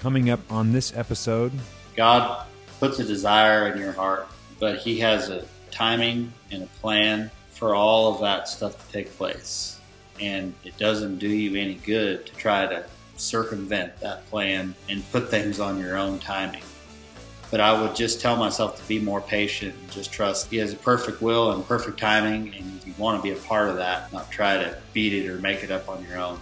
Coming 0.00 0.30
up 0.30 0.40
on 0.50 0.72
this 0.72 0.96
episode, 0.96 1.52
God 1.94 2.46
puts 2.78 2.98
a 3.00 3.04
desire 3.04 3.70
in 3.70 3.78
your 3.78 3.92
heart, 3.92 4.28
but 4.58 4.78
He 4.78 4.98
has 5.00 5.28
a 5.28 5.44
timing 5.70 6.32
and 6.50 6.62
a 6.62 6.66
plan 6.80 7.30
for 7.50 7.74
all 7.74 8.14
of 8.14 8.22
that 8.22 8.48
stuff 8.48 8.86
to 8.86 8.92
take 8.92 9.14
place. 9.18 9.78
And 10.18 10.54
it 10.64 10.78
doesn't 10.78 11.18
do 11.18 11.28
you 11.28 11.60
any 11.60 11.74
good 11.74 12.24
to 12.24 12.32
try 12.32 12.66
to 12.66 12.86
circumvent 13.18 14.00
that 14.00 14.24
plan 14.30 14.74
and 14.88 15.04
put 15.12 15.28
things 15.28 15.60
on 15.60 15.78
your 15.78 15.98
own 15.98 16.18
timing. 16.18 16.62
But 17.50 17.60
I 17.60 17.78
would 17.78 17.94
just 17.94 18.22
tell 18.22 18.36
myself 18.36 18.80
to 18.80 18.88
be 18.88 19.00
more 19.00 19.20
patient 19.20 19.74
and 19.78 19.90
just 19.90 20.10
trust 20.10 20.48
He 20.48 20.56
has 20.56 20.72
a 20.72 20.76
perfect 20.76 21.20
will 21.20 21.52
and 21.52 21.62
perfect 21.68 22.00
timing, 22.00 22.54
and 22.54 22.80
you 22.86 22.94
want 22.96 23.18
to 23.18 23.22
be 23.22 23.38
a 23.38 23.42
part 23.42 23.68
of 23.68 23.76
that, 23.76 24.10
not 24.14 24.30
try 24.30 24.56
to 24.56 24.78
beat 24.94 25.12
it 25.12 25.28
or 25.28 25.36
make 25.40 25.62
it 25.62 25.70
up 25.70 25.90
on 25.90 26.02
your 26.06 26.16
own. 26.16 26.40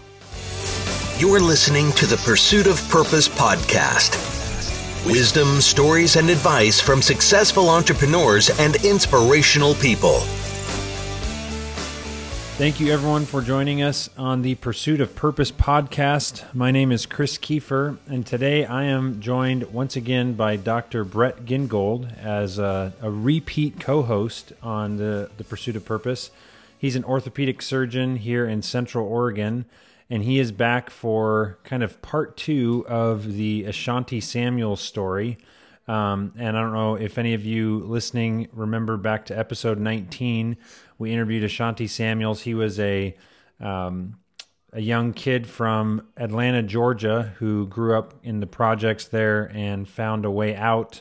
You're 1.18 1.40
listening 1.40 1.90
to 1.94 2.06
the 2.06 2.16
Pursuit 2.18 2.68
of 2.68 2.76
Purpose 2.90 3.28
podcast. 3.28 4.14
Wisdom, 5.04 5.60
stories, 5.60 6.14
and 6.14 6.30
advice 6.30 6.78
from 6.80 7.02
successful 7.02 7.70
entrepreneurs 7.70 8.56
and 8.60 8.76
inspirational 8.84 9.74
people. 9.74 10.20
Thank 12.56 12.78
you, 12.78 12.92
everyone, 12.92 13.24
for 13.24 13.42
joining 13.42 13.82
us 13.82 14.08
on 14.16 14.42
the 14.42 14.54
Pursuit 14.54 15.00
of 15.00 15.16
Purpose 15.16 15.50
podcast. 15.50 16.44
My 16.54 16.70
name 16.70 16.92
is 16.92 17.04
Chris 17.04 17.36
Kiefer, 17.36 17.98
and 18.06 18.24
today 18.24 18.64
I 18.64 18.84
am 18.84 19.20
joined 19.20 19.72
once 19.72 19.96
again 19.96 20.34
by 20.34 20.54
Dr. 20.54 21.02
Brett 21.02 21.44
Gingold 21.44 22.16
as 22.22 22.60
a, 22.60 22.92
a 23.02 23.10
repeat 23.10 23.80
co 23.80 24.02
host 24.02 24.52
on 24.62 24.98
the, 24.98 25.30
the 25.36 25.42
Pursuit 25.42 25.74
of 25.74 25.84
Purpose. 25.84 26.30
He's 26.78 26.94
an 26.94 27.02
orthopedic 27.02 27.60
surgeon 27.60 28.18
here 28.18 28.46
in 28.46 28.62
Central 28.62 29.04
Oregon 29.08 29.64
and 30.10 30.22
he 30.22 30.38
is 30.38 30.52
back 30.52 30.90
for 30.90 31.58
kind 31.64 31.82
of 31.82 32.00
part 32.02 32.36
two 32.36 32.84
of 32.88 33.34
the 33.34 33.64
Ashanti 33.64 34.20
Samuel 34.20 34.76
story. 34.76 35.38
Um, 35.86 36.32
and 36.36 36.56
I 36.56 36.60
don't 36.60 36.72
know 36.72 36.94
if 36.96 37.18
any 37.18 37.34
of 37.34 37.44
you 37.44 37.80
listening 37.86 38.48
remember 38.52 38.96
back 38.96 39.26
to 39.26 39.38
episode 39.38 39.78
19, 39.78 40.56
we 40.98 41.12
interviewed 41.12 41.44
Ashanti 41.44 41.86
Samuels. 41.86 42.42
He 42.42 42.54
was 42.54 42.78
a 42.78 43.14
um, 43.60 44.18
a 44.72 44.80
young 44.80 45.12
kid 45.14 45.46
from 45.46 46.06
Atlanta, 46.16 46.62
Georgia, 46.62 47.32
who 47.38 47.66
grew 47.66 47.96
up 47.96 48.14
in 48.22 48.40
the 48.40 48.46
projects 48.46 49.06
there 49.06 49.50
and 49.54 49.88
found 49.88 50.24
a 50.24 50.30
way 50.30 50.54
out 50.54 51.00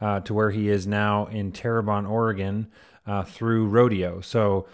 uh, 0.00 0.20
to 0.20 0.34
where 0.34 0.50
he 0.50 0.68
is 0.68 0.86
now 0.86 1.26
in 1.26 1.50
Terrebonne, 1.50 2.04
Oregon, 2.04 2.66
uh, 3.06 3.22
through 3.22 3.68
rodeo. 3.68 4.20
So 4.20 4.66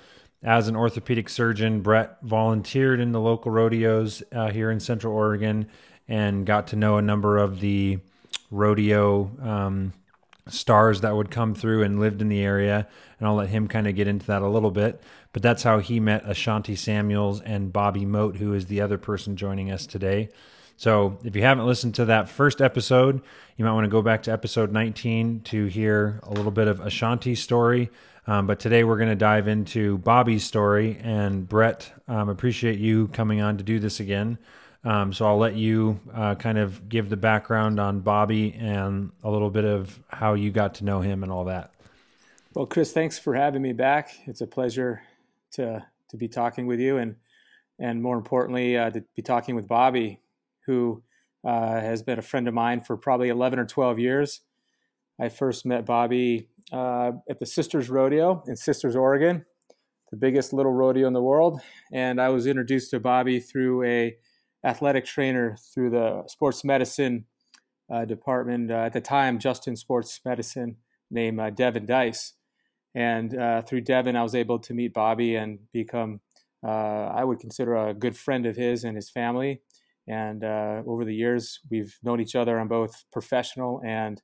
as 0.42 0.68
an 0.68 0.76
orthopedic 0.76 1.28
surgeon, 1.28 1.80
Brett 1.80 2.18
volunteered 2.22 3.00
in 3.00 3.12
the 3.12 3.20
local 3.20 3.52
rodeos 3.52 4.22
uh, 4.32 4.50
here 4.50 4.70
in 4.70 4.80
Central 4.80 5.14
Oregon 5.14 5.68
and 6.08 6.44
got 6.44 6.68
to 6.68 6.76
know 6.76 6.96
a 6.96 7.02
number 7.02 7.38
of 7.38 7.60
the 7.60 7.98
rodeo 8.50 9.30
um, 9.40 9.92
stars 10.48 11.00
that 11.02 11.14
would 11.14 11.30
come 11.30 11.54
through 11.54 11.84
and 11.84 12.00
lived 12.00 12.20
in 12.20 12.28
the 12.28 12.42
area. 12.42 12.88
And 13.18 13.28
I'll 13.28 13.36
let 13.36 13.50
him 13.50 13.68
kind 13.68 13.86
of 13.86 13.94
get 13.94 14.08
into 14.08 14.26
that 14.26 14.42
a 14.42 14.48
little 14.48 14.72
bit. 14.72 15.00
But 15.32 15.42
that's 15.42 15.62
how 15.62 15.78
he 15.78 16.00
met 16.00 16.28
Ashanti 16.28 16.76
Samuels 16.76 17.40
and 17.40 17.72
Bobby 17.72 18.04
Mote, 18.04 18.36
who 18.36 18.52
is 18.52 18.66
the 18.66 18.80
other 18.80 18.98
person 18.98 19.36
joining 19.36 19.70
us 19.70 19.86
today. 19.86 20.28
So 20.76 21.18
if 21.22 21.36
you 21.36 21.42
haven't 21.42 21.66
listened 21.66 21.94
to 21.96 22.06
that 22.06 22.28
first 22.28 22.60
episode, 22.60 23.22
you 23.56 23.64
might 23.64 23.72
want 23.72 23.84
to 23.84 23.90
go 23.90 24.02
back 24.02 24.24
to 24.24 24.32
episode 24.32 24.72
19 24.72 25.42
to 25.42 25.66
hear 25.66 26.18
a 26.24 26.32
little 26.32 26.50
bit 26.50 26.66
of 26.66 26.80
Ashanti's 26.80 27.40
story. 27.40 27.90
Um, 28.26 28.46
but 28.46 28.60
today 28.60 28.84
we're 28.84 28.98
going 28.98 29.08
to 29.08 29.16
dive 29.16 29.48
into 29.48 29.98
Bobby's 29.98 30.44
story. 30.44 30.98
And 31.02 31.48
Brett, 31.48 31.92
um, 32.06 32.28
appreciate 32.28 32.78
you 32.78 33.08
coming 33.08 33.40
on 33.40 33.58
to 33.58 33.64
do 33.64 33.78
this 33.78 34.00
again. 34.00 34.38
Um, 34.84 35.12
so 35.12 35.26
I'll 35.26 35.38
let 35.38 35.54
you 35.54 36.00
uh, 36.12 36.34
kind 36.36 36.58
of 36.58 36.88
give 36.88 37.08
the 37.08 37.16
background 37.16 37.78
on 37.78 38.00
Bobby 38.00 38.54
and 38.54 39.10
a 39.22 39.30
little 39.30 39.50
bit 39.50 39.64
of 39.64 39.98
how 40.08 40.34
you 40.34 40.50
got 40.50 40.74
to 40.76 40.84
know 40.84 41.00
him 41.00 41.22
and 41.22 41.30
all 41.30 41.44
that. 41.44 41.72
Well, 42.54 42.66
Chris, 42.66 42.92
thanks 42.92 43.18
for 43.18 43.34
having 43.34 43.62
me 43.62 43.72
back. 43.72 44.10
It's 44.26 44.40
a 44.40 44.46
pleasure 44.46 45.02
to 45.52 45.84
to 46.10 46.16
be 46.18 46.28
talking 46.28 46.66
with 46.66 46.80
you, 46.80 46.98
and 46.98 47.16
and 47.78 48.02
more 48.02 48.16
importantly, 48.18 48.76
uh, 48.76 48.90
to 48.90 49.04
be 49.16 49.22
talking 49.22 49.54
with 49.54 49.66
Bobby, 49.66 50.20
who 50.66 51.02
uh, 51.44 51.80
has 51.80 52.02
been 52.02 52.18
a 52.18 52.22
friend 52.22 52.46
of 52.48 52.54
mine 52.54 52.82
for 52.82 52.96
probably 52.96 53.30
11 53.30 53.58
or 53.58 53.64
12 53.64 53.98
years. 53.98 54.40
I 55.18 55.28
first 55.28 55.64
met 55.64 55.86
Bobby 55.86 56.48
uh, 56.72 57.12
at 57.28 57.38
the 57.38 57.46
Sisters 57.46 57.90
Rodeo 57.90 58.42
in 58.46 58.56
Sisters, 58.56 58.96
Oregon, 58.96 59.44
the 60.10 60.16
biggest 60.16 60.52
little 60.52 60.72
rodeo 60.72 61.06
in 61.06 61.12
the 61.12 61.22
world. 61.22 61.60
And 61.92 62.20
I 62.20 62.28
was 62.28 62.46
introduced 62.46 62.90
to 62.90 63.00
Bobby 63.00 63.40
through 63.40 63.84
a 63.84 64.16
athletic 64.64 65.04
trainer 65.04 65.56
through 65.74 65.90
the 65.90 66.22
sports 66.28 66.64
medicine 66.64 67.24
uh, 67.92 68.04
department 68.04 68.70
uh, 68.70 68.84
at 68.86 68.92
the 68.92 69.00
time, 69.00 69.38
Justin 69.38 69.76
Sports 69.76 70.20
Medicine, 70.24 70.76
named 71.10 71.40
uh, 71.40 71.50
Devin 71.50 71.86
Dice. 71.86 72.34
And 72.94 73.36
uh, 73.36 73.62
through 73.62 73.82
Devin, 73.82 74.16
I 74.16 74.22
was 74.22 74.34
able 74.34 74.58
to 74.60 74.74
meet 74.74 74.94
Bobby 74.94 75.34
and 75.34 75.58
become, 75.72 76.20
I 76.62 77.24
would 77.24 77.38
consider, 77.38 77.74
a 77.74 77.94
good 77.94 78.16
friend 78.16 78.46
of 78.46 78.56
his 78.56 78.84
and 78.84 78.96
his 78.96 79.10
family. 79.10 79.62
And 80.06 80.44
over 80.44 81.04
the 81.04 81.14
years, 81.14 81.60
we've 81.70 81.96
known 82.02 82.20
each 82.20 82.34
other 82.34 82.58
on 82.58 82.68
both 82.68 83.04
professional 83.12 83.80
and 83.84 84.20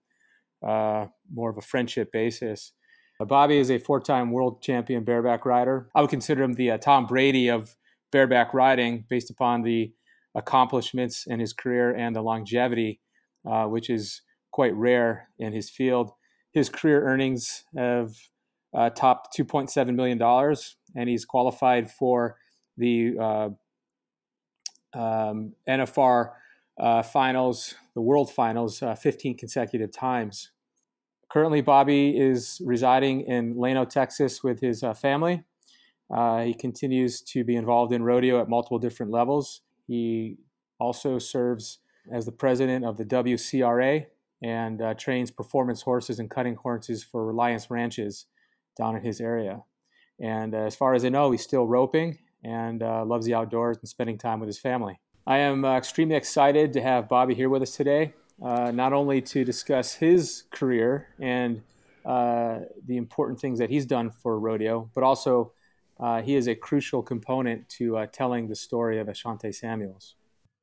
uh, 0.67 1.07
more 1.33 1.51
of 1.51 1.57
a 1.57 1.63
friendship 1.63 2.11
basis. 2.13 2.73
Uh, 3.21 3.25
Bobby 3.25 3.59
is 3.59 3.71
a 3.71 3.79
four 3.79 4.01
time 4.01 4.31
world 4.31 4.63
champion 4.63 5.05
bareback 5.05 5.45
rider. 5.45 5.91
I 5.95 6.01
would 6.01 6.11
consider 6.11 6.43
him 6.43 6.55
the 6.55 6.73
uh, 6.73 6.79
Tom 6.79 7.07
Brady 7.07 7.49
of 7.49 7.77
bareback 8.13 8.55
riding 8.55 9.05
based 9.09 9.31
upon 9.31 9.63
the 9.63 9.93
accomplishments 10.35 11.27
in 11.27 11.41
his 11.41 11.53
career 11.53 11.95
and 11.95 12.15
the 12.15 12.23
longevity, 12.23 13.01
uh, 13.49 13.65
which 13.65 13.91
is 13.91 14.23
quite 14.53 14.75
rare 14.75 15.29
in 15.39 15.53
his 15.53 15.71
field. 15.71 16.13
His 16.53 16.69
career 16.69 17.05
earnings 17.05 17.65
have 17.77 18.13
uh, 18.75 18.91
topped 18.91 19.37
$2.7 19.37 19.95
million, 19.95 20.21
and 20.95 21.09
he's 21.09 21.25
qualified 21.25 21.91
for 21.91 22.37
the 22.77 23.19
uh, 23.19 23.49
um, 24.95 25.53
NFR 25.69 26.31
uh, 26.79 27.03
finals, 27.03 27.75
the 27.99 28.03
world 28.03 28.31
finals, 28.31 28.81
uh, 28.81 28.95
15 28.95 29.37
consecutive 29.37 29.91
times. 29.91 30.53
Currently, 31.33 31.63
Bobby 31.63 32.17
is 32.17 32.63
residing 32.65 33.23
in 33.23 33.57
Llano, 33.57 33.85
Texas 33.85 34.41
with 34.45 34.61
his 34.61 34.85
uh, 34.85 34.95
family. 34.95 35.43
Uh, 36.09 36.43
he 36.43 36.55
continues 36.55 37.21
to 37.23 37.43
be 37.43 37.57
involved 37.57 37.93
in 37.93 38.05
rodeo 38.05 38.41
at 38.41 38.49
multiple 38.49 38.79
different 38.79 39.11
levels. 39.11 39.63
He 39.89 40.37
also 40.79 41.19
serves 41.19 41.81
as 42.13 42.25
the 42.25 42.31
president 42.31 42.85
of 42.85 42.99
the 42.99 43.05
WCRA 43.05 44.07
and 44.45 44.81
uh, 44.81 44.95
trains 44.95 45.33
performance 45.33 45.83
horses 45.83 46.21
and 46.21 46.31
cutting 46.31 46.55
horses 46.55 47.03
for 47.03 47.27
Reliance 47.27 47.69
Ranches 47.69 48.27
down 48.77 48.95
in 48.95 49.03
his 49.03 49.21
area. 49.21 49.65
And 50.21 50.55
uh, 50.55 50.59
as 50.59 50.77
far 50.77 50.95
as 50.95 51.05
I 51.05 51.09
know, 51.09 51.33
he's 51.33 51.43
still 51.43 51.67
roping 51.67 52.21
and 52.45 52.81
loves 52.81 53.27
the 53.27 53.35
outdoors 53.35 53.79
and 53.79 53.89
spending 53.89 54.19
time 54.19 54.39
with 54.39 54.47
his 54.47 54.61
family. 54.61 55.01
I 55.28 55.41
am 55.41 55.62
uh, 55.62 55.77
extremely 55.77 56.16
excited 56.16 56.72
to 56.72 56.81
have 56.81 57.06
Bobby 57.06 57.34
here 57.34 57.50
with 57.50 57.61
us 57.61 57.77
today, 57.77 58.15
uh, 58.43 58.71
not 58.71 58.94
only 58.94 59.21
to 59.21 59.44
discuss 59.44 59.93
his 59.93 60.44
career 60.50 61.09
and 61.21 61.61
uh, 62.06 62.61
the 62.87 62.97
important 62.97 63.38
things 63.38 63.59
that 63.59 63.69
he's 63.69 63.84
done 63.84 64.09
for 64.09 64.41
rodeo, 64.41 64.91
but 64.94 65.05
also 65.05 65.53
uh, 66.00 66.22
he 66.22 66.34
is 66.34 66.49
a 66.49 66.55
crucial 66.55 67.03
component 67.03 67.69
to 67.69 67.99
uh, 67.99 68.06
telling 68.06 68.49
the 68.49 68.56
story 68.56 68.99
of 69.00 69.09
Ashanti 69.11 69.53
Samuels. 69.53 70.15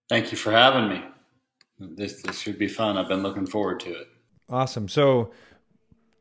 Thank 0.09 0.31
you 0.31 0.37
for 0.37 0.51
having 0.51 0.89
me. 0.89 1.03
This, 1.77 2.23
this 2.23 2.39
should 2.39 2.57
be 2.57 2.67
fun. 2.67 2.97
I've 2.97 3.07
been 3.07 3.21
looking 3.21 3.45
forward 3.45 3.79
to 3.81 3.91
it. 3.91 4.07
Awesome. 4.49 4.87
So, 4.87 5.31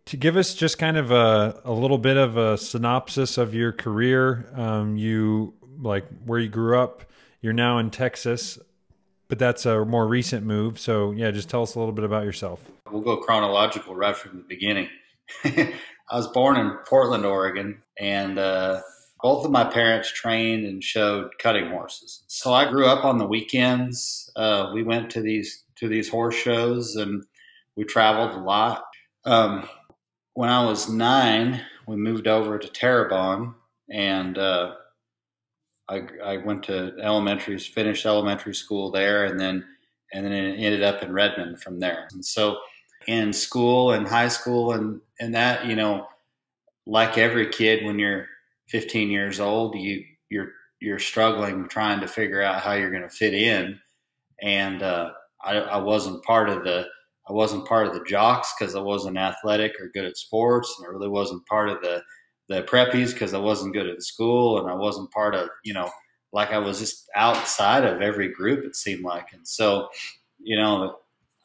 to 0.05 0.19
give 0.19 0.37
us 0.37 0.55
just 0.55 0.77
kind 0.77 0.99
of 0.99 1.11
a, 1.11 1.63
a 1.65 1.73
little 1.73 1.97
bit 1.97 2.19
of 2.19 2.37
a 2.37 2.59
synopsis 2.59 3.39
of 3.39 3.55
your 3.55 3.73
career, 3.73 4.51
um, 4.55 4.99
you 4.99 5.55
like 5.81 6.05
where 6.27 6.41
you 6.41 6.51
grew 6.51 6.79
up, 6.79 7.07
you're 7.45 7.53
now 7.53 7.77
in 7.77 7.91
Texas, 7.91 8.59
but 9.29 9.39
that's 9.39 9.67
a 9.67 9.85
more 9.85 10.09
recent 10.09 10.47
move. 10.47 10.79
So, 10.79 11.11
yeah, 11.11 11.31
just 11.31 11.51
tell 11.51 11.63
us 11.63 11.75
a 11.75 11.79
little 11.79 11.93
bit 11.93 12.07
about 12.07 12.25
yourself. 12.25 12.65
We'll 12.91 13.03
go 13.03 13.19
chronological 13.19 13.95
right 13.95 14.17
from 14.17 14.39
the 14.39 14.45
beginning. 14.45 14.89
I 15.45 15.75
was 16.11 16.27
born 16.29 16.57
in 16.57 16.71
Portland, 16.89 17.27
Oregon, 17.27 17.83
and 18.01 18.39
uh, 18.39 18.81
both 19.21 19.45
of 19.45 19.51
my 19.51 19.65
parents 19.65 20.11
trained 20.11 20.65
and 20.65 20.83
showed 20.83 21.37
cutting 21.39 21.69
horses. 21.69 22.23
So 22.29 22.55
I 22.55 22.71
grew 22.71 22.87
up 22.87 23.05
on 23.05 23.19
the 23.19 23.27
weekends. 23.27 24.31
Uh, 24.35 24.71
we 24.73 24.83
went 24.83 25.11
to 25.11 25.21
these 25.21 25.65
to 25.77 25.87
these 25.89 26.09
horse 26.09 26.35
shows, 26.35 26.97
and 26.97 27.25
we 27.77 27.85
traveled 27.85 28.41
a 28.41 28.43
lot. 28.43 28.85
Um, 29.27 29.69
when 30.33 30.49
I 30.49 30.65
was 30.65 30.89
nine, 30.89 31.61
we 31.87 31.97
moved 31.97 32.27
over 32.27 32.59
to 32.59 32.69
Terrebonne, 32.69 33.55
and 33.91 34.39
uh, 34.39 34.77
I, 35.89 36.03
I 36.25 36.37
went 36.39 36.63
to 36.65 36.95
elementary, 37.03 37.59
finished 37.59 38.07
elementary 38.07 38.55
school 38.55 38.91
there, 38.91 39.27
and 39.27 39.39
then 39.39 39.65
and 40.13 40.25
then 40.25 40.33
it 40.33 40.57
ended 40.59 40.83
up 40.83 41.03
in 41.03 41.13
Redmond 41.13 41.61
from 41.61 41.81
there. 41.81 42.09
And 42.13 42.25
so, 42.25 42.59
in 43.07 43.33
school 43.33 43.93
and 43.93 44.07
high 44.07 44.29
school 44.29 44.73
and 44.73 45.01
and 45.21 45.35
that, 45.35 45.67
you 45.67 45.77
know, 45.77 46.07
like 46.87 47.19
every 47.19 47.49
kid, 47.49 47.85
when 47.85 47.99
you're 47.99 48.27
15 48.69 49.11
years 49.11 49.41
old, 49.41 49.75
you 49.75 50.05
you're 50.31 50.53
you're 50.81 50.99
struggling 50.99 51.69
trying 51.69 52.01
to 52.01 52.09
figure 52.09 52.43
out 52.43 52.63
how 52.63 52.75
you're 52.75 52.91
going 52.91 53.03
to 53.03 53.09
fit 53.09 53.35
in. 53.35 53.79
And 54.43 54.83
uh, 54.83 55.11
I, 55.43 55.57
I 55.57 55.77
wasn't 55.79 56.23
part 56.25 56.49
of 56.49 56.65
the 56.65 56.87
I 57.29 57.33
wasn't 57.33 57.67
part 57.67 57.87
of 57.87 57.95
the 57.95 58.05
jocks 58.05 58.53
because 58.59 58.75
I 58.75 58.81
wasn't 58.81 59.17
athletic 59.17 59.73
or 59.81 59.91
good 59.95 60.05
at 60.05 60.17
sports, 60.17 60.75
and 60.79 60.87
I 60.87 60.91
really 60.91 61.09
wasn't 61.09 61.47
part 61.47 61.71
of 61.71 61.81
the 61.81 62.03
the 62.49 62.63
preppies 62.63 63.13
because 63.13 63.35
I 63.35 63.39
wasn't 63.39 63.75
good 63.75 63.89
at 63.89 64.03
school, 64.03 64.59
and 64.59 64.71
I 64.71 64.75
wasn't 64.75 65.11
part 65.11 65.35
of 65.35 65.49
you 65.65 65.75
know 65.75 65.91
like 66.33 66.51
I 66.51 66.59
was 66.59 66.79
just 66.79 67.09
outside 67.15 67.85
of 67.85 68.03
every 68.03 68.29
group. 68.29 68.65
It 68.65 68.77
seemed 68.77 69.05
like, 69.05 69.33
and 69.33 69.47
so 69.47 69.89
you 70.39 70.57
know 70.57 70.97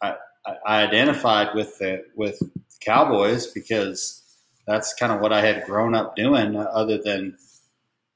I, 0.01 0.15
I 0.45 0.83
identified 0.83 1.55
with 1.55 1.77
the 1.79 2.03
with 2.15 2.41
cowboys 2.81 3.47
because 3.47 4.21
that's 4.67 4.93
kind 4.93 5.11
of 5.11 5.21
what 5.21 5.33
I 5.33 5.41
had 5.41 5.65
grown 5.65 5.95
up 5.95 6.15
doing. 6.15 6.55
Other 6.55 6.97
than 6.97 7.37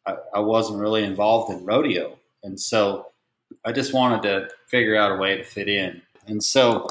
I, 0.05 0.15
I 0.35 0.39
wasn't 0.39 0.79
really 0.79 1.03
involved 1.03 1.51
in 1.51 1.65
rodeo, 1.65 2.17
and 2.43 2.59
so 2.59 3.07
I 3.63 3.71
just 3.71 3.93
wanted 3.93 4.23
to 4.23 4.49
figure 4.67 4.95
out 4.95 5.11
a 5.11 5.15
way 5.15 5.37
to 5.37 5.43
fit 5.43 5.69
in. 5.69 6.01
And 6.27 6.43
so 6.43 6.87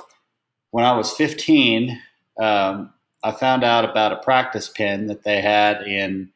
when 0.71 0.85
I 0.85 0.97
was 0.97 1.12
15, 1.12 2.00
um, 2.41 2.93
I 3.22 3.32
found 3.32 3.64
out 3.64 3.84
about 3.84 4.12
a 4.12 4.16
practice 4.16 4.69
pen 4.69 5.06
that 5.06 5.22
they 5.22 5.40
had 5.40 5.82
in 5.82 6.30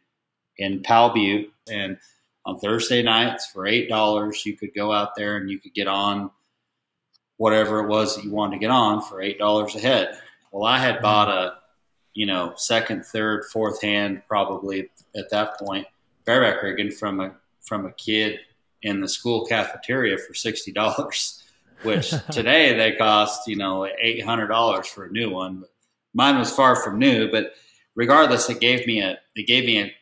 in 0.59 0.83
Powell 0.83 1.11
Butte, 1.11 1.53
and 1.69 1.99
on 2.45 2.59
Thursday 2.59 3.03
nights 3.03 3.47
for 3.47 3.67
eight 3.67 3.89
dollars, 3.89 4.47
you 4.47 4.57
could 4.57 4.75
go 4.75 4.93
out 4.93 5.15
there 5.17 5.37
and 5.37 5.51
you 5.51 5.59
could 5.59 5.75
get 5.75 5.89
on 5.89 6.31
whatever 7.37 7.81
it 7.81 7.89
was 7.89 8.17
that 8.17 8.25
you 8.25 8.31
wanted 8.31 8.57
to 8.57 8.61
get 8.61 8.71
on 8.71 9.03
for 9.03 9.21
eight 9.21 9.39
dollars 9.39 9.75
a 9.75 9.81
head. 9.81 10.17
Well, 10.53 10.65
I 10.65 10.79
had 10.79 10.97
mm-hmm. 10.97 11.03
bought 11.03 11.29
a 11.29 11.55
you 12.15 12.27
know 12.27 12.55
second, 12.57 13.05
third, 13.05 13.45
fourth 13.53 13.83
hand 13.83 14.23
probably 14.29 14.91
at 15.15 15.31
that 15.31 15.59
point 15.59 15.87
bareback 16.25 16.63
rigging 16.63 16.91
from 16.91 17.21
a 17.21 17.35
from 17.63 17.87
a 17.87 17.93
kid 17.93 18.41
in 18.83 19.01
the 19.01 19.09
school 19.09 19.45
cafeteria 19.47 20.19
for 20.19 20.35
sixty 20.35 20.73
dollars, 20.73 21.43
which 21.83 22.11
today 22.31 22.77
they 22.77 22.93
cost 22.93 23.49
you 23.49 23.57
know 23.57 23.89
eight 24.01 24.25
hundred 24.25 24.49
dollars 24.49 24.87
for 24.87 25.05
a 25.05 25.11
new 25.11 25.31
one. 25.31 25.61
But 25.61 25.71
mine 26.17 26.39
was 26.39 26.51
far 26.51 26.75
from 26.75 26.99
new, 26.99 27.31
but 27.31 27.53
regardless, 27.95 28.49
it 28.51 28.59
gave 28.59 28.87
me 28.87 29.01
a 29.01 29.19
it 29.37 29.47
gave 29.47 29.65
me 29.65 29.81
a, 29.81 29.93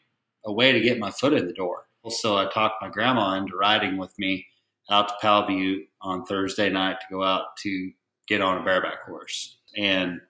a 0.47 0.53
way 0.53 0.73
to 0.73 0.81
get 0.81 0.99
my 0.99 1.11
foot 1.11 1.35
in 1.35 1.47
the 1.47 1.53
door. 1.53 1.85
So 2.09 2.37
I 2.37 2.47
talked 2.51 2.81
my 2.83 2.89
grandma 2.89 3.35
into 3.35 3.57
riding 3.57 3.97
with 3.97 4.17
me 4.19 4.47
out 4.91 5.09
to 5.09 5.15
Powell 5.21 5.47
Butte 5.47 5.89
on 6.01 6.25
Thursday 6.25 6.69
night 6.71 6.99
to 7.01 7.07
go 7.11 7.23
out 7.23 7.57
to 7.63 7.91
get 8.29 8.41
on 8.41 8.61
a 8.61 8.65
bareback 8.65 9.03
horse, 9.07 9.59
and 9.77 10.21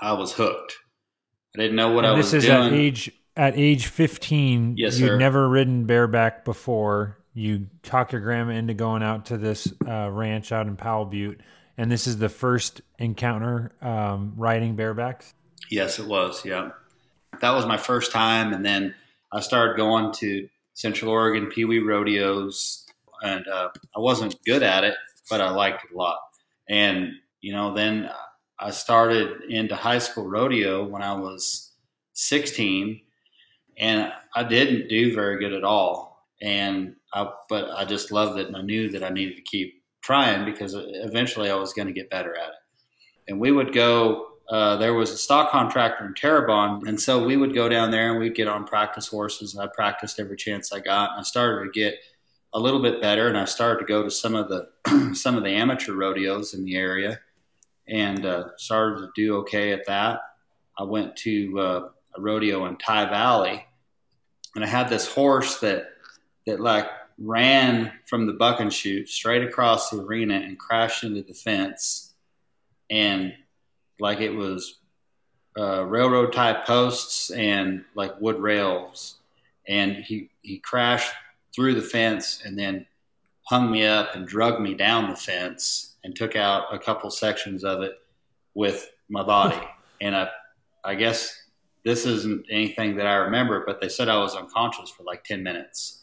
I 0.00 0.12
was 0.12 0.32
hooked. 0.32 0.76
I 1.56 1.60
didn't 1.60 1.76
know 1.76 1.90
what 1.90 2.04
and 2.04 2.14
I 2.14 2.16
was 2.16 2.30
doing. 2.30 2.40
this 2.42 2.44
is 2.44 2.50
at 2.50 2.72
age 2.72 3.12
at 3.36 3.58
age 3.58 3.86
15 3.86 4.74
Yes, 4.76 4.98
you'd 4.98 5.06
sir. 5.06 5.16
never 5.18 5.48
ridden 5.48 5.84
bareback 5.86 6.44
before 6.44 7.18
you 7.34 7.66
talk 7.82 8.12
your 8.12 8.20
grandma 8.20 8.52
into 8.52 8.74
going 8.74 9.02
out 9.02 9.26
to 9.26 9.38
this 9.38 9.72
uh, 9.86 10.10
ranch 10.10 10.52
out 10.52 10.66
in 10.66 10.76
powell 10.76 11.06
butte 11.06 11.40
and 11.82 11.90
this 11.90 12.06
is 12.06 12.16
the 12.18 12.28
first 12.28 12.80
encounter 12.98 13.72
um, 13.82 14.32
riding 14.36 14.76
barebacks 14.76 15.34
Yes, 15.72 15.98
it 15.98 16.06
was. 16.06 16.44
Yeah, 16.44 16.72
that 17.40 17.52
was 17.52 17.64
my 17.64 17.78
first 17.78 18.12
time, 18.12 18.52
and 18.52 18.62
then 18.62 18.94
I 19.32 19.40
started 19.40 19.78
going 19.78 20.12
to 20.16 20.46
Central 20.74 21.10
Oregon 21.10 21.46
Pee 21.46 21.64
Wee 21.64 21.78
rodeos, 21.78 22.86
and 23.22 23.48
uh, 23.48 23.70
I 23.96 24.00
wasn't 24.00 24.36
good 24.44 24.62
at 24.62 24.84
it, 24.84 24.96
but 25.30 25.40
I 25.40 25.50
liked 25.50 25.86
it 25.86 25.94
a 25.94 25.96
lot. 25.96 26.18
And 26.68 27.12
you 27.40 27.54
know, 27.54 27.72
then 27.72 28.10
I 28.58 28.70
started 28.70 29.44
into 29.48 29.74
high 29.74 29.98
school 29.98 30.28
rodeo 30.28 30.84
when 30.84 31.00
I 31.00 31.14
was 31.14 31.72
16, 32.12 33.00
and 33.78 34.12
I 34.34 34.44
didn't 34.44 34.88
do 34.88 35.14
very 35.14 35.38
good 35.38 35.54
at 35.54 35.64
all. 35.64 36.26
And 36.42 36.96
I, 37.14 37.30
but 37.48 37.70
I 37.70 37.86
just 37.86 38.12
loved 38.12 38.38
it, 38.38 38.46
and 38.46 38.56
I 38.58 38.60
knew 38.60 38.90
that 38.90 39.02
I 39.02 39.08
needed 39.08 39.36
to 39.36 39.42
keep 39.42 39.81
trying 40.02 40.44
because 40.44 40.74
eventually 40.76 41.50
I 41.50 41.54
was 41.54 41.72
going 41.72 41.88
to 41.88 41.94
get 41.94 42.10
better 42.10 42.36
at 42.36 42.48
it. 42.48 42.54
And 43.28 43.40
we 43.40 43.52
would 43.52 43.72
go 43.72 44.32
uh, 44.48 44.76
there 44.76 44.92
was 44.92 45.10
a 45.10 45.16
stock 45.16 45.50
contractor 45.50 46.04
in 46.04 46.14
Terrebonne, 46.14 46.86
and 46.86 47.00
so 47.00 47.24
we 47.24 47.38
would 47.38 47.54
go 47.54 47.68
down 47.68 47.90
there 47.90 48.10
and 48.10 48.20
we'd 48.20 48.34
get 48.34 48.48
on 48.48 48.66
practice 48.66 49.06
horses. 49.06 49.54
And 49.54 49.62
I 49.62 49.66
practiced 49.72 50.20
every 50.20 50.36
chance 50.36 50.72
I 50.72 50.80
got, 50.80 51.12
and 51.12 51.20
I 51.20 51.22
started 51.22 51.64
to 51.64 51.70
get 51.70 51.94
a 52.52 52.60
little 52.60 52.82
bit 52.82 53.00
better. 53.00 53.28
And 53.28 53.38
I 53.38 53.46
started 53.46 53.80
to 53.80 53.86
go 53.86 54.02
to 54.02 54.10
some 54.10 54.34
of 54.34 54.48
the 54.48 55.14
some 55.14 55.36
of 55.36 55.44
the 55.44 55.50
amateur 55.50 55.94
rodeos 55.94 56.54
in 56.54 56.64
the 56.64 56.76
area, 56.76 57.20
and 57.88 58.26
uh, 58.26 58.48
started 58.58 59.00
to 59.00 59.10
do 59.14 59.36
okay 59.38 59.72
at 59.72 59.86
that. 59.86 60.20
I 60.76 60.82
went 60.82 61.16
to 61.18 61.58
uh, 61.58 61.88
a 62.16 62.20
rodeo 62.20 62.66
in 62.66 62.76
Tygh 62.76 63.10
Valley, 63.10 63.64
and 64.54 64.64
I 64.64 64.66
had 64.66 64.88
this 64.88 65.06
horse 65.06 65.60
that 65.60 65.86
that 66.46 66.60
like 66.60 66.88
ran 67.18 67.92
from 68.06 68.26
the 68.26 68.32
bucking 68.32 68.70
chute 68.70 69.08
straight 69.08 69.42
across 69.42 69.90
the 69.90 70.00
arena 70.00 70.34
and 70.34 70.58
crashed 70.58 71.04
into 71.04 71.22
the 71.22 71.34
fence, 71.34 72.14
and 72.90 73.34
like 73.98 74.20
it 74.20 74.30
was 74.30 74.80
uh, 75.58 75.84
railroad 75.84 76.32
type 76.32 76.64
posts 76.66 77.30
and 77.30 77.84
like 77.94 78.20
wood 78.20 78.38
rails. 78.38 79.16
And 79.68 79.96
he, 79.96 80.30
he 80.42 80.58
crashed 80.58 81.12
through 81.54 81.74
the 81.74 81.82
fence 81.82 82.42
and 82.44 82.58
then 82.58 82.86
hung 83.44 83.70
me 83.70 83.84
up 83.84 84.14
and 84.14 84.26
drug 84.26 84.60
me 84.60 84.74
down 84.74 85.10
the 85.10 85.16
fence 85.16 85.96
and 86.04 86.16
took 86.16 86.36
out 86.36 86.74
a 86.74 86.78
couple 86.78 87.10
sections 87.10 87.64
of 87.64 87.82
it 87.82 87.92
with 88.54 88.90
my 89.08 89.22
body. 89.22 89.60
and 90.00 90.16
I, 90.16 90.28
I 90.84 90.94
guess 90.94 91.36
this 91.84 92.06
isn't 92.06 92.46
anything 92.50 92.96
that 92.96 93.06
I 93.06 93.14
remember, 93.14 93.64
but 93.66 93.80
they 93.80 93.88
said 93.88 94.08
I 94.08 94.18
was 94.18 94.34
unconscious 94.34 94.90
for 94.90 95.02
like 95.02 95.24
10 95.24 95.42
minutes 95.42 96.01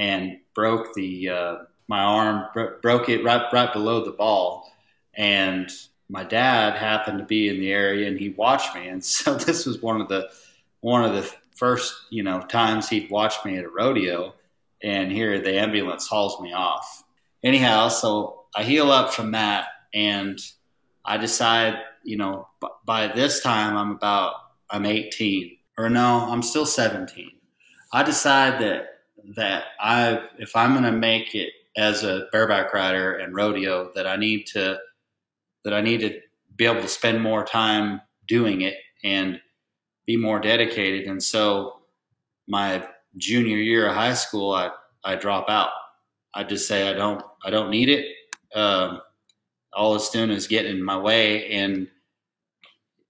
and 0.00 0.38
broke 0.54 0.94
the, 0.94 1.28
uh, 1.28 1.56
my 1.86 2.00
arm, 2.00 2.46
bro- 2.54 2.78
broke 2.80 3.10
it 3.10 3.22
right, 3.22 3.44
right 3.52 3.70
below 3.70 4.02
the 4.02 4.12
ball. 4.12 4.72
And 5.14 5.70
my 6.08 6.24
dad 6.24 6.76
happened 6.76 7.18
to 7.18 7.24
be 7.26 7.50
in 7.50 7.60
the 7.60 7.70
area 7.70 8.08
and 8.08 8.18
he 8.18 8.30
watched 8.30 8.74
me. 8.74 8.88
And 8.88 9.04
so 9.16 9.34
this 9.34 9.66
was 9.66 9.82
one 9.82 10.00
of 10.00 10.08
the 10.08 10.30
one 10.80 11.04
of 11.04 11.12
the 11.12 11.30
first 11.54 11.92
you 12.08 12.22
know 12.22 12.40
times 12.40 12.88
he'd 12.88 13.10
watched 13.10 13.44
me 13.44 13.58
at 13.58 13.64
a 13.64 13.68
rodeo. 13.68 14.34
And 14.82 15.12
here 15.12 15.38
the 15.38 15.58
ambulance 15.58 16.08
hauls 16.08 16.40
me 16.40 16.54
off. 16.54 17.04
Anyhow 17.42 17.88
so 17.88 18.44
i 18.56 18.62
heal 18.62 18.90
up 18.90 19.12
from 19.12 19.32
that 19.32 19.66
and 19.94 20.38
i 21.04 21.16
decide 21.16 21.78
you 22.04 22.16
know 22.16 22.48
b- 22.60 22.68
by 22.84 23.06
this 23.08 23.40
time 23.40 23.76
i'm 23.76 23.92
about 23.92 24.34
i'm 24.70 24.86
18 24.86 25.56
or 25.78 25.88
no 25.88 26.26
i'm 26.28 26.42
still 26.42 26.66
17 26.66 27.30
i 27.92 28.02
decide 28.02 28.60
that 28.60 28.99
that 29.36 29.64
i 29.80 30.20
if 30.38 30.54
i'm 30.56 30.72
going 30.72 30.84
to 30.84 30.92
make 30.92 31.34
it 31.34 31.50
as 31.76 32.02
a 32.04 32.26
bareback 32.32 32.72
rider 32.74 33.14
and 33.14 33.34
rodeo 33.34 33.90
that 33.94 34.06
i 34.06 34.16
need 34.16 34.46
to 34.46 34.78
that 35.64 35.74
I 35.74 35.80
need 35.80 36.00
to 36.00 36.20
be 36.56 36.66
able 36.66 36.82
to 36.82 36.88
spend 36.88 37.20
more 37.20 37.44
time 37.44 38.00
doing 38.26 38.62
it 38.62 38.76
and 39.04 39.40
be 40.06 40.16
more 40.16 40.40
dedicated. 40.40 41.06
And 41.08 41.22
so 41.22 41.80
my 42.48 42.86
junior 43.16 43.56
year 43.56 43.88
of 43.88 43.94
high 43.94 44.14
school, 44.14 44.52
I, 44.52 44.70
I 45.04 45.16
drop 45.16 45.48
out. 45.48 45.70
I 46.34 46.44
just 46.44 46.68
say 46.68 46.88
I 46.88 46.92
don't 46.92 47.22
I 47.44 47.50
don't 47.50 47.70
need 47.70 47.88
it. 47.88 48.06
Um, 48.54 49.00
all 49.72 49.94
it's 49.94 50.10
doing 50.10 50.30
is 50.30 50.46
getting 50.46 50.76
in 50.76 50.82
my 50.84 50.96
way, 50.96 51.50
and 51.50 51.88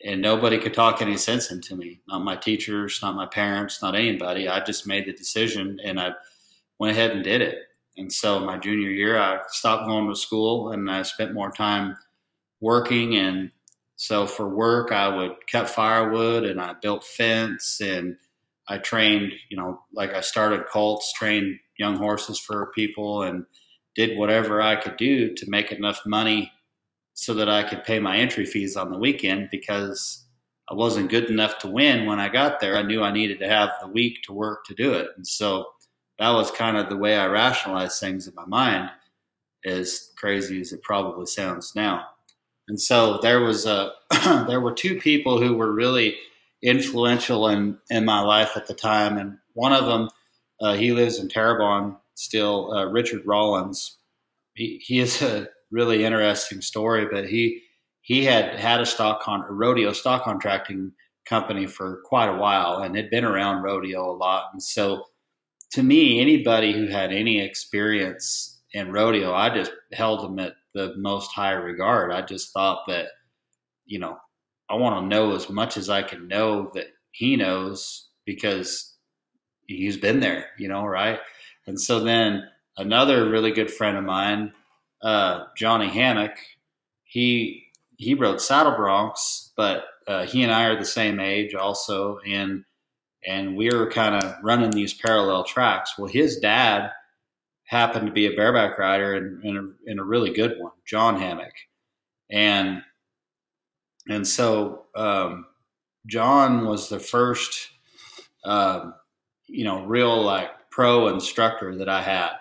and 0.04 0.22
nobody 0.22 0.58
could 0.58 0.74
talk 0.74 1.02
any 1.02 1.16
sense 1.16 1.50
into 1.50 1.76
me. 1.76 2.00
Not 2.08 2.24
my 2.24 2.36
teachers, 2.36 3.00
not 3.02 3.14
my 3.16 3.26
parents, 3.26 3.82
not 3.82 3.94
anybody. 3.94 4.48
I 4.48 4.64
just 4.64 4.86
made 4.86 5.06
the 5.06 5.12
decision, 5.12 5.78
and 5.84 6.00
I 6.00 6.12
went 6.78 6.96
ahead 6.96 7.10
and 7.12 7.24
did 7.24 7.42
it. 7.42 7.58
And 7.96 8.12
so 8.12 8.40
my 8.40 8.56
junior 8.58 8.90
year, 8.90 9.18
I 9.18 9.40
stopped 9.48 9.86
going 9.86 10.08
to 10.08 10.16
school, 10.16 10.72
and 10.72 10.90
I 10.90 11.02
spent 11.02 11.34
more 11.34 11.50
time 11.50 11.96
working 12.60 13.16
and 13.16 13.50
so 13.96 14.26
for 14.26 14.48
work 14.48 14.92
i 14.92 15.08
would 15.08 15.32
cut 15.50 15.68
firewood 15.68 16.44
and 16.44 16.60
i 16.60 16.74
built 16.80 17.04
fence 17.04 17.80
and 17.80 18.16
i 18.68 18.78
trained 18.78 19.32
you 19.48 19.56
know 19.56 19.80
like 19.92 20.12
i 20.14 20.20
started 20.20 20.66
colts 20.66 21.12
trained 21.12 21.58
young 21.78 21.96
horses 21.96 22.38
for 22.38 22.70
people 22.74 23.22
and 23.22 23.44
did 23.94 24.18
whatever 24.18 24.60
i 24.60 24.76
could 24.76 24.96
do 24.96 25.34
to 25.34 25.48
make 25.48 25.72
enough 25.72 26.00
money 26.06 26.52
so 27.20 27.34
that 27.34 27.48
i 27.48 27.62
could 27.62 27.84
pay 27.84 27.98
my 27.98 28.16
entry 28.16 28.44
fees 28.44 28.76
on 28.76 28.90
the 28.90 28.98
weekend 28.98 29.48
because 29.50 30.24
i 30.70 30.74
wasn't 30.74 31.10
good 31.10 31.30
enough 31.30 31.58
to 31.58 31.68
win 31.68 32.06
when 32.06 32.20
i 32.20 32.28
got 32.28 32.60
there 32.60 32.76
i 32.76 32.82
knew 32.82 33.02
i 33.02 33.12
needed 33.12 33.38
to 33.38 33.48
have 33.48 33.70
the 33.80 33.88
week 33.88 34.22
to 34.22 34.32
work 34.32 34.64
to 34.64 34.74
do 34.74 34.94
it 34.94 35.08
and 35.16 35.26
so 35.26 35.66
that 36.18 36.30
was 36.30 36.50
kind 36.50 36.76
of 36.76 36.88
the 36.88 36.96
way 36.96 37.16
i 37.16 37.26
rationalized 37.26 38.00
things 38.00 38.26
in 38.26 38.34
my 38.34 38.46
mind 38.46 38.90
as 39.64 40.10
crazy 40.16 40.60
as 40.60 40.72
it 40.72 40.82
probably 40.82 41.26
sounds 41.26 41.74
now 41.74 42.04
and 42.68 42.80
so 42.80 43.18
there 43.20 43.40
was 43.40 43.66
a 43.66 43.92
there 44.46 44.60
were 44.60 44.72
two 44.72 45.00
people 45.00 45.40
who 45.40 45.54
were 45.54 45.72
really 45.72 46.16
influential 46.62 47.48
in 47.48 47.78
in 47.90 48.04
my 48.04 48.20
life 48.20 48.52
at 48.56 48.66
the 48.66 48.74
time, 48.74 49.18
and 49.18 49.38
one 49.54 49.72
of 49.72 49.86
them 49.86 50.08
uh, 50.60 50.74
he 50.74 50.92
lives 50.92 51.18
in 51.18 51.28
Terrebonne 51.28 51.96
still. 52.14 52.72
Uh, 52.72 52.86
Richard 52.86 53.26
Rollins. 53.26 53.96
He, 54.54 54.80
he 54.84 55.00
is 55.00 55.22
a 55.22 55.48
really 55.70 56.04
interesting 56.04 56.60
story, 56.60 57.06
but 57.10 57.28
he 57.28 57.62
he 58.02 58.24
had 58.24 58.58
had 58.58 58.80
a 58.80 58.86
stock 58.86 59.22
con 59.22 59.44
a 59.48 59.52
rodeo 59.52 59.92
stock 59.92 60.24
contracting 60.24 60.92
company 61.26 61.66
for 61.66 62.02
quite 62.04 62.28
a 62.28 62.36
while 62.36 62.82
and 62.82 62.96
had 62.96 63.10
been 63.10 63.24
around 63.24 63.62
rodeo 63.62 64.10
a 64.10 64.16
lot, 64.16 64.50
and 64.52 64.62
so 64.62 65.04
to 65.72 65.82
me, 65.82 66.20
anybody 66.20 66.72
who 66.72 66.86
had 66.88 67.12
any 67.12 67.40
experience 67.40 68.60
in 68.72 68.92
rodeo, 68.92 69.32
I 69.32 69.54
just 69.54 69.72
held 69.92 70.22
them 70.22 70.38
at 70.38 70.54
the 70.74 70.94
most 70.96 71.30
high 71.30 71.52
regard. 71.52 72.12
I 72.12 72.22
just 72.22 72.52
thought 72.52 72.84
that, 72.88 73.06
you 73.86 73.98
know, 73.98 74.18
I 74.68 74.74
want 74.74 75.02
to 75.02 75.08
know 75.08 75.34
as 75.34 75.48
much 75.48 75.76
as 75.76 75.88
I 75.88 76.02
can 76.02 76.28
know 76.28 76.70
that 76.74 76.86
he 77.12 77.36
knows 77.36 78.08
because 78.24 78.96
he's 79.66 79.96
been 79.96 80.20
there, 80.20 80.46
you 80.58 80.68
know, 80.68 80.84
right? 80.84 81.18
And 81.66 81.80
so 81.80 82.00
then 82.00 82.44
another 82.76 83.28
really 83.28 83.52
good 83.52 83.70
friend 83.70 83.96
of 83.96 84.04
mine, 84.04 84.52
uh, 85.02 85.44
Johnny 85.56 85.88
Hammock, 85.88 86.36
he 87.04 87.64
he 87.96 88.14
rode 88.14 88.40
saddle 88.40 88.72
broncs, 88.72 89.50
but 89.56 89.84
uh, 90.06 90.24
he 90.24 90.42
and 90.42 90.52
I 90.52 90.64
are 90.64 90.78
the 90.78 90.84
same 90.84 91.20
age 91.20 91.54
also, 91.54 92.18
and 92.26 92.64
and 93.26 93.56
we 93.56 93.70
were 93.70 93.90
kind 93.90 94.22
of 94.22 94.34
running 94.42 94.70
these 94.70 94.94
parallel 94.94 95.44
tracks. 95.44 95.98
Well, 95.98 96.08
his 96.08 96.38
dad 96.38 96.90
happened 97.66 98.06
to 98.06 98.12
be 98.12 98.26
a 98.26 98.34
bareback 98.34 98.78
rider 98.78 99.14
and, 99.14 99.44
and, 99.44 99.98
a, 99.98 100.02
a 100.02 100.04
really 100.04 100.32
good 100.32 100.58
one, 100.58 100.72
John 100.86 101.20
Hammock, 101.20 101.52
and 102.30 102.82
and 104.08 104.26
so 104.26 104.86
um, 104.96 105.46
John 106.06 106.66
was 106.66 106.88
the 106.88 106.98
first, 106.98 107.68
um, 108.44 108.94
you 109.46 109.64
know, 109.64 109.84
real 109.84 110.22
like 110.22 110.50
pro 110.70 111.08
instructor 111.08 111.76
that 111.76 111.88
I 111.88 112.02
had, 112.02 112.32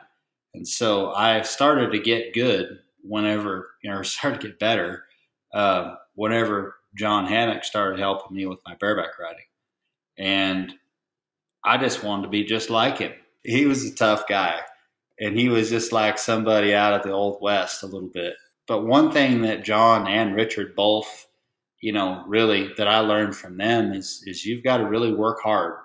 and 0.54 0.68
so 0.68 1.12
I 1.12 1.42
started 1.42 1.92
to 1.92 2.00
get 2.00 2.34
good 2.34 2.80
whenever 3.04 3.70
you 3.84 3.92
know, 3.92 4.02
started 4.04 4.42
to 4.42 4.48
get 4.48 4.60
better 4.60 5.06
uh, 5.54 5.96
whenever 6.16 6.76
John 6.98 7.26
Hammock 7.26 7.64
started 7.64 8.00
helping 8.00 8.36
me 8.36 8.46
with 8.46 8.60
my 8.66 8.76
bareback 8.76 9.18
riding. 9.20 9.46
And 10.18 10.74
I 11.64 11.78
just 11.78 12.04
wanted 12.04 12.24
to 12.24 12.30
be 12.30 12.44
just 12.44 12.70
like 12.70 12.98
him. 12.98 13.14
He 13.44 13.66
was 13.66 13.86
a 13.86 13.96
tough 13.96 14.28
guy, 14.28 14.60
and 15.20 15.38
he 15.38 15.50
was 15.50 15.70
just 15.70 15.92
like 15.92 16.18
somebody 16.18 16.74
out 16.74 16.94
of 16.94 17.04
the 17.04 17.12
old 17.12 17.42
west 17.42 17.84
a 17.84 17.88
little 17.88 18.10
bit. 18.10 18.36
But 18.68 18.86
one 18.86 19.12
thing 19.12 19.42
that 19.42 19.64
John 19.64 20.08
and 20.08 20.36
Richard 20.36 20.76
both, 20.76 21.28
you 21.82 21.94
know, 21.94 22.24
really 22.28 22.72
that 22.78 22.88
I 22.88 23.00
learned 23.00 23.36
from 23.36 23.58
them 23.58 23.94
is 23.94 24.24
is 24.26 24.46
you've 24.46 24.64
got 24.64 24.78
to 24.78 24.86
really 24.88 25.14
work 25.14 25.40
hard. 25.42 25.76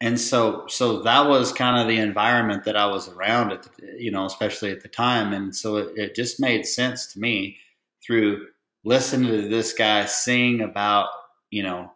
And 0.00 0.20
so 0.20 0.66
so 0.68 1.02
that 1.02 1.28
was 1.28 1.52
kind 1.52 1.80
of 1.80 1.88
the 1.88 2.00
environment 2.02 2.64
that 2.64 2.76
I 2.76 2.86
was 2.86 3.08
around 3.08 3.52
at 3.52 3.62
the, 3.62 3.96
you 3.98 4.10
know, 4.10 4.26
especially 4.26 4.70
at 4.70 4.82
the 4.82 4.88
time. 4.88 5.32
And 5.32 5.56
so 5.56 5.76
it, 5.76 5.96
it 5.96 6.14
just 6.14 6.38
made 6.38 6.66
sense 6.66 7.12
to 7.12 7.20
me 7.20 7.58
through 8.04 8.46
listening 8.84 9.30
to 9.30 9.48
this 9.48 9.72
guy 9.72 10.04
sing 10.04 10.60
about, 10.60 11.08
you 11.50 11.62
know, 11.62 11.90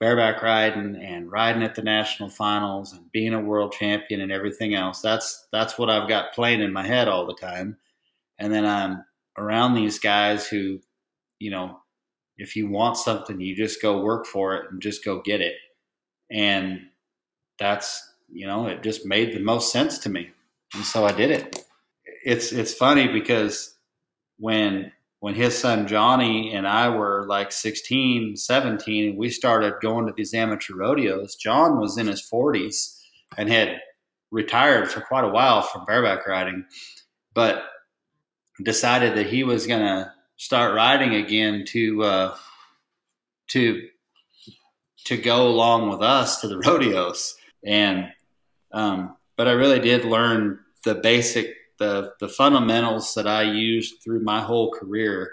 bareback 0.00 0.42
riding 0.42 0.96
and 0.96 1.30
riding 1.30 1.62
at 1.62 1.74
the 1.74 1.82
national 1.82 2.28
finals 2.28 2.92
and 2.92 3.10
being 3.10 3.34
a 3.34 3.40
world 3.40 3.72
champion 3.72 4.20
and 4.20 4.30
everything 4.30 4.74
else. 4.74 5.00
That's 5.00 5.48
that's 5.50 5.76
what 5.76 5.90
I've 5.90 6.08
got 6.08 6.34
playing 6.34 6.60
in 6.60 6.72
my 6.72 6.86
head 6.86 7.08
all 7.08 7.26
the 7.26 7.34
time. 7.34 7.78
And 8.38 8.52
then 8.52 8.64
I'm 8.64 9.04
around 9.38 9.74
these 9.74 9.98
guys 9.98 10.46
who, 10.46 10.80
you 11.40 11.50
know, 11.50 11.78
if 12.36 12.54
you 12.54 12.68
want 12.68 12.96
something, 12.96 13.40
you 13.40 13.56
just 13.56 13.82
go 13.82 14.02
work 14.02 14.26
for 14.26 14.54
it 14.54 14.70
and 14.70 14.82
just 14.82 15.04
go 15.04 15.20
get 15.20 15.40
it. 15.40 15.54
And 16.30 16.80
that's, 17.58 18.14
you 18.32 18.46
know, 18.46 18.66
it 18.66 18.82
just 18.82 19.06
made 19.06 19.34
the 19.34 19.40
most 19.40 19.72
sense 19.72 19.98
to 19.98 20.08
me. 20.08 20.30
And 20.74 20.84
so 20.84 21.04
I 21.04 21.12
did 21.12 21.30
it. 21.30 21.64
It's 22.24 22.52
it's 22.52 22.74
funny 22.74 23.08
because 23.08 23.74
when 24.38 24.92
when 25.20 25.34
his 25.34 25.56
son 25.56 25.86
Johnny 25.86 26.52
and 26.52 26.66
I 26.66 26.88
were 26.88 27.24
like 27.26 27.52
16, 27.52 28.36
17, 28.36 29.10
and 29.10 29.18
we 29.18 29.30
started 29.30 29.74
going 29.80 30.06
to 30.06 30.12
these 30.14 30.34
amateur 30.34 30.74
rodeos, 30.74 31.34
John 31.36 31.80
was 31.80 31.96
in 31.96 32.06
his 32.06 32.22
40s 32.22 33.00
and 33.36 33.48
had 33.48 33.80
retired 34.30 34.90
for 34.90 35.00
quite 35.00 35.24
a 35.24 35.28
while 35.28 35.62
from 35.62 35.86
bareback 35.86 36.26
riding, 36.26 36.66
but 37.32 37.64
decided 38.62 39.16
that 39.16 39.26
he 39.26 39.44
was 39.44 39.66
going 39.66 39.80
to 39.80 40.12
start 40.36 40.74
riding 40.74 41.14
again 41.14 41.64
to 41.68 42.02
uh, 42.02 42.36
to 43.48 43.88
to 45.04 45.16
go 45.16 45.46
along 45.48 45.88
with 45.90 46.02
us 46.02 46.40
to 46.40 46.48
the 46.48 46.58
rodeos. 46.66 47.36
And 47.64 48.12
um, 48.72 49.16
but 49.36 49.48
I 49.48 49.52
really 49.52 49.80
did 49.80 50.04
learn 50.04 50.60
the 50.84 50.94
basic 50.94 51.54
the 51.78 52.12
the 52.20 52.28
fundamentals 52.28 53.14
that 53.14 53.26
I 53.26 53.42
used 53.42 54.02
through 54.02 54.20
my 54.20 54.40
whole 54.40 54.70
career 54.70 55.32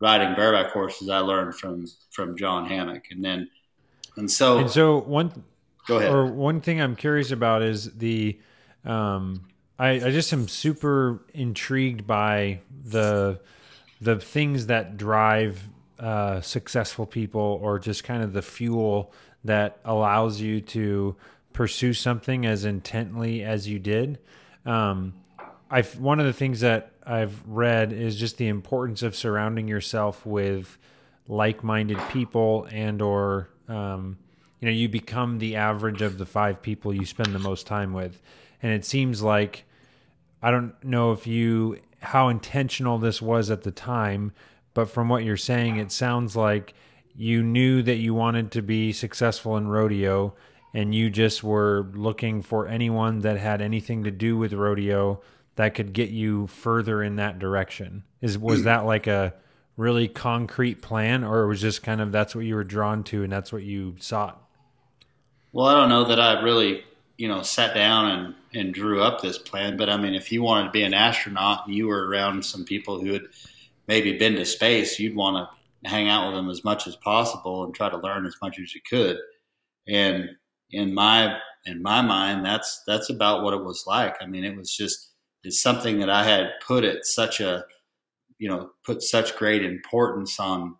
riding 0.00 0.34
bareback 0.34 0.72
horses 0.72 1.08
I 1.08 1.18
learned 1.18 1.54
from 1.54 1.86
from 2.10 2.36
John 2.36 2.66
Hammock, 2.66 3.04
and 3.10 3.24
then 3.24 3.48
and 4.16 4.30
so 4.30 4.58
and 4.58 4.70
so 4.70 4.98
one 4.98 5.44
go 5.86 5.98
ahead. 5.98 6.12
or 6.12 6.26
one 6.26 6.60
thing 6.60 6.80
I'm 6.80 6.96
curious 6.96 7.30
about 7.30 7.62
is 7.62 7.92
the 7.92 8.38
um, 8.84 9.46
I, 9.78 9.90
I 9.90 10.10
just 10.10 10.32
am 10.32 10.48
super 10.48 11.22
intrigued 11.32 12.06
by 12.06 12.60
the 12.84 13.40
the 14.00 14.18
things 14.20 14.66
that 14.66 14.96
drive 14.96 15.68
uh, 15.98 16.40
successful 16.40 17.06
people 17.06 17.58
or 17.62 17.78
just 17.78 18.04
kind 18.04 18.22
of 18.22 18.32
the 18.32 18.42
fuel 18.42 19.12
that 19.44 19.78
allows 19.84 20.40
you 20.40 20.60
to 20.60 21.16
pursue 21.54 21.94
something 21.94 22.44
as 22.44 22.66
intently 22.66 23.42
as 23.42 23.66
you 23.66 23.78
did. 23.78 24.18
Um, 24.66 25.14
I've 25.70 25.98
one 25.98 26.20
of 26.20 26.26
the 26.26 26.32
things 26.34 26.60
that 26.60 26.92
I've 27.06 27.42
read 27.46 27.92
is 27.92 28.16
just 28.16 28.36
the 28.36 28.48
importance 28.48 29.02
of 29.02 29.16
surrounding 29.16 29.66
yourself 29.66 30.26
with 30.26 30.76
like-minded 31.26 31.98
people 32.10 32.68
and 32.70 33.00
or 33.00 33.48
um, 33.68 34.18
you 34.60 34.66
know 34.66 34.72
you 34.72 34.88
become 34.88 35.38
the 35.38 35.56
average 35.56 36.02
of 36.02 36.18
the 36.18 36.26
five 36.26 36.60
people 36.60 36.92
you 36.92 37.04
spend 37.04 37.34
the 37.34 37.38
most 37.38 37.66
time 37.66 37.92
with 37.92 38.20
and 38.62 38.72
it 38.72 38.84
seems 38.84 39.22
like 39.22 39.64
i 40.42 40.50
don't 40.50 40.72
know 40.82 41.12
if 41.12 41.26
you 41.26 41.78
how 42.00 42.28
intentional 42.28 42.98
this 42.98 43.22
was 43.22 43.50
at 43.50 43.62
the 43.62 43.70
time 43.70 44.32
but 44.74 44.88
from 44.88 45.08
what 45.08 45.24
you're 45.24 45.36
saying 45.36 45.76
it 45.76 45.90
sounds 45.90 46.36
like 46.36 46.74
you 47.14 47.42
knew 47.42 47.82
that 47.82 47.96
you 47.96 48.12
wanted 48.12 48.50
to 48.50 48.62
be 48.62 48.92
successful 48.92 49.56
in 49.56 49.68
rodeo 49.68 50.34
and 50.74 50.94
you 50.94 51.08
just 51.08 51.44
were 51.44 51.88
looking 51.94 52.42
for 52.42 52.66
anyone 52.66 53.20
that 53.20 53.38
had 53.38 53.62
anything 53.62 54.04
to 54.04 54.10
do 54.10 54.36
with 54.36 54.52
rodeo 54.52 55.22
that 55.54 55.74
could 55.74 55.92
get 55.92 56.10
you 56.10 56.48
further 56.48 57.02
in 57.02 57.16
that 57.16 57.38
direction? 57.38 58.02
Is 58.20 58.36
was 58.36 58.60
mm. 58.60 58.64
that 58.64 58.84
like 58.84 59.06
a 59.06 59.34
really 59.76 60.08
concrete 60.08 60.82
plan, 60.82 61.24
or 61.24 61.46
was 61.46 61.60
just 61.60 61.82
kind 61.82 62.00
of 62.00 62.12
that's 62.12 62.34
what 62.34 62.44
you 62.44 62.56
were 62.56 62.64
drawn 62.64 63.04
to 63.04 63.22
and 63.22 63.32
that's 63.32 63.52
what 63.52 63.62
you 63.62 63.94
sought? 64.00 64.40
Well, 65.52 65.66
I 65.66 65.74
don't 65.74 65.88
know 65.88 66.04
that 66.06 66.20
I 66.20 66.42
really, 66.42 66.82
you 67.16 67.28
know, 67.28 67.42
sat 67.42 67.74
down 67.74 68.10
and 68.10 68.34
and 68.52 68.74
drew 68.74 69.00
up 69.00 69.20
this 69.20 69.38
plan, 69.38 69.76
but 69.76 69.88
I 69.88 69.96
mean, 69.96 70.14
if 70.14 70.32
you 70.32 70.42
wanted 70.42 70.66
to 70.66 70.72
be 70.72 70.82
an 70.82 70.94
astronaut 70.94 71.66
and 71.66 71.74
you 71.74 71.86
were 71.86 72.08
around 72.08 72.44
some 72.44 72.64
people 72.64 73.00
who 73.00 73.12
had 73.12 73.22
maybe 73.86 74.18
been 74.18 74.34
to 74.36 74.44
space, 74.44 74.98
you'd 74.98 75.16
want 75.16 75.36
to 75.36 75.88
hang 75.88 76.08
out 76.08 76.26
with 76.26 76.36
them 76.36 76.50
as 76.50 76.64
much 76.64 76.86
as 76.86 76.96
possible 76.96 77.64
and 77.64 77.74
try 77.74 77.88
to 77.88 77.96
learn 77.98 78.26
as 78.26 78.36
much 78.40 78.58
as 78.58 78.74
you 78.74 78.80
could. 78.88 79.18
And 79.86 80.30
in 80.74 80.94
my 80.94 81.38
in 81.66 81.82
my 81.82 82.02
mind, 82.02 82.44
that's 82.44 82.82
that's 82.86 83.10
about 83.10 83.42
what 83.42 83.54
it 83.54 83.64
was 83.64 83.84
like. 83.86 84.16
I 84.20 84.26
mean, 84.26 84.44
it 84.44 84.56
was 84.56 84.74
just 84.74 85.10
is 85.44 85.60
something 85.60 85.98
that 86.00 86.10
I 86.10 86.24
had 86.24 86.52
put 86.66 86.84
at 86.84 87.04
such 87.04 87.40
a, 87.40 87.64
you 88.38 88.48
know, 88.48 88.70
put 88.84 89.02
such 89.02 89.36
great 89.36 89.64
importance 89.64 90.40
on 90.40 90.76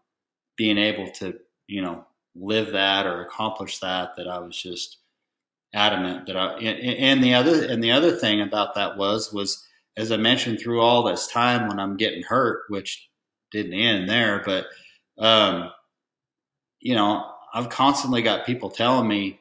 being 0.57 0.79
able 0.79 1.11
to, 1.13 1.35
you 1.67 1.83
know, 1.83 2.07
live 2.35 2.73
that 2.73 3.07
or 3.07 3.23
accomplish 3.23 3.79
that 3.79 4.17
that 4.17 4.29
I 4.29 4.39
was 4.39 4.57
just 4.57 4.99
adamant 5.75 6.27
that 6.27 6.37
I 6.37 6.55
and, 6.59 7.23
the 7.23 7.35
other 7.35 7.65
and 7.65 7.83
the 7.83 7.93
other 7.93 8.13
thing 8.13 8.41
about 8.41 8.75
that 8.77 8.97
was 8.97 9.33
was 9.33 9.67
as 9.97 10.13
I 10.13 10.17
mentioned 10.17 10.61
through 10.61 10.81
all 10.81 11.05
this 11.05 11.29
time 11.29 11.69
when 11.69 11.79
I'm 11.79 11.97
getting 11.97 12.23
hurt, 12.23 12.63
which 12.69 13.09
didn't 13.53 13.75
end 13.75 14.09
there, 14.09 14.43
but 14.45 14.67
um, 15.19 15.71
you 16.81 16.95
know, 16.95 17.31
I've 17.53 17.69
constantly 17.69 18.23
got 18.23 18.47
people 18.47 18.71
telling 18.71 19.07
me 19.07 19.39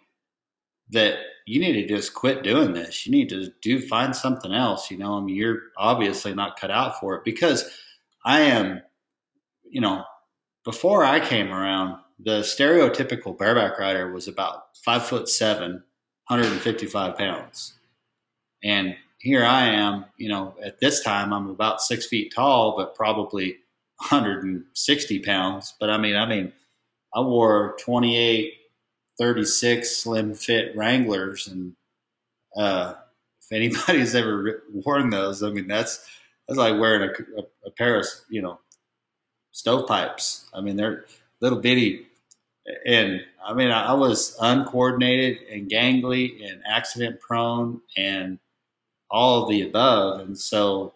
that 0.92 1.18
you 1.46 1.60
need 1.60 1.74
to 1.74 1.88
just 1.88 2.14
quit 2.14 2.44
doing 2.44 2.74
this. 2.74 3.06
You 3.06 3.12
need 3.12 3.30
to 3.30 3.52
do 3.62 3.80
find 3.82 4.16
something 4.16 4.54
else. 4.54 4.90
You 4.90 4.98
know, 4.98 5.18
I 5.18 5.22
mean, 5.22 5.36
you're 5.36 5.60
obviously 5.78 6.34
not 6.34 6.60
cut 6.60 6.72
out 6.72 7.00
for 7.00 7.16
it 7.16 7.24
because 7.24 7.70
I 8.24 8.42
am, 8.42 8.82
you 9.70 9.82
know, 9.82 10.04
before 10.64 11.04
I 11.04 11.20
came 11.20 11.52
around, 11.52 12.00
the 12.20 12.40
stereotypical 12.42 13.38
bareback 13.38 13.78
rider 13.80 14.12
was 14.12 14.28
about 14.28 14.78
five 14.86 15.04
foot 15.06 15.28
seven, 15.28 15.84
155 16.28 17.18
pounds. 17.18 17.74
And 18.64 18.96
here 19.18 19.44
I 19.44 19.66
am, 19.68 20.06
you 20.18 20.30
know, 20.30 20.56
at 20.64 20.80
this 20.80 21.04
time 21.04 21.34
I'm 21.34 21.50
about 21.50 21.82
six 21.82 22.06
feet 22.06 22.34
tall, 22.34 22.76
but 22.78 22.96
probably 22.96 23.58
160 23.98 25.20
pounds. 25.20 25.74
But 25.80 25.90
I 25.90 25.98
mean, 25.98 26.16
I 26.16 26.26
mean, 26.26 26.54
I 27.14 27.22
wore 27.22 27.76
28 27.80 28.54
36 29.20 29.98
slim 29.98 30.34
fit 30.34 30.76
Wranglers. 30.76 31.48
And 31.48 31.76
uh, 32.56 32.96
if 33.42 33.52
anybody's 33.52 34.16
ever 34.16 34.64
worn 34.72 35.10
those, 35.10 35.44
I 35.44 35.50
mean, 35.50 35.68
that's, 35.68 36.08
that's 36.48 36.58
like 36.58 36.80
wearing 36.80 37.10
a, 37.10 37.42
a, 37.42 37.44
a 37.68 37.72
pair 37.72 38.00
of, 38.00 38.06
you 38.30 38.42
know, 38.42 38.60
stovepipes. 39.52 40.50
I 40.54 40.62
mean, 40.62 40.76
they're 40.76 41.06
little 41.40 41.60
bitty. 41.60 42.08
And 42.86 43.22
I 43.44 43.54
mean, 43.54 43.72
I, 43.72 43.88
I 43.88 43.94
was 43.94 44.38
uncoordinated 44.40 45.40
and 45.52 45.70
gangly 45.70 46.50
and 46.50 46.62
accident 46.66 47.20
prone 47.20 47.82
and 47.98 48.40
all 49.12 49.44
of 49.44 49.50
the 49.50 49.62
above. 49.62 50.22
And 50.22 50.38
so 50.38 50.94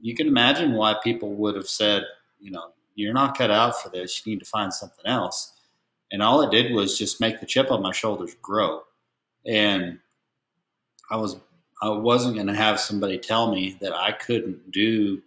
you 0.00 0.14
can 0.14 0.26
imagine 0.26 0.72
why 0.72 0.96
people 1.02 1.34
would 1.34 1.54
have 1.54 1.68
said, 1.68 2.04
you 2.40 2.50
know, 2.50 2.72
you're 2.94 3.12
not 3.14 3.36
cut 3.36 3.50
out 3.50 3.80
for 3.80 3.88
this. 3.88 4.24
You 4.24 4.32
need 4.32 4.40
to 4.40 4.46
find 4.46 4.72
something 4.72 5.06
else. 5.06 5.52
And 6.12 6.22
all 6.22 6.42
it 6.42 6.50
did 6.50 6.72
was 6.72 6.98
just 6.98 7.20
make 7.20 7.40
the 7.40 7.46
chip 7.46 7.70
on 7.70 7.82
my 7.82 7.92
shoulders 7.92 8.36
grow. 8.42 8.82
And 9.46 9.98
I 11.10 11.16
was 11.16 11.36
I 11.82 11.88
wasn't 11.88 12.36
going 12.36 12.46
to 12.46 12.54
have 12.54 12.78
somebody 12.78 13.18
tell 13.18 13.52
me 13.52 13.76
that 13.80 13.92
I 13.92 14.12
couldn't 14.12 14.70
do, 14.70 15.20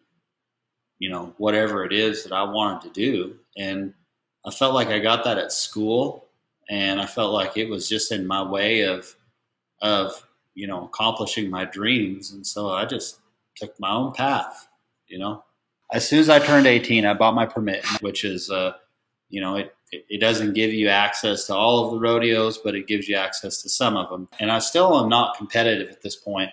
you 0.99 1.09
know, 1.09 1.33
whatever 1.37 1.83
it 1.83 1.91
is 1.91 2.23
that 2.23 2.31
I 2.31 2.43
wanted 2.43 2.93
to 2.93 2.93
do. 2.93 3.35
And 3.57 3.93
I 4.45 4.51
felt 4.51 4.73
like 4.73 4.87
I 4.87 4.99
got 4.99 5.25
that 5.25 5.37
at 5.37 5.51
school, 5.51 6.27
and 6.69 7.01
I 7.01 7.07
felt 7.07 7.33
like 7.33 7.57
it 7.57 7.69
was 7.69 7.89
just 7.89 8.11
in 8.11 8.25
my 8.25 8.41
way 8.41 8.81
of 8.81 9.15
of 9.81 10.25
you 10.53 10.67
know 10.67 10.85
accomplishing 10.85 11.49
my 11.49 11.65
dreams. 11.65 12.31
And 12.31 12.45
so 12.45 12.69
I 12.69 12.85
just 12.85 13.19
took 13.57 13.77
my 13.79 13.91
own 13.91 14.13
path. 14.13 14.67
You 15.07 15.19
know, 15.19 15.43
as 15.91 16.07
soon 16.07 16.19
as 16.19 16.29
I 16.29 16.39
turned 16.39 16.67
18, 16.67 17.05
I 17.05 17.13
bought 17.13 17.35
my 17.35 17.45
permit, 17.45 17.85
which 18.01 18.23
is, 18.23 18.49
uh, 18.49 18.73
you 19.29 19.41
know, 19.41 19.55
it, 19.55 19.75
it 19.91 20.19
doesn't 20.19 20.53
give 20.53 20.73
you 20.73 20.89
access 20.89 21.47
to 21.47 21.55
all 21.55 21.85
of 21.85 21.91
the 21.93 21.99
rodeos, 21.99 22.57
but 22.57 22.75
it 22.75 22.87
gives 22.87 23.07
you 23.07 23.15
access 23.15 23.61
to 23.61 23.69
some 23.69 23.95
of 23.95 24.09
them. 24.09 24.27
And 24.39 24.51
I 24.51 24.59
still 24.59 24.99
am 24.99 25.09
not 25.09 25.37
competitive 25.37 25.89
at 25.89 26.01
this 26.01 26.15
point, 26.15 26.49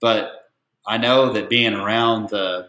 but 0.00 0.50
I 0.86 0.98
know 0.98 1.32
that 1.32 1.48
being 1.48 1.74
around 1.74 2.30
the 2.30 2.68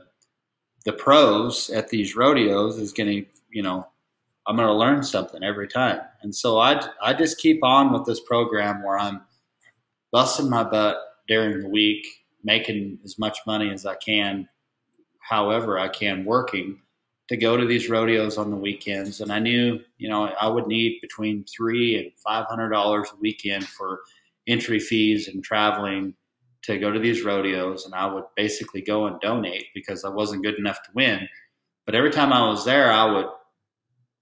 the 0.85 0.93
pros 0.93 1.71
at 1.71 1.89
these 1.89 2.15
rodeos 2.15 2.77
is 2.77 2.93
going 2.93 3.09
to, 3.09 3.25
you 3.49 3.63
know, 3.63 3.87
I'm 4.45 4.55
going 4.55 4.67
to 4.67 4.73
learn 4.73 5.01
something 5.01 5.43
every 5.43 5.67
time. 5.67 5.99
And 6.21 6.33
so 6.33 6.59
I 6.59 6.87
I 7.01 7.13
just 7.13 7.39
keep 7.39 7.63
on 7.63 7.91
with 7.91 8.05
this 8.05 8.19
program 8.19 8.83
where 8.83 8.97
I'm 8.97 9.21
busting 10.11 10.49
my 10.49 10.63
butt 10.63 10.97
during 11.27 11.61
the 11.61 11.69
week, 11.69 12.05
making 12.43 12.99
as 13.03 13.17
much 13.17 13.39
money 13.47 13.71
as 13.71 13.85
I 13.85 13.95
can 13.95 14.47
however 15.27 15.79
I 15.79 15.87
can 15.87 16.23
working 16.23 16.81
to 17.29 17.37
go 17.37 17.57
to 17.57 17.65
these 17.65 17.89
rodeos 17.89 18.37
on 18.37 18.51
the 18.51 18.57
weekends. 18.57 19.21
And 19.21 19.31
I 19.31 19.39
knew, 19.39 19.79
you 19.97 20.09
know, 20.09 20.25
I 20.25 20.47
would 20.47 20.67
need 20.67 20.99
between 21.01 21.43
three 21.45 21.97
and 21.97 22.11
five 22.23 22.45
hundred 22.45 22.69
dollars 22.69 23.09
a 23.11 23.19
weekend 23.19 23.67
for 23.67 24.01
entry 24.47 24.79
fees 24.79 25.27
and 25.27 25.43
traveling 25.43 26.13
to 26.63 26.77
go 26.77 26.91
to 26.91 26.99
these 26.99 27.23
rodeos. 27.23 27.85
And 27.85 27.95
I 27.95 28.05
would 28.05 28.25
basically 28.35 28.81
go 28.81 29.07
and 29.07 29.19
donate 29.21 29.67
because 29.73 30.03
I 30.03 30.09
wasn't 30.09 30.43
good 30.43 30.55
enough 30.55 30.81
to 30.83 30.89
win. 30.93 31.27
But 31.85 31.95
every 31.95 32.11
time 32.11 32.33
I 32.33 32.47
was 32.47 32.65
there, 32.65 32.91
I 32.91 33.11
would 33.11 33.27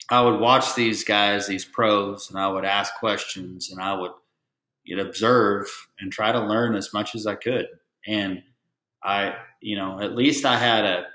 I 0.10 0.22
would 0.22 0.40
watch 0.40 0.76
these 0.76 1.04
guys, 1.04 1.48
these 1.48 1.66
pros, 1.66 2.30
and 2.30 2.40
I 2.40 2.48
would 2.48 2.66
ask 2.66 2.94
questions 2.96 3.72
and 3.72 3.82
I 3.82 3.94
would 3.94 4.12
you 4.84 4.96
know, 4.96 5.06
observe 5.06 5.68
and 6.00 6.12
try 6.12 6.32
to 6.32 6.40
learn 6.40 6.76
as 6.76 6.94
much 6.94 7.16
as 7.16 7.26
I 7.26 7.36
could. 7.36 7.68
And 8.06 8.44
I, 9.04 9.36
you 9.62 9.78
know, 9.78 10.00
at 10.02 10.16
least 10.16 10.46
I 10.46 10.58
had 10.58 10.86
a, 10.86 11.06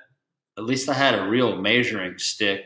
at 0.59 0.65
least 0.65 0.89
I 0.89 0.95
had 0.95 1.15
a 1.15 1.29
real 1.29 1.57
measuring 1.57 2.19
stick, 2.19 2.65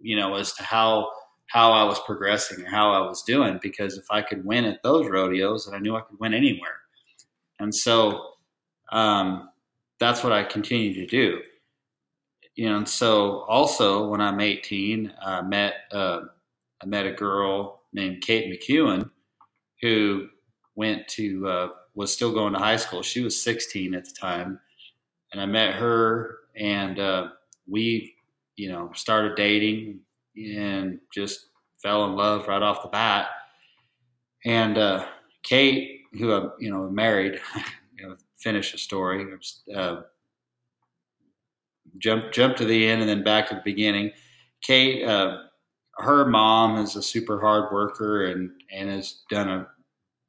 you 0.00 0.16
know, 0.16 0.34
as 0.34 0.54
to 0.54 0.62
how 0.64 1.10
how 1.46 1.72
I 1.72 1.84
was 1.84 2.00
progressing 2.00 2.64
or 2.64 2.68
how 2.68 2.90
I 2.92 3.06
was 3.06 3.22
doing. 3.22 3.60
Because 3.62 3.96
if 3.98 4.06
I 4.10 4.22
could 4.22 4.44
win 4.44 4.64
at 4.64 4.82
those 4.82 5.08
rodeos, 5.08 5.66
then 5.66 5.74
I 5.74 5.78
knew 5.78 5.94
I 5.94 6.00
could 6.00 6.18
win 6.18 6.34
anywhere. 6.34 6.78
And 7.60 7.72
so 7.72 8.30
um, 8.90 9.50
that's 10.00 10.24
what 10.24 10.32
I 10.32 10.42
continue 10.42 10.94
to 10.94 11.06
do. 11.06 11.40
You 12.56 12.70
know, 12.70 12.78
and 12.78 12.88
so 12.88 13.40
also 13.42 14.08
when 14.08 14.20
I'm 14.20 14.40
18, 14.40 15.12
I 15.20 15.42
met 15.42 15.74
uh, 15.92 16.22
I 16.82 16.86
met 16.86 17.06
a 17.06 17.12
girl 17.12 17.82
named 17.92 18.22
Kate 18.22 18.50
McEwen 18.50 19.10
who 19.82 20.28
went 20.76 21.06
to 21.08 21.46
uh, 21.48 21.68
was 21.94 22.12
still 22.12 22.32
going 22.32 22.52
to 22.54 22.58
high 22.58 22.76
school. 22.76 23.02
She 23.02 23.22
was 23.22 23.40
16 23.42 23.94
at 23.94 24.04
the 24.04 24.12
time, 24.12 24.60
and 25.32 25.40
I 25.40 25.46
met 25.46 25.74
her, 25.74 26.38
and 26.56 26.98
uh, 26.98 27.28
we, 27.68 28.14
you 28.56 28.70
know, 28.70 28.90
started 28.94 29.36
dating 29.36 30.00
and 30.36 30.98
just 31.12 31.46
fell 31.82 32.04
in 32.06 32.16
love 32.16 32.48
right 32.48 32.62
off 32.62 32.82
the 32.82 32.88
bat. 32.88 33.28
And 34.44 34.78
uh, 34.78 35.06
Kate, 35.42 36.00
who 36.12 36.32
I, 36.32 36.48
you 36.58 36.70
know, 36.70 36.88
married, 36.88 37.40
you 37.98 38.08
know, 38.08 38.16
finish 38.38 38.72
the 38.72 38.78
story. 38.78 39.26
Uh, 39.74 40.02
jump 41.98 42.32
jump 42.32 42.56
to 42.56 42.64
the 42.64 42.86
end 42.88 43.00
and 43.00 43.08
then 43.08 43.24
back 43.24 43.48
to 43.48 43.54
the 43.54 43.62
beginning. 43.64 44.10
Kate, 44.62 45.04
uh, 45.04 45.38
her 45.96 46.26
mom 46.26 46.78
is 46.78 46.96
a 46.96 47.02
super 47.02 47.40
hard 47.40 47.72
worker 47.72 48.26
and 48.26 48.50
and 48.72 48.88
has 48.90 49.22
done 49.30 49.48
a 49.48 49.66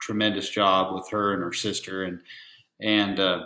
tremendous 0.01 0.49
job 0.49 0.93
with 0.93 1.09
her 1.09 1.33
and 1.33 1.43
her 1.43 1.53
sister 1.53 2.03
and 2.03 2.19
and 2.81 3.19
uh, 3.19 3.45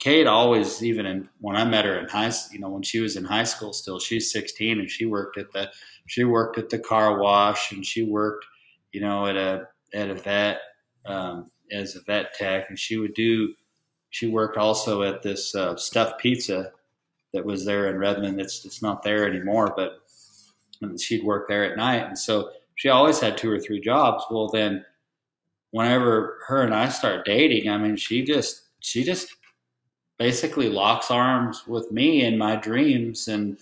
Kate 0.00 0.26
always 0.26 0.82
even 0.82 1.06
in 1.06 1.28
when 1.40 1.56
I 1.56 1.64
met 1.64 1.84
her 1.84 1.98
in 1.98 2.08
high 2.08 2.32
you 2.50 2.58
know 2.58 2.70
when 2.70 2.82
she 2.82 3.00
was 3.00 3.16
in 3.16 3.24
high 3.24 3.44
school 3.44 3.72
still 3.72 4.00
she's 4.00 4.32
16 4.32 4.80
and 4.80 4.90
she 4.90 5.04
worked 5.04 5.38
at 5.38 5.52
the 5.52 5.70
she 6.06 6.24
worked 6.24 6.58
at 6.58 6.70
the 6.70 6.78
car 6.78 7.18
wash 7.18 7.70
and 7.70 7.84
she 7.84 8.02
worked 8.02 8.46
you 8.92 9.00
know 9.00 9.26
at 9.26 9.36
a 9.36 9.68
at 9.92 10.10
a 10.10 10.14
vet 10.14 10.60
um, 11.06 11.50
as 11.70 11.96
a 11.96 12.00
vet 12.00 12.34
tech 12.34 12.68
and 12.68 12.78
she 12.78 12.96
would 12.96 13.14
do 13.14 13.54
she 14.08 14.26
worked 14.26 14.56
also 14.56 15.02
at 15.02 15.22
this 15.22 15.54
uh, 15.54 15.76
stuffed 15.76 16.18
pizza 16.20 16.72
that 17.32 17.44
was 17.44 17.64
there 17.64 17.88
in 17.88 17.96
Redmond. 17.96 18.40
It's 18.40 18.64
it's 18.64 18.82
not 18.82 19.02
there 19.02 19.28
anymore 19.28 19.72
but 19.76 20.00
she'd 20.98 21.24
work 21.24 21.46
there 21.46 21.64
at 21.64 21.76
night. 21.76 22.06
And 22.06 22.18
so 22.18 22.50
she 22.74 22.88
always 22.88 23.20
had 23.20 23.36
two 23.36 23.50
or 23.50 23.60
three 23.60 23.80
jobs. 23.80 24.24
Well 24.30 24.48
then 24.48 24.84
whenever 25.70 26.38
her 26.48 26.62
and 26.62 26.74
I 26.74 26.88
start 26.88 27.26
dating, 27.26 27.68
I 27.68 27.78
mean, 27.78 27.96
she 27.96 28.24
just 28.24 28.62
she 28.80 29.04
just 29.04 29.36
basically 30.20 30.68
locks 30.68 31.10
arms 31.10 31.66
with 31.66 31.90
me 31.90 32.24
in 32.24 32.38
my 32.38 32.54
dreams 32.54 33.26
and 33.26 33.58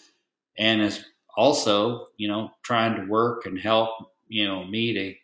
and 0.58 0.82
is 0.82 1.04
also 1.36 2.08
you 2.16 2.28
know 2.28 2.50
trying 2.64 2.96
to 2.96 3.10
work 3.10 3.46
and 3.46 3.58
help 3.58 3.90
you 4.28 4.46
know 4.46 4.64
me 4.64 4.92
to 4.92 5.14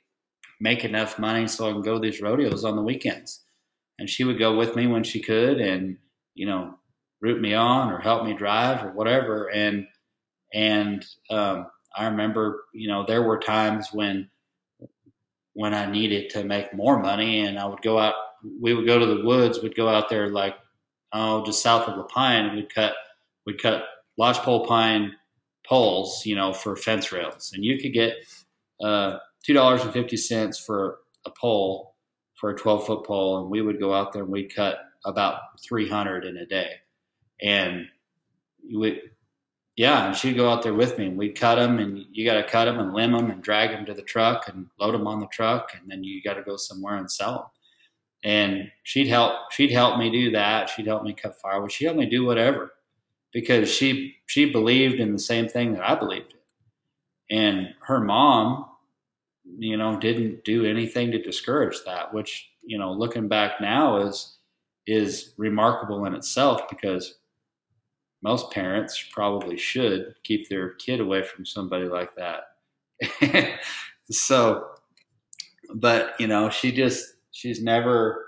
make 0.60 0.84
enough 0.84 1.18
money 1.18 1.48
so 1.48 1.68
I 1.68 1.72
can 1.72 1.82
go 1.82 1.98
these 1.98 2.22
rodeos 2.22 2.64
on 2.64 2.76
the 2.76 2.82
weekends. 2.82 3.40
And 3.98 4.08
she 4.08 4.24
would 4.24 4.38
go 4.38 4.56
with 4.56 4.76
me 4.76 4.86
when 4.86 5.04
she 5.04 5.20
could, 5.20 5.60
and 5.60 5.98
you 6.34 6.46
know 6.46 6.78
root 7.20 7.40
me 7.40 7.52
on 7.54 7.92
or 7.92 7.98
help 7.98 8.24
me 8.24 8.32
drive 8.34 8.84
or 8.84 8.92
whatever. 8.92 9.50
And 9.50 9.88
and 10.54 11.04
um, 11.30 11.66
I 11.96 12.06
remember 12.06 12.64
you 12.72 12.88
know 12.88 13.04
there 13.06 13.22
were 13.22 13.38
times 13.40 13.88
when 13.92 14.30
when 15.54 15.74
I 15.74 15.90
needed 15.90 16.30
to 16.30 16.44
make 16.44 16.74
more 16.74 17.00
money. 17.00 17.40
And 17.40 17.58
I 17.58 17.64
would 17.66 17.82
go 17.82 17.98
out, 17.98 18.14
we 18.60 18.74
would 18.74 18.86
go 18.86 18.98
to 18.98 19.06
the 19.06 19.24
woods, 19.24 19.62
we'd 19.62 19.76
go 19.76 19.88
out 19.88 20.08
there 20.08 20.28
like, 20.28 20.56
oh, 21.14 21.44
just 21.44 21.62
south 21.62 21.88
of 21.88 21.96
La 21.96 22.02
Pine, 22.04 22.46
and 22.46 22.56
we'd 22.56 22.74
cut, 22.74 22.92
we'd 23.46 23.62
cut 23.62 23.84
lodgepole 24.18 24.66
pine 24.66 25.12
poles, 25.66 26.26
you 26.26 26.34
know, 26.34 26.52
for 26.52 26.76
fence 26.76 27.12
rails. 27.12 27.52
And 27.54 27.64
you 27.64 27.78
could 27.78 27.92
get 27.92 28.14
uh, 28.82 29.18
$2.50 29.48 30.64
for 30.66 30.98
a 31.24 31.30
pole, 31.30 31.94
for 32.34 32.50
a 32.50 32.56
12 32.56 32.86
foot 32.86 33.06
pole. 33.06 33.40
And 33.40 33.50
we 33.50 33.62
would 33.62 33.80
go 33.80 33.94
out 33.94 34.12
there 34.12 34.24
and 34.24 34.32
we'd 34.32 34.54
cut 34.54 34.78
about 35.06 35.40
300 35.66 36.24
in 36.24 36.36
a 36.36 36.46
day. 36.46 36.70
And 37.40 37.86
you 38.62 38.78
would, 38.80 39.00
yeah, 39.76 40.06
and 40.06 40.16
she'd 40.16 40.36
go 40.36 40.48
out 40.48 40.62
there 40.62 40.74
with 40.74 40.98
me, 40.98 41.06
and 41.06 41.18
we'd 41.18 41.38
cut 41.38 41.56
them, 41.56 41.80
and 41.80 42.04
you 42.12 42.24
got 42.24 42.34
to 42.34 42.48
cut 42.48 42.66
them 42.66 42.78
and 42.78 42.94
limb 42.94 43.12
them 43.12 43.30
and 43.30 43.42
drag 43.42 43.70
them 43.70 43.84
to 43.86 43.94
the 43.94 44.02
truck 44.02 44.48
and 44.48 44.66
load 44.78 44.94
them 44.94 45.08
on 45.08 45.18
the 45.18 45.26
truck, 45.32 45.72
and 45.74 45.90
then 45.90 46.04
you 46.04 46.22
got 46.22 46.34
to 46.34 46.42
go 46.42 46.56
somewhere 46.56 46.96
and 46.96 47.10
sell 47.10 47.32
them. 47.32 47.46
And 48.24 48.70
she'd 48.82 49.08
help. 49.08 49.52
She'd 49.52 49.70
help 49.70 49.98
me 49.98 50.10
do 50.10 50.30
that. 50.32 50.70
She'd 50.70 50.86
help 50.86 51.02
me 51.02 51.12
cut 51.12 51.38
firewood. 51.40 51.70
She'd 51.70 51.84
help 51.84 51.98
me 51.98 52.06
do 52.06 52.24
whatever, 52.24 52.72
because 53.32 53.70
she 53.70 54.16
she 54.26 54.50
believed 54.50 54.98
in 54.98 55.12
the 55.12 55.18
same 55.18 55.48
thing 55.48 55.74
that 55.74 55.88
I 55.88 55.94
believed 55.94 56.32
in. 57.30 57.36
And 57.38 57.74
her 57.82 58.00
mom, 58.00 58.66
you 59.58 59.76
know, 59.76 59.98
didn't 59.98 60.44
do 60.44 60.64
anything 60.64 61.10
to 61.12 61.22
discourage 61.22 61.76
that. 61.84 62.14
Which 62.14 62.50
you 62.62 62.78
know, 62.78 62.92
looking 62.92 63.28
back 63.28 63.60
now, 63.60 63.98
is 63.98 64.38
is 64.86 65.34
remarkable 65.36 66.04
in 66.06 66.14
itself 66.14 66.62
because 66.68 67.16
most 68.22 68.50
parents 68.50 69.04
probably 69.12 69.56
should 69.58 70.14
keep 70.24 70.48
their 70.48 70.70
kid 70.70 71.00
away 71.00 71.22
from 71.22 71.44
somebody 71.44 71.84
like 71.84 72.10
that. 72.16 73.58
so, 74.10 74.66
but 75.74 76.14
you 76.18 76.26
know, 76.26 76.48
she 76.48 76.72
just 76.72 77.13
she's 77.34 77.62
never 77.62 78.24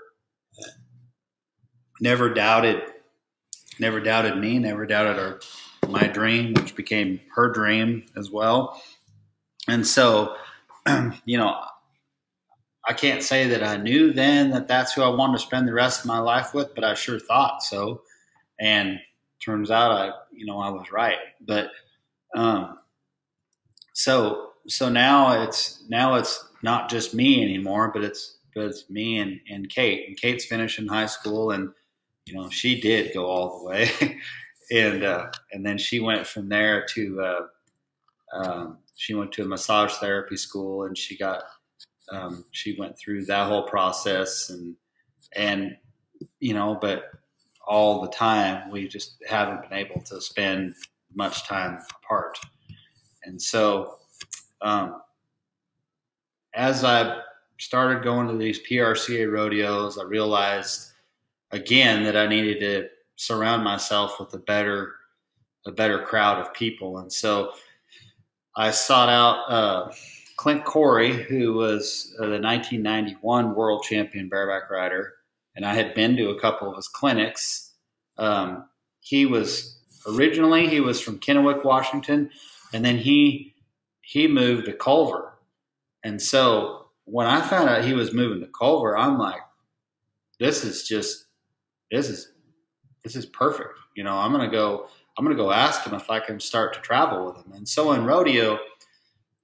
never 1.99 2.31
doubted 2.31 2.83
never 3.79 3.99
doubted 3.99 4.37
me, 4.37 4.59
never 4.59 4.85
doubted 4.85 5.19
our 5.19 5.39
my 5.89 6.05
dream, 6.07 6.53
which 6.53 6.75
became 6.75 7.21
her 7.35 7.49
dream 7.49 8.03
as 8.17 8.29
well. 8.29 8.81
And 9.67 9.87
so, 9.87 10.35
you 11.25 11.37
know, 11.37 11.55
I 12.87 12.93
can't 12.93 13.23
say 13.23 13.47
that 13.49 13.63
I 13.63 13.77
knew 13.77 14.11
then 14.11 14.51
that 14.51 14.67
that's 14.67 14.93
who 14.93 15.01
I 15.01 15.09
wanted 15.09 15.37
to 15.37 15.43
spend 15.43 15.67
the 15.67 15.73
rest 15.73 16.01
of 16.01 16.07
my 16.07 16.19
life 16.19 16.53
with, 16.53 16.75
but 16.75 16.83
I 16.83 16.93
sure 16.93 17.19
thought 17.19 17.63
so. 17.63 18.01
And 18.59 18.99
turns 19.43 19.71
out 19.71 19.91
I, 19.91 20.11
you 20.31 20.45
know, 20.45 20.59
I 20.59 20.69
was 20.69 20.91
right. 20.91 21.17
But 21.45 21.69
um, 22.35 22.79
so 23.93 24.49
so 24.67 24.89
now 24.89 25.43
it's 25.43 25.83
now 25.89 26.15
it's 26.15 26.45
not 26.61 26.89
just 26.89 27.13
me 27.13 27.43
anymore, 27.43 27.91
but 27.93 28.03
it's 28.03 28.36
it's 28.61 28.89
me 28.89 29.19
and, 29.19 29.39
and 29.49 29.69
Kate. 29.69 30.07
And 30.07 30.17
Kate's 30.17 30.45
finishing 30.45 30.87
high 30.87 31.05
school, 31.05 31.51
and 31.51 31.69
you 32.25 32.35
know 32.35 32.49
she 32.49 32.79
did 32.79 33.13
go 33.13 33.25
all 33.25 33.59
the 33.59 33.65
way. 33.65 33.89
and 34.71 35.03
uh, 35.03 35.27
and 35.51 35.65
then 35.65 35.77
she 35.77 35.99
went 35.99 36.25
from 36.25 36.49
there 36.49 36.85
to 36.93 37.21
uh, 37.21 37.41
um, 38.33 38.77
she 38.95 39.13
went 39.13 39.31
to 39.33 39.43
a 39.43 39.47
massage 39.47 39.93
therapy 39.93 40.37
school, 40.37 40.83
and 40.85 40.97
she 40.97 41.17
got 41.17 41.43
um, 42.11 42.45
she 42.51 42.75
went 42.79 42.97
through 42.97 43.25
that 43.25 43.47
whole 43.47 43.63
process, 43.63 44.49
and 44.49 44.75
and 45.35 45.77
you 46.39 46.53
know, 46.53 46.77
but 46.79 47.11
all 47.67 48.01
the 48.01 48.09
time 48.09 48.71
we 48.71 48.87
just 48.87 49.21
haven't 49.27 49.61
been 49.61 49.77
able 49.77 50.01
to 50.01 50.21
spend 50.21 50.73
much 51.13 51.47
time 51.47 51.79
apart, 52.03 52.37
and 53.23 53.41
so 53.41 53.95
um, 54.61 55.01
as 56.53 56.83
I 56.83 57.21
started 57.57 58.03
going 58.03 58.27
to 58.27 58.37
these 58.37 58.59
PRCA 58.59 59.31
rodeos, 59.31 59.97
I 59.97 60.03
realized 60.03 60.91
again 61.51 62.03
that 62.03 62.15
I 62.15 62.27
needed 62.27 62.59
to 62.59 62.89
surround 63.15 63.63
myself 63.63 64.19
with 64.19 64.33
a 64.33 64.39
better 64.39 64.93
a 65.65 65.71
better 65.71 65.99
crowd 65.99 66.39
of 66.39 66.53
people, 66.53 66.99
and 66.99 67.11
so 67.11 67.51
I 68.55 68.71
sought 68.71 69.09
out 69.09 69.51
uh, 69.51 69.91
Clint 70.37 70.65
Corey, 70.65 71.11
who 71.11 71.53
was 71.53 72.15
uh, 72.19 72.23
the 72.23 72.39
1991 72.39 73.53
world 73.53 73.83
champion 73.83 74.29
bareback 74.29 74.69
rider, 74.69 75.15
and 75.55 75.65
I 75.65 75.73
had 75.73 75.93
been 75.93 76.15
to 76.17 76.29
a 76.29 76.39
couple 76.39 76.69
of 76.69 76.75
his 76.75 76.87
clinics. 76.87 77.73
Um, 78.17 78.69
he 78.99 79.25
was 79.25 79.79
originally 80.07 80.67
he 80.67 80.79
was 80.79 81.01
from 81.01 81.19
Kennewick, 81.19 81.65
Washington, 81.65 82.29
and 82.73 82.85
then 82.85 82.97
he 82.97 83.55
he 84.01 84.27
moved 84.27 84.65
to 84.65 84.73
Culver, 84.73 85.33
and 86.03 86.21
so 86.21 86.86
when 87.07 87.25
I 87.25 87.41
found 87.41 87.69
out 87.69 87.85
he 87.85 87.93
was 87.93 88.13
moving 88.13 88.41
to 88.41 88.47
Culver, 88.47 88.97
I'm 88.97 89.17
like, 89.17 89.39
this 90.39 90.63
is 90.63 90.83
just 90.83 91.25
this 91.89 92.09
is 92.09 92.33
this 93.03 93.15
is 93.15 93.25
perfect. 93.25 93.79
You 93.95 94.03
know, 94.03 94.17
I'm 94.17 94.31
gonna 94.31 94.51
go 94.51 94.87
I'm 95.17 95.23
gonna 95.23 95.37
go 95.37 95.51
ask 95.51 95.83
him 95.83 95.93
if 95.93 96.09
I 96.11 96.19
can 96.19 96.39
start 96.39 96.73
to 96.73 96.81
travel 96.81 97.25
with 97.25 97.37
him. 97.37 97.53
And 97.53 97.67
so 97.67 97.93
in 97.93 98.05
rodeo, 98.05 98.59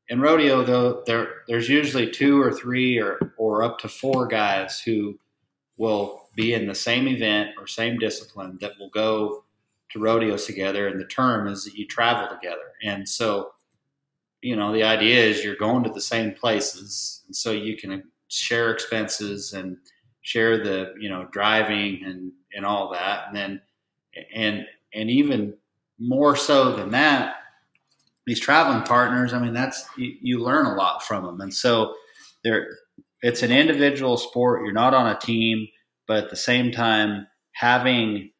in 0.09 0.19
rodeo 0.19 0.63
though, 0.63 1.03
there 1.05 1.43
there's 1.47 1.69
usually 1.69 2.11
two 2.11 2.39
or 2.41 2.51
three 2.51 2.99
or 2.99 3.33
or 3.37 3.63
up 3.63 3.79
to 3.79 3.87
four 3.87 4.27
guys 4.27 4.81
who 4.81 5.17
will 5.77 6.29
be 6.35 6.53
in 6.53 6.67
the 6.67 6.75
same 6.75 7.07
event 7.07 7.51
or 7.57 7.65
same 7.65 7.97
discipline 7.97 8.57
that 8.59 8.73
will 8.77 8.89
go 8.89 9.45
to 9.91 9.99
rodeos 9.99 10.45
together 10.45 10.87
and 10.87 10.99
the 10.99 11.05
term 11.05 11.47
is 11.47 11.63
that 11.63 11.75
you 11.75 11.87
travel 11.87 12.27
together. 12.27 12.73
And 12.83 13.07
so 13.07 13.53
you 14.43 14.57
know, 14.57 14.73
the 14.73 14.83
idea 14.83 15.23
is 15.23 15.43
you're 15.43 15.55
going 15.55 15.83
to 15.85 15.89
the 15.89 16.01
same 16.01 16.33
places, 16.33 17.23
and 17.25 17.35
so 17.35 17.51
you 17.51 17.77
can 17.77 18.03
share 18.27 18.71
expenses 18.71 19.53
and 19.53 19.77
share 20.21 20.63
the 20.63 20.93
you 20.99 21.09
know 21.09 21.27
driving 21.31 22.03
and 22.03 22.31
and 22.53 22.65
all 22.65 22.91
that, 22.91 23.27
and 23.27 23.35
then 23.35 23.61
and 24.35 24.65
and 24.93 25.09
even 25.09 25.55
more 25.97 26.35
so 26.35 26.75
than 26.75 26.91
that, 26.91 27.35
these 28.25 28.39
traveling 28.39 28.83
partners. 28.83 29.33
I 29.33 29.39
mean, 29.39 29.53
that's 29.53 29.85
you, 29.97 30.13
you 30.21 30.39
learn 30.39 30.65
a 30.65 30.75
lot 30.75 31.03
from 31.03 31.25
them, 31.25 31.39
and 31.39 31.53
so 31.53 31.93
there, 32.43 32.67
it's 33.21 33.43
an 33.43 33.51
individual 33.51 34.17
sport. 34.17 34.63
You're 34.63 34.73
not 34.73 34.93
on 34.93 35.07
a 35.07 35.17
team, 35.17 35.67
but 36.05 36.25
at 36.25 36.29
the 36.29 36.35
same 36.35 36.73
time, 36.73 37.27
having 37.53 38.31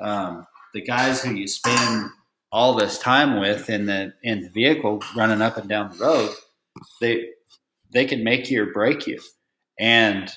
um, 0.00 0.46
the 0.74 0.80
guys 0.80 1.24
who 1.24 1.34
you 1.34 1.48
spend 1.48 2.10
all 2.52 2.74
this 2.74 2.98
time 2.98 3.38
with 3.40 3.70
in 3.70 3.86
the 3.86 4.12
in 4.22 4.42
the 4.42 4.48
vehicle 4.48 5.02
running 5.16 5.42
up 5.42 5.56
and 5.56 5.68
down 5.68 5.90
the 5.90 6.04
road, 6.04 6.30
they 7.00 7.28
they 7.92 8.04
can 8.04 8.24
make 8.24 8.50
you 8.50 8.62
or 8.62 8.72
break 8.72 9.06
you. 9.06 9.20
And 9.78 10.30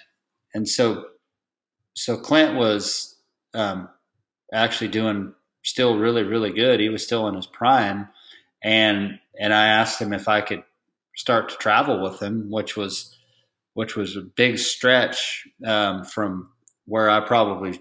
and 0.53 0.67
so 0.67 1.05
so 1.95 2.17
Clint 2.17 2.55
was 2.55 3.15
um, 3.53 3.89
actually 4.53 4.89
doing 4.89 5.33
still 5.63 5.97
really 5.97 6.23
really 6.23 6.51
good. 6.51 6.79
He 6.79 6.89
was 6.89 7.03
still 7.03 7.27
in 7.27 7.35
his 7.35 7.47
prime, 7.47 8.09
and 8.63 9.19
and 9.39 9.53
I 9.53 9.67
asked 9.67 10.01
him 10.01 10.13
if 10.13 10.27
I 10.27 10.41
could 10.41 10.63
start 11.15 11.49
to 11.49 11.55
travel 11.57 12.01
with 12.01 12.21
him, 12.21 12.49
which 12.51 12.75
was 12.75 13.15
which 13.73 13.95
was 13.95 14.15
a 14.15 14.21
big 14.21 14.59
stretch 14.59 15.47
um, 15.65 16.03
from 16.03 16.49
where 16.85 17.09
I 17.09 17.21
probably 17.21 17.79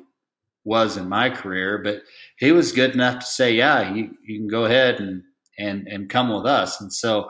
was 0.64 0.96
in 0.96 1.08
my 1.08 1.28
career, 1.28 1.78
but 1.78 2.02
he 2.42 2.50
was 2.50 2.72
good 2.72 2.92
enough 2.92 3.20
to 3.20 3.26
say, 3.26 3.55
yeah, 3.55 3.94
you, 3.94 4.16
you 4.26 4.37
can 4.37 4.48
go 4.48 4.64
ahead 4.64 4.98
and, 4.98 5.22
and, 5.61 5.87
and 5.87 6.11
come 6.11 6.28
with 6.28 6.44
us. 6.44 6.81
And 6.81 6.92
so 6.92 7.28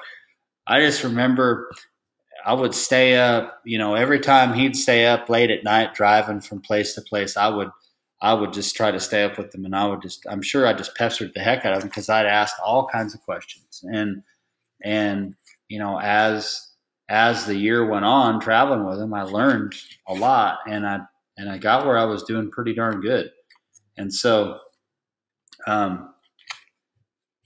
I 0.66 0.81
just 0.81 1.05
remember 1.05 1.70
I 2.46 2.55
would 2.55 2.75
stay 2.75 3.16
up, 3.16 3.61
you 3.62 3.77
know, 3.77 3.94
every 3.94 4.20
time 4.20 4.55
he'd 4.55 4.75
stay 4.75 5.05
up 5.05 5.29
late 5.29 5.51
at 5.51 5.64
night 5.64 5.92
driving 5.92 6.40
from 6.40 6.62
place 6.62 6.94
to 6.94 7.03
place, 7.03 7.37
I 7.37 7.48
would, 7.48 7.68
I 8.22 8.33
would 8.33 8.55
just 8.55 8.75
try 8.75 8.90
to 8.90 8.98
stay 8.98 9.22
up 9.22 9.37
with 9.37 9.55
him 9.55 9.66
and 9.66 9.77
I 9.77 9.87
would 9.87 10.01
just, 10.01 10.27
I'm 10.31 10.40
sure 10.40 10.66
I 10.66 10.72
just 10.72 10.96
pestered 10.96 11.35
the 11.35 11.40
heck 11.40 11.66
out 11.66 11.77
of 11.77 11.83
him 11.83 11.90
because 11.90 12.09
I'd 12.09 12.25
asked 12.25 12.57
all 12.64 12.88
kinds 12.88 13.12
of 13.12 13.20
questions. 13.20 13.85
And, 13.85 14.22
and, 14.83 15.35
you 15.68 15.79
know, 15.79 16.01
as, 16.01 16.70
as 17.11 17.44
the 17.44 17.55
year 17.55 17.87
went 17.87 18.07
on 18.07 18.40
traveling 18.40 18.87
with 18.87 18.98
him, 18.98 19.12
I 19.12 19.25
learned 19.25 19.75
a 20.09 20.14
lot 20.14 20.61
and 20.66 20.87
I 20.87 21.01
and 21.37 21.51
I 21.51 21.59
got 21.59 21.85
where 21.87 21.98
I 21.98 22.05
was 22.05 22.22
doing 22.22 22.51
pretty 22.51 22.75
darn 22.75 23.01
good. 23.01 23.31
And 23.98 24.12
so, 24.12 24.59
um, 25.66 26.12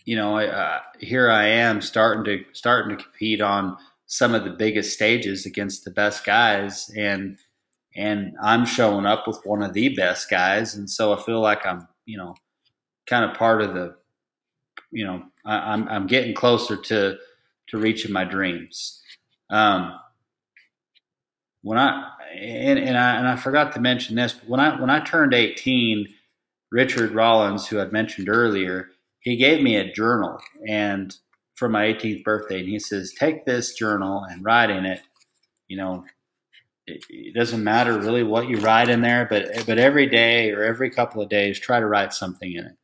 you 0.04 0.16
know, 0.16 0.38
uh, 0.38 0.80
here 1.00 1.30
I 1.30 1.48
am 1.48 1.80
starting 1.80 2.24
to 2.24 2.44
starting 2.52 2.96
to 2.96 3.02
compete 3.02 3.40
on 3.40 3.76
some 4.06 4.34
of 4.34 4.44
the 4.44 4.50
biggest 4.50 4.94
stages 4.94 5.46
against 5.46 5.84
the 5.84 5.90
best 5.90 6.24
guys, 6.24 6.90
and 6.96 7.38
and 7.96 8.34
I'm 8.42 8.64
showing 8.66 9.06
up 9.06 9.26
with 9.26 9.40
one 9.44 9.62
of 9.62 9.72
the 9.72 9.88
best 9.90 10.30
guys, 10.30 10.74
and 10.74 10.88
so 10.88 11.12
I 11.12 11.22
feel 11.22 11.40
like 11.40 11.66
I'm, 11.66 11.88
you 12.04 12.18
know, 12.18 12.34
kind 13.06 13.24
of 13.24 13.36
part 13.36 13.62
of 13.62 13.74
the, 13.74 13.96
you 14.90 15.04
know, 15.04 15.22
I, 15.44 15.74
am 15.74 15.82
I'm, 15.82 15.88
I'm 15.88 16.06
getting 16.06 16.34
closer 16.34 16.76
to 16.76 17.16
to 17.68 17.78
reaching 17.78 18.12
my 18.12 18.24
dreams. 18.24 19.02
Um, 19.50 19.98
when 21.62 21.78
I 21.78 22.12
and, 22.38 22.78
and 22.78 22.96
I 22.96 23.16
and 23.16 23.26
I 23.26 23.34
forgot 23.34 23.72
to 23.72 23.80
mention 23.80 24.14
this, 24.14 24.34
but 24.34 24.48
when 24.48 24.60
I 24.60 24.80
when 24.80 24.90
I 24.90 25.00
turned 25.00 25.34
18, 25.34 26.06
Richard 26.70 27.12
Rollins, 27.12 27.66
who 27.66 27.80
I'd 27.80 27.92
mentioned 27.92 28.28
earlier, 28.28 28.88
he 29.20 29.36
gave 29.36 29.62
me 29.62 29.76
a 29.76 29.92
journal 29.92 30.38
and 30.68 31.14
for 31.54 31.68
my 31.68 31.86
18th 31.86 32.22
birthday, 32.22 32.60
and 32.60 32.68
he 32.68 32.78
says, 32.78 33.14
"Take 33.18 33.44
this 33.44 33.74
journal 33.74 34.24
and 34.24 34.44
write 34.44 34.70
in 34.70 34.84
it. 34.84 35.00
You 35.68 35.78
know, 35.78 36.04
it, 36.86 37.02
it 37.08 37.34
doesn't 37.34 37.64
matter 37.64 37.98
really 37.98 38.22
what 38.22 38.48
you 38.48 38.58
write 38.58 38.88
in 38.88 39.00
there, 39.00 39.26
but 39.28 39.66
but 39.66 39.78
every 39.78 40.06
day 40.06 40.52
or 40.52 40.62
every 40.62 40.90
couple 40.90 41.22
of 41.22 41.28
days, 41.30 41.58
try 41.58 41.80
to 41.80 41.86
write 41.86 42.12
something 42.12 42.52
in 42.52 42.66
it." 42.66 42.76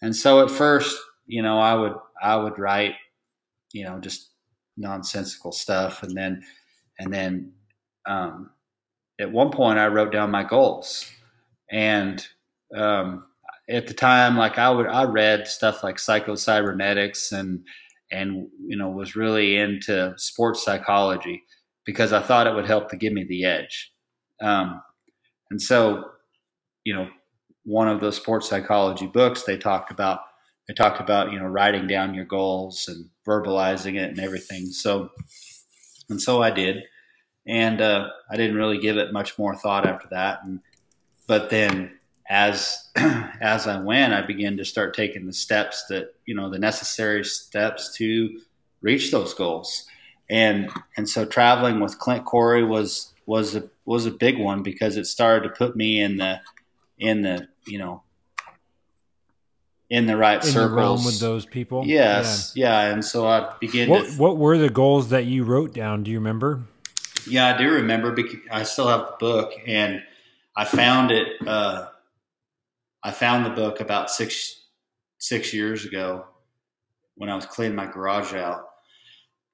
And 0.00 0.14
so 0.14 0.42
at 0.44 0.50
first, 0.50 0.96
you 1.26 1.42
know, 1.42 1.58
I 1.58 1.74
would 1.74 1.94
I 2.22 2.36
would 2.36 2.58
write, 2.58 2.94
you 3.72 3.84
know, 3.84 3.98
just 3.98 4.30
nonsensical 4.76 5.52
stuff, 5.52 6.02
and 6.02 6.16
then 6.16 6.44
and 6.98 7.12
then 7.12 7.52
um, 8.06 8.50
at 9.20 9.32
one 9.32 9.50
point 9.50 9.78
I 9.78 9.88
wrote 9.88 10.12
down 10.12 10.30
my 10.30 10.44
goals, 10.44 11.10
and 11.70 12.26
um, 12.74 13.24
at 13.68 13.86
the 13.86 13.94
time, 13.94 14.36
like 14.36 14.58
I 14.58 14.70
would, 14.70 14.86
I 14.86 15.04
read 15.04 15.46
stuff 15.46 15.82
like 15.82 15.98
Psycho-Cybernetics 15.98 17.32
and 17.32 17.64
and 18.10 18.48
you 18.66 18.76
know 18.76 18.90
was 18.90 19.16
really 19.16 19.56
into 19.56 20.14
sports 20.16 20.64
psychology 20.64 21.42
because 21.84 22.12
I 22.12 22.20
thought 22.20 22.46
it 22.46 22.54
would 22.54 22.66
help 22.66 22.90
to 22.90 22.96
give 22.96 23.12
me 23.12 23.24
the 23.24 23.44
edge. 23.44 23.92
Um, 24.40 24.82
and 25.50 25.60
so, 25.60 26.04
you 26.84 26.94
know, 26.94 27.08
one 27.64 27.88
of 27.88 28.00
those 28.00 28.16
sports 28.16 28.48
psychology 28.48 29.06
books 29.06 29.42
they 29.42 29.56
talked 29.56 29.90
about 29.90 30.20
they 30.68 30.74
talked 30.74 31.00
about 31.00 31.32
you 31.32 31.38
know 31.38 31.46
writing 31.46 31.86
down 31.86 32.14
your 32.14 32.24
goals 32.24 32.88
and 32.88 33.08
verbalizing 33.26 33.96
it 33.96 34.10
and 34.10 34.20
everything. 34.20 34.66
So 34.66 35.10
and 36.10 36.20
so 36.20 36.42
I 36.42 36.50
did 36.50 36.82
and 37.46 37.80
uh, 37.80 38.08
I 38.30 38.36
didn't 38.36 38.56
really 38.56 38.78
give 38.78 38.96
it 38.96 39.12
much 39.12 39.38
more 39.38 39.54
thought 39.54 39.86
after 39.86 40.08
that. 40.10 40.40
And 40.44 40.60
but 41.26 41.50
then 41.50 41.98
as 42.28 42.88
as 42.96 43.66
I 43.66 43.80
went, 43.80 44.12
I 44.12 44.22
began 44.22 44.56
to 44.56 44.64
start 44.64 44.94
taking 44.94 45.26
the 45.26 45.32
steps 45.32 45.84
that 45.88 46.14
you 46.26 46.34
know 46.34 46.50
the 46.50 46.58
necessary 46.58 47.24
steps 47.24 47.94
to 47.96 48.40
reach 48.80 49.10
those 49.10 49.34
goals. 49.34 49.86
And 50.30 50.70
and 50.96 51.08
so 51.08 51.24
traveling 51.24 51.80
with 51.80 51.98
Clint 51.98 52.24
Corey 52.24 52.64
was 52.64 53.12
was 53.26 53.54
a 53.54 53.68
was 53.84 54.06
a 54.06 54.10
big 54.10 54.38
one 54.38 54.62
because 54.62 54.96
it 54.96 55.06
started 55.06 55.48
to 55.48 55.54
put 55.54 55.76
me 55.76 56.00
in 56.00 56.16
the 56.16 56.40
in 56.98 57.22
the 57.22 57.48
you 57.66 57.78
know 57.78 58.02
in 59.90 60.06
the 60.06 60.16
right 60.16 60.42
in 60.42 60.50
circles 60.50 61.02
the 61.02 61.06
with 61.06 61.20
those 61.20 61.44
people. 61.44 61.84
Yes, 61.86 62.52
yeah. 62.54 62.86
yeah. 62.86 62.92
And 62.92 63.04
so 63.04 63.26
I 63.26 63.54
began. 63.60 63.88
What, 63.88 64.06
to, 64.06 64.12
what 64.12 64.38
were 64.38 64.58
the 64.58 64.70
goals 64.70 65.10
that 65.10 65.26
you 65.26 65.44
wrote 65.44 65.74
down? 65.74 66.02
Do 66.02 66.10
you 66.10 66.18
remember? 66.18 66.62
Yeah, 67.28 67.54
I 67.54 67.58
do 67.58 67.70
remember. 67.70 68.12
Because 68.12 68.40
I 68.50 68.62
still 68.62 68.88
have 68.88 69.00
the 69.00 69.16
book, 69.20 69.52
and 69.66 70.02
I 70.56 70.64
found 70.64 71.10
it. 71.10 71.46
Uh, 71.46 71.88
I 73.04 73.10
found 73.10 73.44
the 73.44 73.50
book 73.50 73.80
about 73.80 74.10
six 74.10 74.62
six 75.18 75.52
years 75.52 75.84
ago 75.84 76.24
when 77.16 77.28
I 77.28 77.36
was 77.36 77.44
cleaning 77.44 77.76
my 77.76 77.86
garage 77.86 78.32
out, 78.32 78.70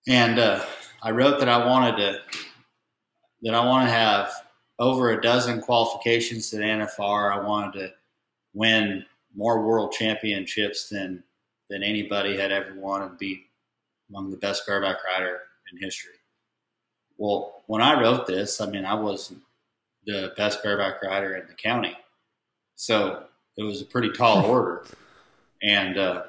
and 0.06 0.38
uh, 0.38 0.64
I 1.02 1.10
wrote 1.10 1.40
that 1.40 1.48
I 1.48 1.66
wanted 1.66 1.96
to 1.96 2.20
that 3.42 3.54
I 3.54 3.66
want 3.66 3.88
to 3.88 3.92
have 3.92 4.32
over 4.78 5.10
a 5.10 5.20
dozen 5.20 5.60
qualifications 5.60 6.54
at 6.54 6.60
NFR. 6.60 7.32
I 7.32 7.44
wanted 7.44 7.78
to 7.80 7.92
win 8.54 9.04
more 9.34 9.66
world 9.66 9.92
championships 9.92 10.88
than 10.88 11.24
than 11.68 11.82
anybody 11.82 12.36
had 12.36 12.52
ever 12.52 12.74
won 12.76 13.02
and 13.02 13.18
be 13.18 13.46
among 14.10 14.30
the 14.30 14.36
best 14.36 14.64
bareback 14.64 14.98
rider 15.04 15.40
in 15.72 15.78
history. 15.82 16.14
Well, 17.18 17.64
when 17.66 17.82
I 17.82 18.00
wrote 18.00 18.26
this, 18.28 18.60
I 18.60 18.66
mean, 18.66 18.84
I 18.84 18.94
wasn't 18.94 19.42
the 20.06 20.32
best 20.36 20.62
bareback 20.62 21.02
rider 21.02 21.34
in 21.34 21.48
the 21.48 21.54
county, 21.54 21.96
so 22.76 23.24
it 23.56 23.62
was 23.62 23.82
a 23.82 23.86
pretty 23.86 24.10
tall 24.10 24.44
order, 24.46 24.84
and 25.62 25.98
uh, 25.98 26.22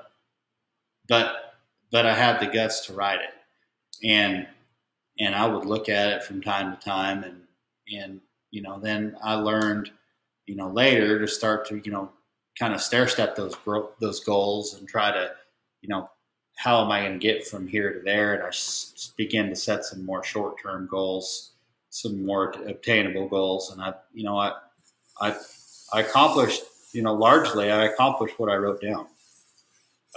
but 1.08 1.56
but 1.92 2.06
I 2.06 2.14
had 2.14 2.40
the 2.40 2.48
guts 2.48 2.86
to 2.88 2.94
ride 2.94 3.20
it, 3.20 4.08
and 4.08 4.48
and 5.20 5.36
I 5.36 5.46
would 5.46 5.66
look 5.66 5.90
at 5.90 6.10
it 6.14 6.24
from 6.24 6.42
time 6.42 6.76
to 6.76 6.84
time, 6.84 7.24
and 7.24 7.42
and 7.94 8.22
you 8.52 8.62
know, 8.62 8.80
then 8.80 9.16
I 9.24 9.36
learned, 9.36 9.92
you 10.46 10.56
know, 10.56 10.70
later 10.70 11.20
to 11.20 11.28
start 11.28 11.68
to 11.68 11.82
you 11.84 11.92
know 11.92 12.12
kind 12.60 12.74
of 12.74 12.82
stair 12.82 13.08
step 13.08 13.36
those 13.36 13.56
those 14.00 14.20
goals 14.22 14.76
and 14.76 14.88
try 14.88 15.12
to, 15.12 15.32
you 15.82 15.90
know, 15.90 16.10
how 16.56 16.84
am 16.84 16.92
I 16.92 17.02
going 17.02 17.14
to 17.14 17.20
get 17.20 17.48
from 17.48 17.68
here 17.68 17.94
to 17.94 18.00
there? 18.02 18.36
And 18.36 18.44
I 18.44 18.52
began 19.18 19.50
to 19.50 19.56
set 19.56 19.86
some 19.86 20.06
more 20.06 20.24
short 20.24 20.62
term 20.62 20.88
goals, 20.90 21.54
some 21.90 22.26
more 22.26 22.52
obtainable 22.68 23.28
goals, 23.30 23.72
and 23.72 23.82
I, 23.82 23.94
you 24.14 24.24
know, 24.24 24.38
I, 24.38 24.54
I, 25.20 25.36
I 25.94 26.02
accomplished, 26.02 26.62
you 26.94 27.02
know, 27.02 27.14
largely 27.14 27.72
I 27.72 27.86
accomplished 27.86 28.40
what 28.40 28.50
I 28.50 28.56
wrote 28.56 28.82
down. 28.82 29.08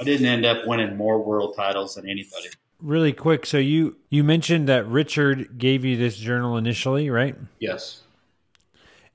I 0.01 0.05
didn't 0.05 0.27
end 0.27 0.45
up 0.45 0.67
winning 0.67 0.97
more 0.97 1.23
world 1.23 1.55
titles 1.57 1.95
than 1.95 2.09
anybody. 2.09 2.49
Really 2.81 3.13
quick, 3.13 3.47
so 3.47 3.59
you 3.59 3.97
you 4.11 4.25
mentioned 4.25 4.69
that 4.69 4.87
Richard 4.87 5.57
gave 5.59 5.85
you 5.85 5.97
this 5.97 6.17
journal 6.17 6.57
initially, 6.57 7.09
right? 7.09 7.37
Yes. 7.61 8.03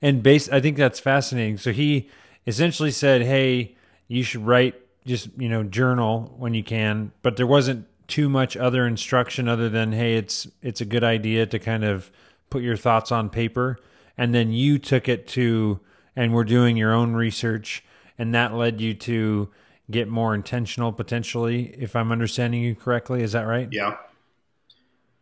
And 0.02 0.22
base, 0.22 0.48
I 0.48 0.60
think 0.60 0.76
that's 0.76 0.98
fascinating. 0.98 1.58
So 1.58 1.72
he 1.72 2.08
essentially 2.46 2.90
said, 2.90 3.22
"Hey, 3.22 3.76
you 4.08 4.22
should 4.22 4.46
write 4.46 4.74
just 5.06 5.28
you 5.36 5.48
know 5.48 5.62
journal 5.62 6.34
when 6.38 6.54
you 6.54 6.64
can," 6.64 7.12
but 7.22 7.36
there 7.36 7.46
wasn't 7.46 7.86
too 8.08 8.28
much 8.28 8.56
other 8.56 8.86
instruction 8.86 9.46
other 9.46 9.68
than, 9.68 9.92
"Hey, 9.92 10.16
it's 10.16 10.48
it's 10.62 10.80
a 10.80 10.86
good 10.86 11.04
idea 11.04 11.46
to 11.46 11.58
kind 11.58 11.84
of 11.84 12.10
put 12.48 12.62
your 12.62 12.76
thoughts 12.76 13.12
on 13.12 13.28
paper," 13.28 13.78
and 14.16 14.34
then 14.34 14.50
you 14.52 14.78
took 14.78 15.08
it 15.08 15.28
to 15.28 15.80
and 16.20 16.34
were 16.34 16.44
doing 16.44 16.76
your 16.76 16.92
own 16.92 17.14
research, 17.14 17.82
and 18.18 18.34
that 18.34 18.52
led 18.52 18.78
you 18.78 18.92
to 18.92 19.48
get 19.90 20.06
more 20.06 20.34
intentional 20.34 20.92
potentially 20.92 21.74
if 21.78 21.96
i'm 21.96 22.12
understanding 22.12 22.62
you 22.62 22.74
correctly. 22.74 23.22
Is 23.22 23.32
that 23.32 23.42
right? 23.46 23.68
Yeah. 23.72 23.96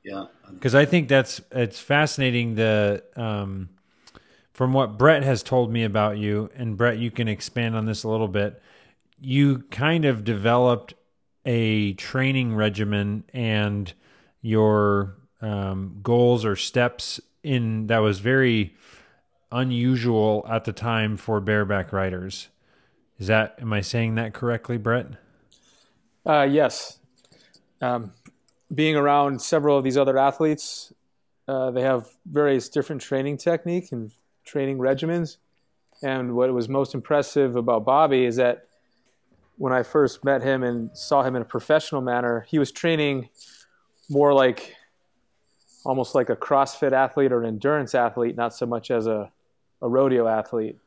Yeah. 0.02 0.26
Because 0.52 0.74
i 0.74 0.84
think 0.84 1.08
that's 1.08 1.40
it's 1.52 1.78
fascinating 1.78 2.56
the 2.56 3.04
um 3.16 3.68
from 4.52 4.72
what 4.72 4.98
Brett 4.98 5.22
has 5.22 5.44
told 5.44 5.70
me 5.70 5.84
about 5.84 6.18
you, 6.18 6.50
and 6.56 6.76
Brett, 6.76 6.98
you 6.98 7.12
can 7.12 7.28
expand 7.28 7.76
on 7.76 7.87
this 7.87 8.02
a 8.02 8.08
little 8.08 8.26
bit. 8.26 8.61
You 9.20 9.58
kind 9.70 10.04
of 10.04 10.24
developed 10.24 10.94
a 11.46 11.92
training 11.92 12.56
regimen 12.56 13.22
and 13.32 13.92
your 14.42 15.16
um, 15.40 16.00
goals 16.02 16.44
or 16.44 16.56
steps 16.56 17.20
in 17.44 17.87
that 17.87 17.98
was 17.98 18.18
very 18.18 18.74
unusual 19.50 20.46
at 20.48 20.64
the 20.64 20.72
time 20.72 21.16
for 21.16 21.40
bareback 21.40 21.92
riders. 21.92 22.48
Is 23.18 23.26
that 23.26 23.56
am 23.61 23.72
I 23.72 23.80
saying 23.80 24.14
that 24.16 24.34
correctly, 24.34 24.76
Brett? 24.76 25.06
Uh, 26.24 26.46
yes. 26.48 26.98
Um, 27.80 28.12
being 28.74 28.96
around 28.96 29.40
several 29.40 29.78
of 29.78 29.84
these 29.84 29.96
other 29.96 30.18
athletes, 30.18 30.92
uh, 31.46 31.70
they 31.70 31.82
have 31.82 32.08
various 32.26 32.68
different 32.68 33.00
training 33.00 33.38
technique 33.38 33.92
and 33.92 34.11
training 34.44 34.78
regimens. 34.78 35.38
And 36.02 36.34
what 36.37 36.52
was 36.52 36.68
most 36.68 36.94
impressive 36.94 37.56
about 37.56 37.84
Bobby 37.84 38.24
is 38.24 38.37
that 38.37 38.66
when 39.56 39.72
I 39.72 39.82
first 39.82 40.24
met 40.24 40.42
him 40.42 40.62
and 40.62 40.96
saw 40.96 41.22
him 41.22 41.34
in 41.34 41.42
a 41.42 41.44
professional 41.44 42.00
manner, 42.00 42.46
he 42.48 42.58
was 42.58 42.70
training 42.70 43.30
more 44.08 44.32
like 44.32 44.76
almost 45.84 46.14
like 46.14 46.30
a 46.30 46.37
CrossFit 46.37 46.92
athlete 46.92 47.32
or 47.32 47.42
an 47.42 47.46
endurance 47.46 47.94
athlete, 47.94 48.37
not 48.37 48.54
so 48.54 48.66
much 48.66 48.90
as 48.90 49.06
a, 49.06 49.32
a 49.82 49.88
rodeo 49.88 50.26
athlete. 50.26 50.78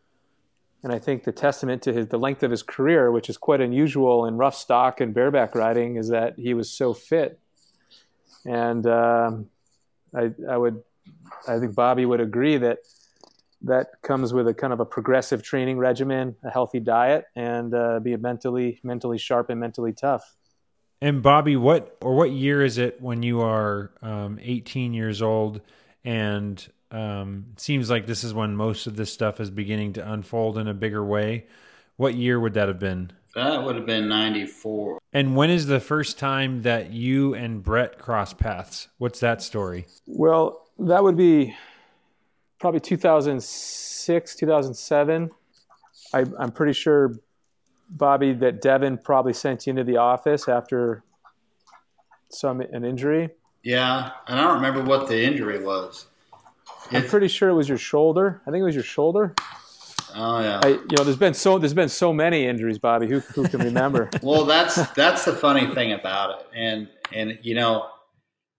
And 0.84 0.92
I 0.92 1.00
think 1.00 1.24
the 1.24 1.32
testament 1.32 1.84
to 1.84 1.94
his 1.94 2.08
the 2.08 2.18
length 2.18 2.44
of 2.44 2.52
his 2.52 2.64
career, 2.64 3.12
which 3.12 3.30
is 3.30 3.38
quite 3.38 3.62
unusual 3.62 4.26
in 4.26 4.38
rough 4.38 4.56
stock 4.56 5.00
and 5.00 5.14
bareback 5.14 5.54
riding, 5.54 5.96
is 5.96 6.10
that 6.10 6.40
he 6.40 6.54
was 6.54 6.72
so 6.72 6.94
fit. 6.94 7.40
And 8.46 8.88
um, 8.88 9.50
I, 10.16 10.32
I 10.50 10.58
would, 10.58 10.82
I 11.48 11.60
think 11.60 11.76
Bobby 11.76 12.06
would 12.06 12.20
agree 12.20 12.58
that 12.58 12.80
that 13.64 14.02
comes 14.02 14.34
with 14.34 14.48
a 14.48 14.56
kind 14.56 14.74
of 14.74 14.80
a 14.80 14.86
progressive 14.86 15.44
training 15.44 15.78
regimen, 15.78 16.36
a 16.44 16.50
healthy 16.50 16.80
diet, 16.80 17.26
and 17.36 17.74
uh, 17.76 18.00
be 18.00 18.16
mentally 18.18 18.80
mentally 18.84 19.20
sharp 19.20 19.50
and 19.50 19.60
mentally 19.60 19.94
tough. 19.94 20.36
And 21.00 21.22
Bobby, 21.22 21.56
what 21.56 21.98
or 22.02 22.16
what 22.16 22.32
year 22.32 22.64
is 22.64 22.78
it 22.78 23.02
when 23.02 23.24
you 23.24 23.42
are 23.42 23.92
um, 24.02 24.40
18 24.42 24.94
years 24.94 25.22
old? 25.22 25.62
And 26.04 26.68
um, 26.92 27.46
it 27.54 27.60
seems 27.60 27.90
like 27.90 28.06
this 28.06 28.24
is 28.24 28.34
when 28.34 28.56
most 28.56 28.88
of 28.88 28.96
this 28.96 29.12
stuff 29.12 29.40
is 29.40 29.50
beginning 29.50 29.94
to 29.94 30.12
unfold 30.12 30.58
in 30.58 30.68
a 30.68 30.74
bigger 30.74 31.04
way. 31.04 31.46
What 31.96 32.16
year 32.16 32.40
would 32.40 32.54
that 32.54 32.68
have 32.68 32.80
been? 32.80 33.12
That 33.36 33.64
would 33.64 33.76
have 33.76 33.86
been 33.86 34.10
94. 34.10 35.00
And 35.14 35.36
when 35.36 35.50
is 35.50 35.68
the 35.68 35.80
first 35.80 36.20
time 36.20 36.64
that 36.64 36.92
you 36.92 37.34
and 37.34 37.64
Brett 37.64 37.98
cross 37.98 38.34
paths? 38.34 38.90
What's 38.98 39.22
that 39.22 39.42
story? 39.42 39.86
Well, 40.06 40.68
that 40.80 41.02
would 41.02 41.16
be 41.16 41.56
probably 42.60 42.82
2006, 42.82 44.36
2007. 44.36 45.32
I, 46.14 46.26
I'm 46.38 46.52
pretty 46.52 46.74
sure, 46.74 47.16
Bobby, 47.90 48.34
that 48.34 48.62
Devin 48.62 48.98
probably 48.98 49.34
sent 49.34 49.66
you 49.66 49.72
into 49.72 49.86
the 49.86 49.98
office 49.98 50.50
after 50.50 51.04
some 52.30 52.60
an 52.60 52.84
injury. 52.84 53.30
Yeah, 53.64 54.12
and 54.28 54.40
I 54.40 54.44
don't 54.44 54.56
remember 54.56 54.84
what 54.84 55.08
the 55.08 55.22
injury 55.24 55.64
was. 55.64 56.08
I'm 56.92 57.08
pretty 57.08 57.28
sure 57.28 57.50
it 57.50 57.54
was 57.54 57.70
your 57.70 57.78
shoulder. 57.78 58.42
I 58.46 58.52
think 58.52 58.62
it 58.62 58.66
was 58.66 58.76
your 58.76 58.84
shoulder. 58.84 59.34
Oh 60.14 60.42
yeah. 60.42 60.60
I, 60.62 60.68
you 60.68 60.98
know, 60.98 61.04
there's 61.04 61.18
been 61.18 61.34
so 61.34 61.58
there's 61.58 61.74
been 61.74 61.90
so 61.90 62.12
many 62.12 62.46
injuries, 62.46 62.78
Bobby. 62.78 63.08
Who 63.08 63.20
who 63.20 63.48
can 63.48 63.62
remember? 63.62 64.10
well, 64.22 64.46
that's 64.46 64.76
that's 64.92 65.26
the 65.26 65.34
funny 65.34 65.74
thing 65.74 65.94
about 65.94 66.40
it, 66.40 66.48
and 66.54 66.90
and 67.14 67.40
you 67.42 67.56
know, 67.56 67.88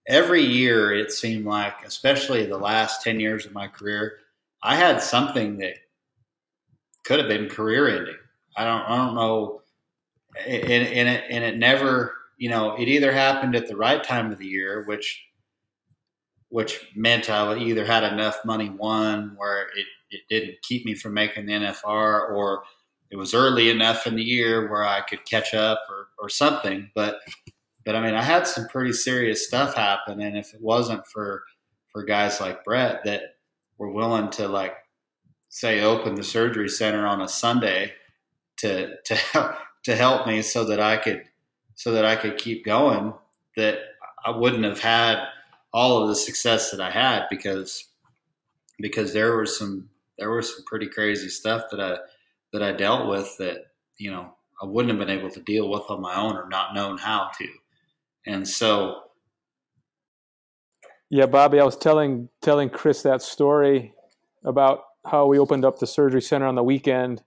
every 0.06 0.42
year 0.42 0.92
it 0.94 1.12
seemed 1.12 1.44
like, 1.44 1.84
especially 1.84 2.46
the 2.46 2.58
last 2.58 3.02
10 3.02 3.20
years 3.20 3.46
of 3.46 3.52
my 3.52 3.68
career, 3.68 4.18
I 4.62 4.76
had 4.76 5.02
something 5.02 5.58
that 5.58 5.74
could 7.04 7.18
have 7.18 7.28
been 7.28 7.48
career 7.48 7.88
ending. 7.88 8.16
I 8.56 8.64
don't, 8.64 8.82
I 8.82 8.96
don't 8.96 9.14
know. 9.14 9.62
And, 10.46 10.86
and, 10.86 11.08
it, 11.08 11.24
and 11.30 11.44
it 11.44 11.58
never, 11.58 12.14
you 12.38 12.48
know, 12.48 12.74
it 12.76 12.88
either 12.88 13.12
happened 13.12 13.54
at 13.54 13.68
the 13.68 13.76
right 13.76 14.02
time 14.02 14.32
of 14.32 14.38
the 14.38 14.46
year, 14.46 14.84
which, 14.86 15.22
which 16.52 16.86
meant 16.94 17.30
I 17.30 17.56
either 17.56 17.86
had 17.86 18.04
enough 18.04 18.36
money, 18.44 18.68
one, 18.68 19.32
where 19.38 19.68
it, 19.74 19.86
it 20.10 20.20
didn't 20.28 20.60
keep 20.60 20.84
me 20.84 20.94
from 20.94 21.14
making 21.14 21.46
the 21.46 21.54
NFR, 21.54 22.30
or 22.30 22.62
it 23.10 23.16
was 23.16 23.32
early 23.32 23.70
enough 23.70 24.06
in 24.06 24.16
the 24.16 24.22
year 24.22 24.70
where 24.70 24.84
I 24.84 25.00
could 25.00 25.24
catch 25.24 25.54
up 25.54 25.80
or, 25.88 26.08
or 26.18 26.28
something. 26.28 26.90
But 26.94 27.20
but 27.86 27.96
I 27.96 28.02
mean, 28.02 28.14
I 28.14 28.22
had 28.22 28.46
some 28.46 28.68
pretty 28.68 28.92
serious 28.92 29.46
stuff 29.46 29.74
happen, 29.74 30.20
and 30.20 30.36
if 30.36 30.52
it 30.52 30.60
wasn't 30.60 31.06
for 31.06 31.42
for 31.90 32.04
guys 32.04 32.38
like 32.38 32.64
Brett 32.64 33.00
that 33.04 33.22
were 33.78 33.90
willing 33.90 34.28
to 34.32 34.46
like 34.46 34.74
say 35.48 35.80
open 35.80 36.16
the 36.16 36.22
surgery 36.22 36.68
center 36.68 37.06
on 37.06 37.22
a 37.22 37.28
Sunday 37.28 37.94
to 38.58 38.96
to 39.04 39.56
to 39.84 39.96
help 39.96 40.26
me 40.26 40.42
so 40.42 40.66
that 40.66 40.80
I 40.80 40.98
could 40.98 41.24
so 41.76 41.92
that 41.92 42.04
I 42.04 42.16
could 42.16 42.36
keep 42.36 42.62
going, 42.62 43.14
that 43.56 43.78
I 44.22 44.36
wouldn't 44.36 44.64
have 44.64 44.80
had 44.80 45.24
all 45.72 46.02
of 46.02 46.08
the 46.08 46.16
success 46.16 46.70
that 46.70 46.80
I 46.80 46.90
had 46.90 47.26
because 47.30 47.88
because 48.78 49.12
there 49.12 49.37
was 49.37 49.58
some 49.58 49.88
there 50.18 50.30
was 50.30 50.54
some 50.54 50.64
pretty 50.64 50.88
crazy 50.88 51.28
stuff 51.28 51.64
that 51.70 51.80
I 51.80 51.98
that 52.52 52.62
I 52.62 52.72
dealt 52.72 53.08
with 53.08 53.37
that 53.38 53.66
you 53.98 54.11
know 54.11 54.35
I 54.62 54.66
wouldn't 54.66 54.96
have 54.96 55.06
been 55.06 55.16
able 55.16 55.30
to 55.30 55.40
deal 55.40 55.68
with 55.68 55.82
on 55.88 56.00
my 56.00 56.14
own 56.14 56.37
or 56.37 56.48
not 56.48 56.74
known 56.74 56.96
how 56.98 57.30
to. 57.38 57.48
And 58.24 58.46
so, 58.46 59.02
yeah, 61.11 61.26
Bobby, 61.26 61.58
I 61.58 61.64
was 61.64 61.76
telling 61.76 62.28
telling 62.40 62.70
Chris 62.70 63.02
that 63.02 63.22
story 63.22 63.92
about 64.44 64.85
how 65.04 65.26
we 65.26 65.38
opened 65.38 65.64
up 65.64 65.80
the 65.80 65.87
surgery 65.87 66.22
center 66.22 66.46
on 66.46 66.54
the 66.54 66.62
weekend, 66.62 67.22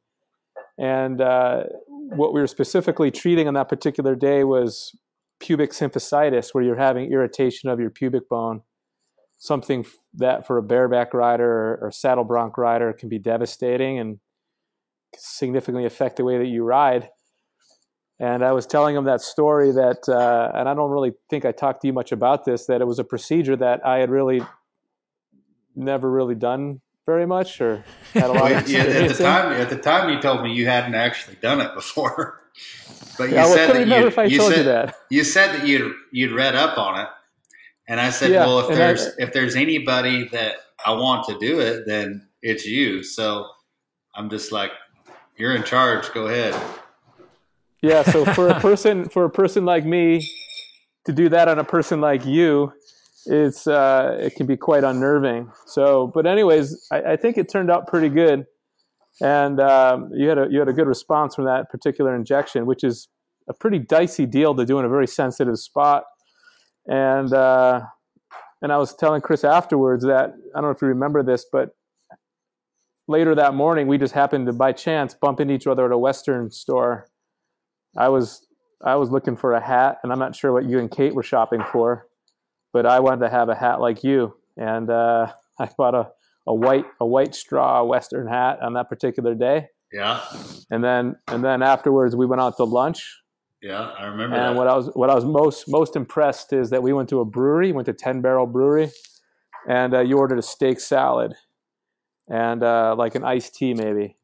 and 0.78 1.20
uh, 1.20 1.64
what 1.88 2.34
we 2.34 2.40
were 2.40 2.48
specifically 2.48 3.12
treating 3.12 3.48
on 3.48 3.56
that 3.56 3.68
particular 3.68 4.16
day 4.16 4.46
was 4.46 4.96
pubic 5.40 5.72
symphysitis, 5.72 6.54
where 6.54 6.64
you're 6.64 6.76
having 6.76 7.12
irritation 7.12 7.70
of 7.70 7.80
your 7.80 7.90
pubic 7.90 8.30
bone. 8.30 8.62
Something 9.38 9.86
that 10.14 10.48
for 10.48 10.58
a 10.58 10.64
bareback 10.64 11.14
rider 11.14 11.50
or, 11.50 11.80
or 11.82 11.92
saddle 11.92 12.24
bronc 12.24 12.58
rider 12.58 12.94
can 12.94 13.10
be 13.10 13.20
devastating 13.20 14.00
and 14.00 14.20
significantly 15.18 15.86
affect 15.86 16.18
the 16.18 16.24
way 16.24 16.38
that 16.38 16.48
you 16.48 16.64
ride. 16.64 17.10
And 18.20 18.46
I 18.46 18.54
was 18.54 18.66
telling 18.66 18.96
him 18.96 19.04
that 19.06 19.20
story 19.20 19.72
that, 19.72 20.08
uh, 20.08 20.52
and 20.58 20.70
I 20.70 20.74
don't 20.74 20.90
really 20.90 21.12
think 21.30 21.44
I 21.44 21.52
talked 21.52 21.82
to 21.82 21.88
you 21.88 21.94
much 21.94 22.14
about 22.14 22.46
this, 22.46 22.66
that 22.68 22.80
it 22.80 22.86
was 22.86 22.98
a 22.98 23.04
procedure 23.04 23.58
that 23.58 23.86
I 23.86 23.98
had 23.98 24.10
really 24.10 24.42
never 25.76 26.10
really 26.10 26.36
done 26.36 26.82
very 27.06 27.26
much, 27.26 27.62
or 27.62 27.84
had 28.14 28.30
a 28.30 28.34
lot 28.34 28.52
of 28.52 28.70
yeah, 28.70 28.80
at 28.82 29.08
the 29.10 29.14
time, 29.24 29.52
at 29.54 29.70
the 29.70 29.78
time, 29.78 30.10
you 30.10 30.20
told 30.22 30.44
me 30.44 30.52
you 30.54 30.66
hadn't 30.68 30.96
actually 30.96 31.38
done 31.38 31.62
it 31.62 31.74
before. 31.76 32.42
But 33.18 33.30
you 33.30 33.36
Yeah, 33.36 33.46
said 33.46 33.70
that 33.76 33.88
you, 33.88 33.96
you 33.96 34.10
told 34.12 34.32
you 34.32 34.40
said 34.40 34.66
that. 34.66 34.96
you 35.10 35.24
said 35.24 35.54
that 35.56 35.66
you'd 35.68 35.94
you'd 36.12 36.32
read 36.34 36.54
up 36.56 36.78
on 36.78 37.00
it, 37.00 37.08
and 37.88 38.00
I 38.00 38.10
said, 38.10 38.32
Yeah, 38.32 38.46
well, 38.46 38.60
if 38.60 38.70
and 38.70 38.76
I- 38.76 38.88
there's 38.88 39.08
if 39.18 39.32
there's 39.34 39.56
anybody 39.56 40.28
that 40.30 40.56
I 40.86 40.92
want 40.94 41.26
to 41.30 41.38
do 41.40 41.60
it, 41.62 41.86
then 41.86 42.28
it's 42.42 42.66
you. 42.66 43.04
So 43.04 43.46
I'm 44.16 44.30
just 44.30 44.52
like, 44.52 44.72
you're 45.38 45.56
in 45.56 45.64
charge. 45.64 46.12
Go 46.14 46.28
ahead. 46.28 46.54
Yeah, 47.82 48.04
so 48.04 48.26
for 48.26 48.50
a 48.50 48.60
person 48.68 49.08
for 49.08 49.24
a 49.26 49.30
person 49.30 49.64
like 49.64 49.86
me 49.86 50.28
to 51.06 51.14
do 51.14 51.30
that 51.30 51.48
on 51.48 51.58
a 51.60 51.64
person 51.64 52.02
like 52.02 52.26
you, 52.26 52.74
it's 53.26 53.68
uh, 53.68 54.18
it 54.20 54.36
can 54.36 54.46
be 54.46 54.58
quite 54.58 54.84
unnerving. 54.84 55.52
So, 55.66 56.12
but 56.14 56.26
anyways, 56.26 56.88
I, 56.92 57.02
I 57.14 57.16
think 57.16 57.38
it 57.38 57.50
turned 57.50 57.72
out 57.72 57.88
pretty 57.88 58.10
good, 58.10 58.46
and 59.22 59.60
um, 59.60 60.10
you 60.14 60.30
had 60.30 60.38
a 60.38 60.48
you 60.50 60.60
had 60.60 60.70
a 60.70 60.74
good 60.74 60.88
response 60.88 61.36
from 61.36 61.46
that 61.46 61.70
particular 61.70 62.16
injection, 62.16 62.66
which 62.66 62.84
is 62.84 63.08
a 63.50 63.54
pretty 63.54 63.80
dicey 63.80 64.26
deal 64.26 64.56
to 64.56 64.66
do 64.66 64.80
in 64.80 64.86
a 64.86 64.90
very 64.90 65.08
sensitive 65.08 65.58
spot. 65.60 66.04
And 66.88 67.34
uh, 67.34 67.82
and 68.62 68.72
I 68.72 68.78
was 68.78 68.96
telling 68.96 69.22
Chris 69.22 69.44
afterwards 69.44 70.04
that 70.06 70.34
I 70.56 70.62
don't 70.62 70.64
know 70.64 70.70
if 70.70 70.82
you 70.82 70.88
remember 70.88 71.24
this, 71.24 71.46
but 71.52 71.70
later 73.08 73.36
that 73.36 73.54
morning 73.54 73.88
we 73.88 73.98
just 73.98 74.14
happened 74.14 74.48
to 74.48 74.54
by 74.54 74.72
chance 74.72 75.14
bump 75.14 75.40
into 75.40 75.54
each 75.54 75.68
other 75.68 75.86
at 75.86 75.92
a 75.92 75.98
Western 75.98 76.50
store. 76.52 77.08
I 77.98 78.10
was 78.10 78.46
I 78.84 78.96
was 78.96 79.10
looking 79.10 79.36
for 79.36 79.54
a 79.54 79.62
hat, 79.62 80.00
and 80.04 80.12
I'm 80.12 80.20
not 80.20 80.36
sure 80.36 80.52
what 80.52 80.66
you 80.66 80.80
and 80.80 80.92
Kate 80.92 81.16
were 81.16 81.24
shopping 81.24 81.64
for, 81.72 82.08
but 82.76 82.86
I 82.86 83.00
wanted 83.00 83.22
to 83.22 83.30
have 83.30 83.48
a 83.48 83.56
hat 83.56 83.80
like 83.80 84.04
you, 84.04 84.36
and 84.58 84.90
uh, 84.90 85.32
I 85.60 85.70
bought 85.78 85.96
a, 85.96 86.12
a 86.46 86.54
white 86.54 86.84
a 87.00 87.06
white 87.06 87.34
straw 87.34 87.82
Western 87.86 88.28
hat 88.28 88.60
on 88.62 88.74
that 88.74 88.90
particular 88.90 89.34
day, 89.34 89.68
Yeah, 89.94 90.22
and 90.70 90.84
then 90.84 91.16
and 91.30 91.42
then 91.42 91.64
afterwards 91.64 92.18
we 92.18 92.26
went 92.26 92.42
out 92.42 92.58
to 92.58 92.66
lunch. 92.66 93.02
yeah, 93.62 93.80
I 93.98 94.08
remember 94.08 94.36
And 94.36 94.58
that. 94.58 94.60
what 94.60 94.68
I 94.68 94.76
was 94.76 94.88
what 94.94 95.10
I 95.10 95.16
was 95.16 95.24
most 95.24 95.70
most 95.70 95.96
impressed 95.96 96.52
is 96.52 96.70
that 96.72 96.84
we 96.84 96.92
went 96.92 97.08
to 97.10 97.22
a 97.22 97.26
brewery, 97.26 97.72
went 97.72 97.86
to 97.86 97.94
Ten 97.94 98.20
Barrel 98.20 98.46
Brewery, 98.46 98.92
and 99.70 99.94
uh, 99.94 100.02
you 100.02 100.18
ordered 100.18 100.38
a 100.40 100.44
steak 100.44 100.82
salad 100.82 101.34
and 102.30 102.62
uh, 102.62 102.94
like 102.98 103.16
an 103.16 103.24
iced 103.24 103.56
tea 103.56 103.74
maybe, 103.74 104.18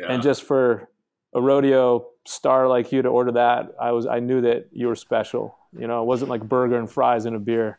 yeah. 0.00 0.10
and 0.10 0.22
just 0.22 0.42
for 0.44 0.88
a 1.34 1.40
rodeo 1.42 2.06
star 2.26 2.66
like 2.66 2.92
you 2.92 3.02
to 3.02 3.08
order 3.10 3.32
that, 3.32 3.66
I 3.78 3.92
was 3.92 4.06
I 4.06 4.20
knew 4.20 4.40
that 4.40 4.70
you 4.72 4.88
were 4.88 4.96
special. 4.96 5.54
You 5.78 5.86
know, 5.86 6.02
it 6.02 6.06
wasn't 6.06 6.30
like 6.30 6.42
burger 6.48 6.78
and 6.78 6.90
fries 6.90 7.26
and 7.26 7.36
a 7.36 7.38
beer. 7.38 7.78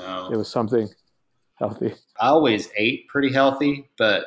No. 0.00 0.30
It 0.32 0.36
was 0.36 0.48
something 0.48 0.88
healthy. 1.56 1.94
I 2.20 2.28
always 2.28 2.68
ate 2.76 3.08
pretty 3.08 3.32
healthy, 3.32 3.88
but 3.98 4.24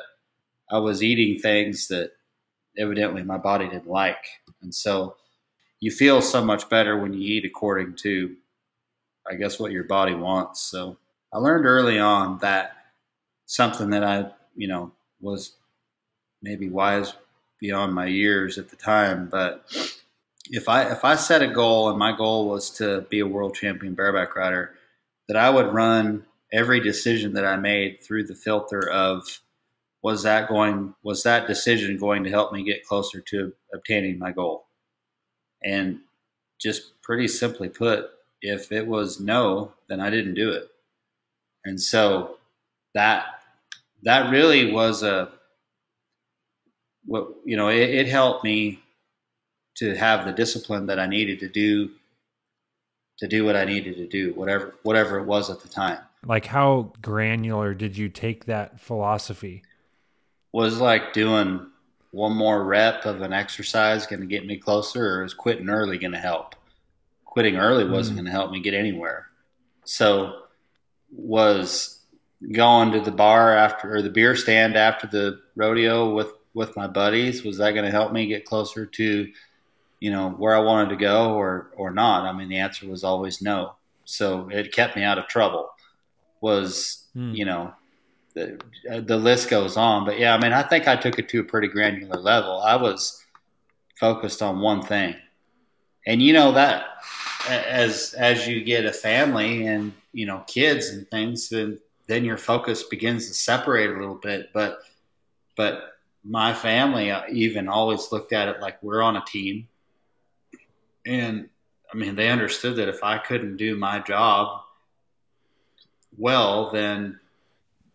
I 0.70 0.78
was 0.78 1.02
eating 1.02 1.40
things 1.40 1.88
that 1.88 2.12
evidently 2.78 3.22
my 3.22 3.38
body 3.38 3.68
didn't 3.68 3.88
like. 3.88 4.24
And 4.62 4.74
so 4.74 5.16
you 5.80 5.90
feel 5.90 6.22
so 6.22 6.44
much 6.44 6.68
better 6.68 6.98
when 6.98 7.12
you 7.12 7.20
eat 7.20 7.44
according 7.44 7.96
to, 7.96 8.34
I 9.30 9.34
guess, 9.34 9.58
what 9.58 9.72
your 9.72 9.84
body 9.84 10.14
wants. 10.14 10.60
So 10.62 10.96
I 11.32 11.38
learned 11.38 11.66
early 11.66 11.98
on 11.98 12.38
that 12.38 12.76
something 13.46 13.90
that 13.90 14.04
I, 14.04 14.30
you 14.56 14.68
know, 14.68 14.92
was 15.20 15.56
maybe 16.42 16.68
wise 16.68 17.14
beyond 17.60 17.94
my 17.94 18.06
years 18.06 18.58
at 18.58 18.68
the 18.68 18.76
time, 18.76 19.28
but 19.30 19.64
if 20.50 20.68
I 20.68 20.90
if 20.92 21.04
I 21.04 21.16
set 21.16 21.42
a 21.42 21.48
goal 21.48 21.88
and 21.88 21.98
my 21.98 22.14
goal 22.16 22.48
was 22.48 22.70
to 22.72 23.02
be 23.02 23.20
a 23.20 23.26
world 23.26 23.54
champion 23.54 23.94
bareback 23.94 24.36
rider, 24.36 24.74
that 25.28 25.36
I 25.36 25.50
would 25.50 25.72
run 25.72 26.24
every 26.52 26.80
decision 26.80 27.34
that 27.34 27.44
I 27.44 27.56
made 27.56 28.02
through 28.02 28.24
the 28.24 28.34
filter 28.34 28.88
of 28.90 29.40
was 30.02 30.22
that 30.24 30.48
going 30.48 30.94
was 31.02 31.22
that 31.22 31.46
decision 31.46 31.96
going 31.96 32.24
to 32.24 32.30
help 32.30 32.52
me 32.52 32.62
get 32.62 32.84
closer 32.84 33.20
to 33.20 33.52
obtaining 33.72 34.18
my 34.18 34.32
goal? 34.32 34.66
And 35.62 36.00
just 36.60 37.00
pretty 37.02 37.26
simply 37.26 37.68
put, 37.68 38.10
if 38.42 38.70
it 38.70 38.86
was 38.86 39.18
no, 39.18 39.72
then 39.88 40.00
I 40.00 40.10
didn't 40.10 40.34
do 40.34 40.50
it. 40.50 40.68
And 41.64 41.80
so 41.80 42.36
that 42.94 43.26
that 44.02 44.30
really 44.30 44.72
was 44.72 45.02
a 45.02 45.30
what 47.06 47.28
you 47.44 47.56
know, 47.56 47.68
it, 47.68 47.90
it 47.90 48.06
helped 48.06 48.44
me 48.44 48.80
to 49.76 49.94
have 49.96 50.24
the 50.24 50.32
discipline 50.32 50.86
that 50.86 51.00
I 51.00 51.06
needed 51.06 51.40
to 51.40 51.48
do 51.48 51.90
to 53.18 53.28
do 53.28 53.44
what 53.44 53.56
I 53.56 53.64
needed 53.64 53.96
to 53.96 54.06
do, 54.06 54.32
whatever 54.34 54.74
whatever 54.82 55.18
it 55.18 55.24
was 55.24 55.50
at 55.50 55.60
the 55.60 55.68
time. 55.68 55.98
Like, 56.26 56.46
how 56.46 56.92
granular 57.02 57.74
did 57.74 57.96
you 57.96 58.08
take 58.08 58.46
that 58.46 58.80
philosophy? 58.80 59.62
was 60.52 60.78
like 60.80 61.12
doing 61.12 61.66
one 62.12 62.32
more 62.32 62.62
rep 62.62 63.04
of 63.06 63.20
an 63.22 63.32
exercise 63.32 64.06
going 64.06 64.20
to 64.20 64.26
get 64.26 64.46
me 64.46 64.56
closer, 64.56 65.18
or 65.18 65.24
is 65.24 65.34
quitting 65.34 65.68
early 65.68 65.98
going 65.98 66.12
to 66.12 66.18
help? 66.18 66.54
Quitting 67.24 67.56
early 67.56 67.84
wasn't 67.88 68.14
Mm. 68.14 68.20
going 68.20 68.26
to 68.26 68.30
help 68.30 68.52
me 68.52 68.60
get 68.60 68.72
anywhere. 68.72 69.26
So, 69.84 70.42
was 71.10 72.00
going 72.52 72.92
to 72.92 73.00
the 73.00 73.10
bar 73.10 73.56
after 73.56 73.94
or 73.96 74.02
the 74.02 74.10
beer 74.10 74.36
stand 74.36 74.76
after 74.76 75.06
the 75.06 75.40
rodeo 75.56 76.14
with 76.14 76.28
with 76.54 76.76
my 76.76 76.86
buddies 76.86 77.42
was 77.42 77.58
that 77.58 77.72
going 77.72 77.84
to 77.84 77.90
help 77.90 78.12
me 78.12 78.26
get 78.28 78.44
closer 78.44 78.86
to 78.86 79.26
you 80.04 80.10
know 80.14 80.28
where 80.42 80.54
I 80.54 80.58
wanted 80.70 80.90
to 80.90 80.96
go 81.10 81.34
or 81.34 81.70
or 81.76 81.90
not? 81.90 82.26
I 82.28 82.32
mean, 82.36 82.48
the 82.50 82.58
answer 82.66 82.86
was 82.86 83.04
always 83.04 83.40
no. 83.40 83.60
So 84.04 84.48
it 84.50 84.72
kept 84.78 84.96
me 84.96 85.02
out 85.02 85.18
of 85.18 85.26
trouble. 85.28 85.64
Was 86.40 87.00
Hmm. 87.14 87.32
you 87.38 87.44
know 87.44 87.72
the, 88.34 88.58
the 89.10 89.16
list 89.16 89.48
goes 89.48 89.76
on. 89.76 90.04
But 90.04 90.18
yeah, 90.18 90.34
I 90.34 90.38
mean, 90.42 90.52
I 90.52 90.62
think 90.62 90.88
I 90.88 90.96
took 90.96 91.18
it 91.20 91.28
to 91.30 91.40
a 91.40 91.44
pretty 91.52 91.68
granular 91.68 92.20
level. 92.20 92.60
I 92.60 92.76
was 92.76 93.22
focused 94.00 94.42
on 94.42 94.60
one 94.60 94.82
thing, 94.82 95.14
and 96.06 96.20
you 96.20 96.32
know 96.32 96.52
that 96.52 96.84
as 97.48 98.14
as 98.30 98.46
you 98.48 98.64
get 98.64 98.84
a 98.84 98.92
family 98.92 99.66
and 99.66 99.92
you 100.12 100.26
know 100.26 100.40
kids 100.46 100.88
and 100.88 101.08
things, 101.08 101.48
then 101.48 101.78
then 102.08 102.24
your 102.24 102.36
focus 102.36 102.82
begins 102.82 103.28
to 103.28 103.34
separate 103.34 103.90
a 103.90 103.98
little 104.00 104.20
bit. 104.30 104.50
But 104.52 104.80
but 105.56 105.74
my 106.24 106.52
family 106.52 107.10
uh, 107.10 107.22
even 107.30 107.68
always 107.68 108.10
looked 108.12 108.32
at 108.32 108.48
it 108.48 108.60
like 108.60 108.82
we're 108.82 109.02
on 109.02 109.16
a 109.16 109.24
team, 109.24 109.68
and 111.06 111.48
I 111.92 111.96
mean, 111.96 112.16
they 112.16 112.28
understood 112.28 112.76
that 112.76 112.88
if 112.88 113.04
I 113.04 113.18
couldn't 113.18 113.56
do 113.56 113.76
my 113.76 114.00
job 114.00 114.62
well, 116.16 116.70
then 116.70 117.18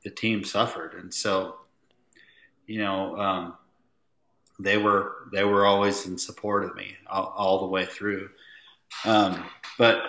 the 0.04 0.10
team 0.10 0.44
suffered, 0.44 0.94
and 0.94 1.14
so 1.14 1.56
you 2.68 2.80
know 2.80 3.18
um, 3.18 3.54
they 4.60 4.78
were 4.78 5.30
they 5.32 5.44
were 5.44 5.66
always 5.66 6.06
in 6.06 6.18
support 6.18 6.64
of 6.66 6.76
me 6.76 6.96
all, 7.08 7.34
all 7.38 7.60
the 7.60 7.68
way 7.68 7.86
through. 7.86 8.30
Um, 9.06 9.44
but 9.78 10.04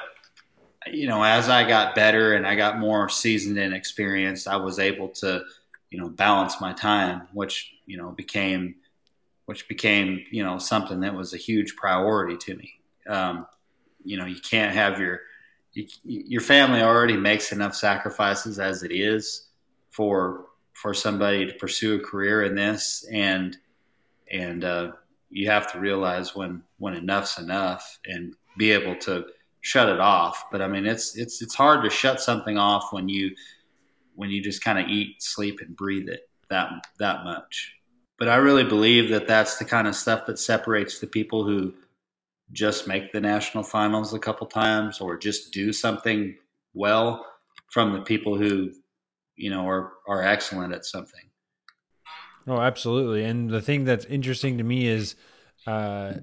you 0.87 1.07
know, 1.07 1.23
as 1.23 1.49
I 1.49 1.69
got 1.69 1.95
better 1.95 2.35
and 2.35 2.47
I 2.47 2.55
got 2.55 2.79
more 2.79 3.09
seasoned 3.09 3.59
and 3.59 3.75
experienced, 3.75 4.49
I 4.49 4.57
was 4.57 4.79
able 4.79 5.09
to 5.09 5.43
you 5.91 6.01
know 6.01 6.09
balance 6.09 6.61
my 6.61 6.73
time, 6.73 7.29
which 7.33 7.73
you 7.87 7.97
know 7.97 8.11
became 8.11 8.77
which 9.47 9.69
became 9.69 10.25
you 10.31 10.45
know 10.45 10.59
something 10.59 11.01
that 11.01 11.15
was 11.15 11.35
a 11.35 11.39
huge 11.39 11.77
priority 11.77 12.37
to 12.37 12.57
me. 12.57 12.80
Um, 13.11 13.47
you 14.05 14.17
know, 14.17 14.27
you 14.27 14.41
can't 14.41 14.75
have 14.75 14.99
your 14.99 15.21
you, 15.73 15.87
your 16.05 16.41
family 16.41 16.81
already 16.83 17.17
makes 17.17 17.53
enough 17.53 17.75
sacrifices 17.75 18.59
as 18.59 18.83
it 18.83 18.93
is 18.93 19.49
for 19.91 20.47
for 20.73 20.95
somebody 20.95 21.47
to 21.47 21.53
pursue 21.55 21.97
a 21.97 22.01
career 22.01 22.43
in 22.43 22.55
this. 22.55 23.07
And 23.13 23.57
and 24.31 24.65
uh, 24.65 24.93
you 25.29 25.51
have 25.51 25.71
to 25.73 25.81
realize 25.81 26.35
when 26.35 26.63
when 26.79 26.95
enough's 26.95 27.39
enough 27.39 27.99
and 28.07 28.35
be 28.57 28.71
able 28.73 28.97
to 28.97 29.27
shut 29.61 29.89
it 29.89 30.01
off. 30.01 30.47
But 30.51 30.63
i 30.63 30.69
mean 30.69 30.87
it's 30.87 31.17
it's 31.17 31.43
it's 31.43 31.55
hard 31.55 31.85
to 31.85 31.91
shut 31.91 32.21
something 32.21 32.57
off 32.57 32.93
when 32.93 33.09
you 33.09 33.35
when 34.15 34.31
you 34.31 34.43
just 34.43 34.65
kind 34.65 34.79
of 34.79 34.89
eat 34.89 35.23
sleep 35.23 35.61
and 35.61 35.77
breathe 35.77 36.09
it 36.09 36.29
that 36.49 36.71
that 36.99 37.25
much. 37.25 37.75
But 38.19 38.29
i 38.29 38.37
really 38.37 38.65
believe 38.65 39.11
that 39.11 39.29
that's 39.29 39.59
the 39.59 39.65
kind 39.65 39.87
of 39.87 39.95
stuff 39.95 40.27
that 40.27 40.39
separates 40.39 40.99
the 40.99 41.07
people 41.07 41.45
who 41.45 41.75
just 42.53 42.89
make 42.89 43.13
the 43.13 43.21
national 43.21 43.63
finals 43.65 44.13
a 44.15 44.19
couple 44.19 44.47
times 44.47 45.01
or 45.01 45.17
just 45.17 45.53
do 45.53 45.73
something 45.73 46.37
well 46.75 47.25
from 47.71 47.93
the 47.93 48.01
people 48.03 48.37
who 48.37 48.71
you 49.37 49.51
know 49.51 49.67
are 49.69 49.93
are 50.09 50.23
excellent 50.23 50.73
at 50.75 50.85
something 50.85 51.21
Oh, 52.47 52.59
absolutely. 52.59 53.25
And 53.25 53.51
the 53.51 53.61
thing 53.61 53.85
that's 53.85 54.07
interesting 54.07 54.59
to 54.59 54.65
me 54.65 54.87
is, 54.87 55.15
uh, 55.67 56.15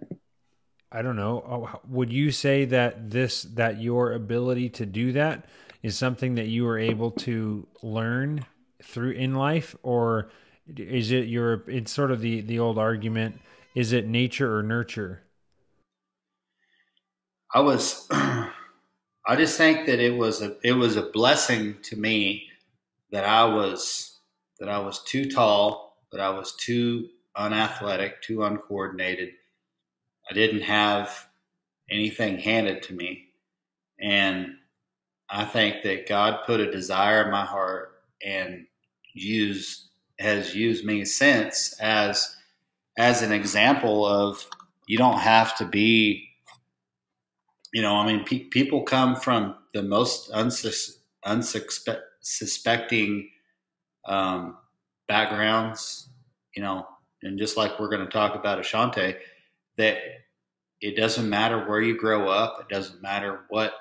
I 0.91 1.01
don't 1.01 1.15
know. 1.15 1.43
oh, 1.47 1.79
Would 1.89 2.11
you 2.11 2.31
say 2.31 2.65
that 2.65 3.09
this 3.11 3.43
that 3.43 3.79
your 3.81 4.13
ability 4.13 4.69
to 4.71 4.85
do 4.85 5.11
that 5.13 5.45
is 5.83 5.97
something 5.97 6.35
that 6.35 6.47
you 6.47 6.63
were 6.63 6.79
able 6.79 7.11
to 7.11 7.67
learn 7.83 8.45
through 8.83 9.11
in 9.11 9.35
life, 9.35 9.75
or 9.83 10.29
is 10.75 11.11
it 11.11 11.27
your? 11.27 11.63
It's 11.67 11.91
sort 11.91 12.11
of 12.11 12.21
the 12.21 12.41
the 12.41 12.59
old 12.59 12.77
argument: 12.77 13.39
is 13.75 13.91
it 13.91 14.07
nature 14.07 14.57
or 14.57 14.63
nurture? 14.63 15.23
I 17.53 17.61
was 17.61 18.07
I 18.11 19.35
just 19.35 19.57
think 19.57 19.85
that 19.87 19.99
it 19.99 20.15
was 20.17 20.41
a 20.41 20.57
it 20.63 20.73
was 20.73 20.97
a 20.97 21.09
blessing 21.11 21.77
to 21.83 21.95
me 21.95 22.47
that 23.11 23.25
I 23.25 23.45
was 23.45 24.19
that 24.59 24.69
I 24.69 24.79
was 24.79 25.03
too 25.03 25.29
tall, 25.29 25.97
that 26.11 26.21
I 26.21 26.29
was 26.29 26.55
too 26.55 27.09
unathletic, 27.35 28.21
too 28.21 28.43
uncoordinated. 28.43 29.29
I 30.29 30.33
didn't 30.33 30.61
have 30.61 31.27
anything 31.89 32.37
handed 32.39 32.83
to 32.83 32.93
me. 32.93 33.25
And 34.01 34.55
I 35.29 35.45
think 35.45 35.83
that 35.83 36.07
God 36.07 36.39
put 36.45 36.59
a 36.59 36.71
desire 36.71 37.25
in 37.25 37.31
my 37.31 37.45
heart 37.45 38.01
and 38.25 38.65
used 39.13 39.83
has 40.19 40.55
used 40.55 40.83
me 40.85 41.05
since 41.05 41.79
as 41.79 42.35
as 42.97 43.21
an 43.21 43.31
example 43.31 44.05
of 44.05 44.45
you 44.87 44.97
don't 44.97 45.19
have 45.19 45.55
to 45.57 45.65
be 45.65 46.26
you 47.73 47.81
know 47.81 47.95
i 47.95 48.05
mean 48.05 48.23
pe- 48.25 48.45
people 48.45 48.83
come 48.83 49.15
from 49.15 49.55
the 49.73 49.83
most 49.83 50.31
unsus- 50.31 50.97
unsuspecting 51.25 53.29
um, 54.05 54.57
backgrounds 55.07 56.09
you 56.55 56.61
know 56.61 56.85
and 57.23 57.39
just 57.39 57.57
like 57.57 57.79
we're 57.79 57.89
going 57.89 58.05
to 58.05 58.11
talk 58.11 58.35
about 58.35 58.59
Ashanti 58.59 59.15
that 59.77 59.97
it 60.81 60.95
doesn't 60.95 61.29
matter 61.29 61.67
where 61.67 61.81
you 61.81 61.97
grow 61.97 62.29
up 62.29 62.59
it 62.61 62.73
doesn't 62.73 63.01
matter 63.01 63.41
what 63.49 63.73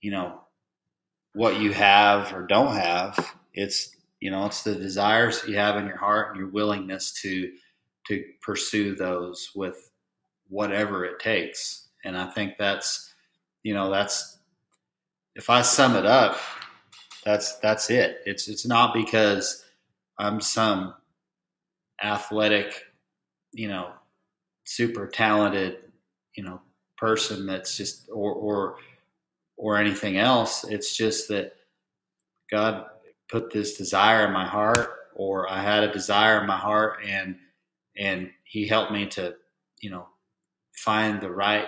you 0.00 0.10
know 0.10 0.40
what 1.34 1.60
you 1.60 1.72
have 1.72 2.32
or 2.32 2.46
don't 2.46 2.74
have 2.74 3.34
it's 3.54 3.96
you 4.20 4.30
know 4.30 4.46
it's 4.46 4.62
the 4.62 4.74
desires 4.74 5.40
that 5.40 5.50
you 5.50 5.56
have 5.56 5.76
in 5.76 5.86
your 5.86 5.96
heart 5.96 6.30
and 6.30 6.38
your 6.38 6.50
willingness 6.50 7.12
to 7.22 7.50
to 8.06 8.24
pursue 8.42 8.94
those 8.94 9.50
with 9.54 9.90
whatever 10.48 11.04
it 11.04 11.20
takes. 11.20 11.88
And 12.04 12.16
i 12.16 12.30
think 12.30 12.54
that's 12.58 13.09
you 13.62 13.74
know 13.74 13.90
that's 13.90 14.38
if 15.36 15.50
i 15.50 15.62
sum 15.62 15.96
it 15.96 16.06
up 16.06 16.38
that's 17.24 17.58
that's 17.58 17.90
it. 17.90 18.20
It's 18.24 18.48
it's 18.48 18.66
not 18.66 18.94
because 18.94 19.64
i'm 20.18 20.40
some 20.40 20.94
athletic 22.02 22.82
you 23.52 23.68
know 23.68 23.90
super 24.64 25.06
talented 25.06 25.78
you 26.36 26.44
know 26.44 26.60
person 26.96 27.46
that's 27.46 27.76
just 27.76 28.08
or 28.12 28.32
or 28.32 28.76
or 29.56 29.76
anything 29.76 30.16
else. 30.16 30.64
It's 30.64 30.96
just 30.96 31.28
that 31.28 31.52
god 32.50 32.86
put 33.30 33.52
this 33.52 33.76
desire 33.76 34.26
in 34.26 34.32
my 34.32 34.46
heart 34.46 34.90
or 35.14 35.50
I 35.50 35.62
had 35.62 35.84
a 35.84 35.92
desire 35.92 36.40
in 36.40 36.46
my 36.46 36.56
heart 36.56 37.00
and 37.06 37.36
and 37.96 38.30
he 38.44 38.66
helped 38.66 38.92
me 38.92 39.06
to 39.08 39.34
you 39.80 39.90
know 39.90 40.06
find 40.74 41.20
the 41.20 41.30
right 41.30 41.66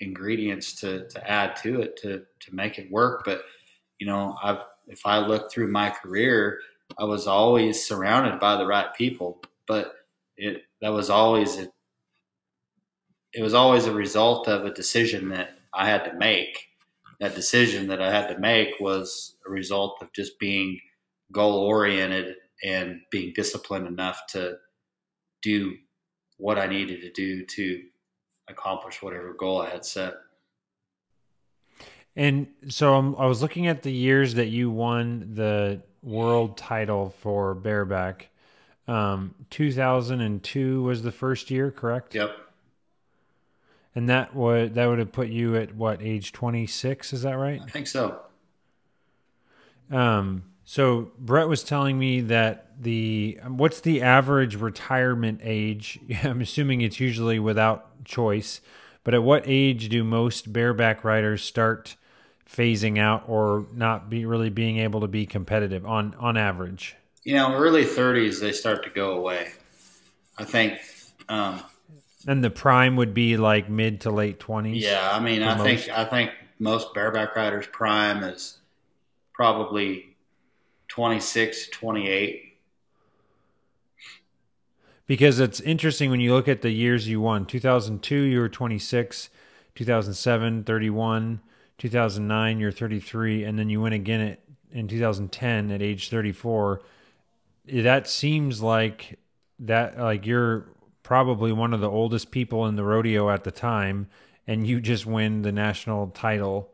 ingredients 0.00 0.74
to 0.80 1.08
to 1.08 1.30
add 1.30 1.56
to 1.56 1.80
it 1.80 1.96
to 2.02 2.24
to 2.40 2.54
make 2.54 2.78
it 2.78 2.90
work. 2.90 3.22
But 3.24 3.42
you 3.98 4.06
know 4.06 4.36
I've 4.42 4.58
if 4.88 5.00
I 5.06 5.18
look 5.18 5.50
through 5.50 5.70
my 5.70 5.90
career 5.90 6.60
I 6.98 7.04
was 7.04 7.26
always 7.26 7.86
surrounded 7.86 8.40
by 8.40 8.56
the 8.56 8.66
right 8.66 8.92
people 8.94 9.40
but 9.66 9.94
it 10.36 10.62
that 10.80 10.90
was 10.90 11.10
always 11.10 11.58
a, 11.58 11.68
it 13.32 13.42
was 13.42 13.54
always 13.54 13.86
a 13.86 13.92
result 13.94 14.48
of 14.48 14.64
a 14.64 14.74
decision 14.74 15.28
that 15.30 15.50
I 15.72 15.88
had 15.88 16.04
to 16.04 16.14
make. 16.14 16.68
That 17.20 17.34
decision 17.34 17.86
that 17.88 18.02
I 18.02 18.10
had 18.10 18.28
to 18.28 18.38
make 18.38 18.70
was 18.80 19.36
a 19.46 19.50
result 19.50 19.98
of 20.02 20.12
just 20.12 20.38
being 20.38 20.80
goal 21.32 21.60
oriented 21.60 22.36
and 22.64 23.00
being 23.10 23.32
disciplined 23.34 23.86
enough 23.86 24.20
to 24.30 24.56
do 25.40 25.74
what 26.38 26.58
I 26.58 26.66
needed 26.66 27.00
to 27.02 27.12
do 27.12 27.46
to 27.46 27.82
accomplish 28.52 29.02
whatever 29.02 29.32
goal 29.32 29.60
I 29.60 29.70
had 29.70 29.84
set. 29.84 30.14
And 32.14 32.46
so 32.68 32.94
I'm, 32.94 33.16
i 33.16 33.26
was 33.26 33.40
looking 33.40 33.66
at 33.66 33.82
the 33.82 33.92
years 33.92 34.34
that 34.34 34.48
you 34.48 34.70
won 34.70 35.30
the 35.34 35.82
world 36.02 36.56
title 36.56 37.14
for 37.20 37.54
bareback. 37.54 38.28
Um, 38.86 39.34
2002 39.50 40.82
was 40.82 41.02
the 41.02 41.12
first 41.12 41.50
year, 41.50 41.70
correct? 41.70 42.14
Yep. 42.14 42.36
And 43.94 44.08
that 44.08 44.34
would 44.34 44.74
that 44.74 44.86
would 44.86 44.98
have 44.98 45.12
put 45.12 45.28
you 45.28 45.56
at 45.56 45.74
what 45.74 46.02
age 46.02 46.32
26? 46.32 47.12
Is 47.12 47.22
that 47.22 47.34
right? 47.34 47.60
I 47.62 47.68
think 47.68 47.86
so. 47.86 48.20
Um, 49.90 50.44
so 50.64 51.12
Brett 51.18 51.48
was 51.48 51.62
telling 51.64 51.98
me 51.98 52.20
that 52.22 52.68
the 52.80 53.38
what's 53.46 53.80
the 53.80 54.02
average 54.02 54.56
retirement 54.56 55.40
age? 55.42 55.98
I'm 56.22 56.40
assuming 56.40 56.80
it's 56.80 57.00
usually 57.00 57.38
without 57.38 58.04
choice, 58.04 58.60
but 59.04 59.14
at 59.14 59.22
what 59.22 59.44
age 59.46 59.88
do 59.88 60.04
most 60.04 60.52
bareback 60.52 61.04
riders 61.04 61.42
start 61.42 61.96
phasing 62.48 62.98
out 62.98 63.24
or 63.26 63.66
not 63.72 64.10
be 64.10 64.24
really 64.24 64.50
being 64.50 64.78
able 64.78 65.00
to 65.00 65.08
be 65.08 65.26
competitive 65.26 65.86
on 65.86 66.14
on 66.18 66.36
average? 66.36 66.96
You 67.24 67.34
know, 67.34 67.54
early 67.54 67.84
30s 67.84 68.40
they 68.40 68.52
start 68.52 68.84
to 68.84 68.90
go 68.90 69.12
away. 69.12 69.52
I 70.38 70.44
think. 70.44 70.80
Um, 71.28 71.62
and 72.26 72.42
the 72.42 72.50
prime 72.50 72.96
would 72.96 73.14
be 73.14 73.36
like 73.36 73.68
mid 73.68 74.02
to 74.02 74.10
late 74.10 74.38
20s. 74.38 74.80
Yeah, 74.80 75.08
I 75.12 75.20
mean, 75.20 75.42
I 75.42 75.56
most. 75.56 75.86
think 75.86 75.98
I 75.98 76.04
think 76.04 76.30
most 76.58 76.94
bareback 76.94 77.34
riders 77.34 77.66
prime 77.66 78.22
is 78.22 78.58
probably 79.34 80.11
26, 80.92 81.68
28. 81.70 82.58
Because 85.06 85.40
it's 85.40 85.58
interesting 85.60 86.10
when 86.10 86.20
you 86.20 86.34
look 86.34 86.48
at 86.48 86.60
the 86.60 86.68
years 86.68 87.08
you 87.08 87.18
won. 87.18 87.46
2002, 87.46 88.14
you 88.14 88.38
were 88.38 88.50
26. 88.50 89.30
2007, 89.74 90.64
31. 90.64 91.40
2009, 91.78 92.60
you're 92.60 92.70
33. 92.70 93.44
And 93.44 93.58
then 93.58 93.70
you 93.70 93.80
win 93.80 93.94
again 93.94 94.20
at, 94.20 94.40
in 94.70 94.86
2010 94.86 95.70
at 95.70 95.80
age 95.80 96.10
34. 96.10 96.82
That 97.72 98.06
seems 98.06 98.60
like 98.60 99.18
that, 99.60 99.98
like 99.98 100.26
you're 100.26 100.66
probably 101.02 101.52
one 101.52 101.72
of 101.72 101.80
the 101.80 101.88
oldest 101.88 102.30
people 102.30 102.66
in 102.66 102.76
the 102.76 102.84
rodeo 102.84 103.30
at 103.30 103.44
the 103.44 103.50
time, 103.50 104.08
and 104.46 104.66
you 104.66 104.78
just 104.78 105.06
win 105.06 105.40
the 105.40 105.52
national 105.52 106.08
title 106.08 106.70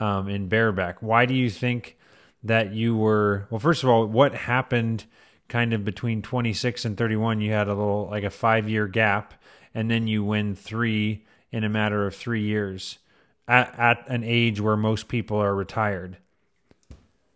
um, 0.00 0.28
in 0.28 0.48
bareback. 0.48 1.00
Why 1.00 1.24
do 1.24 1.34
you 1.34 1.48
think 1.48 1.98
that 2.42 2.72
you 2.72 2.96
were 2.96 3.46
well 3.50 3.58
first 3.58 3.82
of 3.82 3.88
all 3.88 4.06
what 4.06 4.34
happened 4.34 5.04
kind 5.48 5.72
of 5.72 5.84
between 5.84 6.22
26 6.22 6.84
and 6.84 6.96
31 6.96 7.40
you 7.40 7.52
had 7.52 7.68
a 7.68 7.74
little 7.74 8.08
like 8.10 8.24
a 8.24 8.30
5 8.30 8.68
year 8.68 8.86
gap 8.86 9.34
and 9.74 9.90
then 9.90 10.06
you 10.06 10.24
win 10.24 10.54
3 10.54 11.24
in 11.52 11.64
a 11.64 11.68
matter 11.68 12.06
of 12.06 12.14
3 12.14 12.42
years 12.42 12.98
at 13.46 13.78
at 13.78 14.08
an 14.08 14.24
age 14.24 14.60
where 14.60 14.76
most 14.76 15.08
people 15.08 15.36
are 15.36 15.54
retired. 15.54 16.16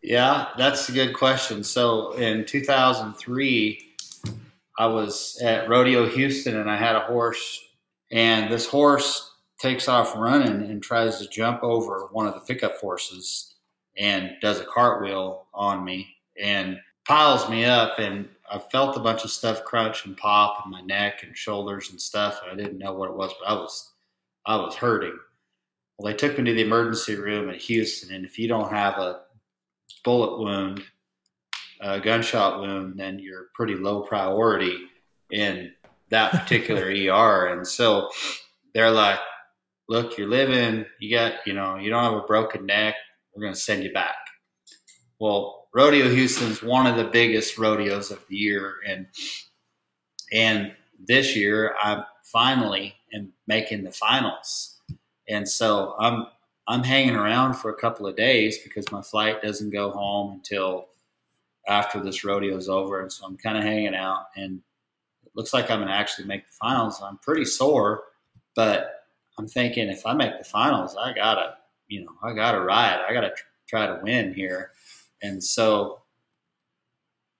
Yeah 0.03 0.49
that's 0.57 0.89
a 0.89 0.93
good 0.93 1.15
question. 1.15 1.65
So 1.65 2.13
in 2.13 2.45
2003 2.45 3.81
I 4.79 4.87
was 4.87 5.41
at 5.43 5.69
Rodeo 5.69 6.09
Houston 6.09 6.57
and 6.57 6.71
I 6.71 6.77
had 6.77 6.97
a 6.97 7.01
horse 7.01 7.61
and 8.11 8.51
this 8.51 8.67
horse 8.67 9.31
takes 9.59 9.89
off 9.89 10.17
running 10.17 10.71
and 10.71 10.83
tries 10.83 11.19
to 11.19 11.29
jump 11.29 11.63
over 11.63 12.09
one 12.13 12.27
of 12.27 12.35
the 12.35 12.41
pickup 12.41 12.77
horses 12.79 13.54
and 13.97 14.33
does 14.41 14.61
a 14.61 14.65
cartwheel 14.65 15.47
on 15.55 15.85
me 15.85 16.17
and 16.41 16.79
piles 17.07 17.49
me 17.49 17.65
up. 17.65 17.99
And 17.99 18.29
I 18.51 18.59
felt 18.59 18.97
a 18.97 19.01
bunch 19.01 19.25
of 19.25 19.31
stuff 19.31 19.65
crunch 19.65 20.07
and 20.07 20.17
pop 20.17 20.65
in 20.65 20.71
my 20.71 20.81
neck 20.83 21.23
and 21.23 21.37
shoulders 21.37 21.91
and 21.91 22.01
stuff 22.01 22.41
and 22.43 22.53
I 22.53 22.63
didn't 22.63 22.79
know 22.79 22.93
what 22.93 23.11
it 23.11 23.17
was 23.17 23.33
but 23.41 23.49
I 23.49 23.55
was 23.55 23.93
I 24.47 24.57
was 24.57 24.75
hurting. 24.75 25.19
Well 25.99 26.13
they 26.13 26.17
took 26.17 26.39
me 26.39 26.45
to 26.45 26.55
the 26.55 26.63
emergency 26.63 27.15
room 27.15 27.49
in 27.49 27.59
Houston 27.59 28.15
and 28.15 28.25
if 28.25 28.39
you 28.39 28.49
don't 28.49 28.71
have 28.71 28.99
a 28.99 29.21
bullet 30.05 30.39
wound, 30.39 30.83
a 31.81 32.01
gunshot 32.01 32.61
wound, 32.61 32.99
then 32.99 33.19
you're 33.19 33.49
pretty 33.55 33.75
low 33.75 34.03
priority 34.03 34.77
in 35.31 35.73
that 36.11 36.33
particular 36.33 36.85
ER 37.13 37.47
and 37.55 37.67
so 37.67 38.11
they're 38.75 38.91
like 38.91 39.21
look 39.89 40.19
you're 40.19 40.29
living. 40.29 40.85
You 41.01 41.17
got 41.17 41.47
you 41.47 41.55
know 41.55 41.77
you 41.77 41.91
don't 41.91 42.05
have 42.05 42.23
a 42.23 42.27
broken 42.27 42.67
neck 42.67 42.97
we're 43.35 43.43
going 43.43 43.55
to 43.55 43.61
send 43.61 43.83
you 43.83 43.93
back. 43.93 44.17
Well, 45.19 45.69
Rodeo 45.75 46.09
Houston's 46.09 46.63
one 46.63 46.87
of 46.87 46.97
the 46.97 47.05
biggest 47.05 47.59
rodeos 47.59 48.11
of 48.11 48.25
the 48.29 48.37
year, 48.37 48.75
and 48.87 49.07
and 50.33 50.73
this 50.99 51.37
year 51.37 51.75
I'm 51.81 52.05
finally 52.23 52.95
am 53.13 53.33
making 53.47 53.85
the 53.85 53.93
finals, 53.93 54.81
and 55.29 55.49
so 55.49 55.95
I'm 55.99 56.27
I'm 56.67 56.83
hanging 56.83 57.17
around 57.17 57.55
for 57.55 57.71
a 57.71 57.77
couple 57.77 58.07
of 58.07 58.17
days 58.17 58.59
because 58.59 58.91
my 58.91 59.03
flight 59.03 59.43
doesn't 59.43 59.71
go 59.71 59.91
home 59.91 60.33
until 60.33 60.87
after 61.67 62.01
this 62.01 62.25
rodeo 62.25 62.57
is 62.57 62.69
over, 62.69 63.01
and 63.01 63.11
so 63.11 63.27
I'm 63.27 63.37
kind 63.37 63.57
of 63.57 63.65
hanging 63.65 63.95
out, 63.95 64.27
and 64.37 64.61
it 65.25 65.33
looks 65.35 65.53
like 65.53 65.71
I'm 65.71 65.79
going 65.79 65.89
to 65.89 65.95
actually 65.95 66.27
make 66.27 66.47
the 66.47 66.53
finals. 66.61 67.01
I'm 67.03 67.19
pretty 67.19 67.45
sore, 67.45 68.05
but 68.55 69.05
I'm 69.39 69.49
thinking 69.49 69.89
if 69.89 70.07
I 70.07 70.15
make 70.15 70.39
the 70.39 70.45
finals, 70.45 70.97
I 70.97 71.13
gotta 71.13 71.57
you 71.89 72.05
know, 72.05 72.13
I 72.23 72.33
got 72.35 72.53
to 72.53 72.61
ride. 72.61 73.05
I 73.09 73.13
got 73.13 73.23
to 73.23 73.31
tr- 73.31 73.45
try 73.69 73.87
to 73.87 74.01
win 74.03 74.35
here. 74.35 74.71
And 75.23 75.43
so 75.43 76.03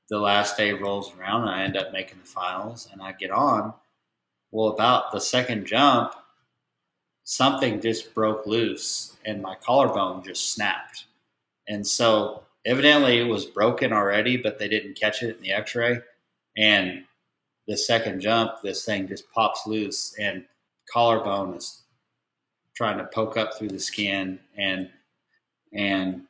the 0.09 0.19
last 0.19 0.57
day 0.57 0.73
rolls 0.73 1.13
around 1.19 1.43
and 1.43 1.51
I 1.51 1.63
end 1.63 1.77
up 1.77 1.93
making 1.93 2.19
the 2.19 2.27
finals 2.27 2.89
and 2.93 3.03
I 3.03 3.13
get 3.13 3.31
on. 3.31 3.75
Well, 4.51 4.69
about 4.69 5.13
the 5.13 5.21
second 5.21 5.67
jump, 5.67 6.15
something 7.25 7.81
just 7.81 8.15
broke 8.15 8.47
loose 8.47 9.17
and 9.25 9.43
my 9.43 9.57
collarbone 9.57 10.23
just 10.23 10.53
snapped. 10.53 11.05
And 11.67 11.87
so 11.87 12.43
evidently 12.65 13.19
it 13.19 13.25
was 13.25 13.47
broken 13.47 13.93
already, 13.93 14.37
but 14.37 14.59
they 14.59 14.69
didn't 14.69 15.01
catch 15.01 15.23
it 15.23 15.37
in 15.37 15.43
the 15.43 15.53
X-ray. 15.53 16.01
And 16.57 17.05
the 17.67 17.77
second 17.77 18.21
jump, 18.21 18.53
this 18.63 18.85
thing 18.85 19.09
just 19.09 19.31
pops 19.33 19.67
loose, 19.67 20.15
and 20.19 20.45
collarbone 20.93 21.55
is 21.55 21.84
trying 22.75 22.99
to 22.99 23.05
poke 23.05 23.37
up 23.37 23.55
through 23.57 23.69
the 23.69 23.81
skin, 23.81 24.39
and 24.57 24.91
and 25.73 26.23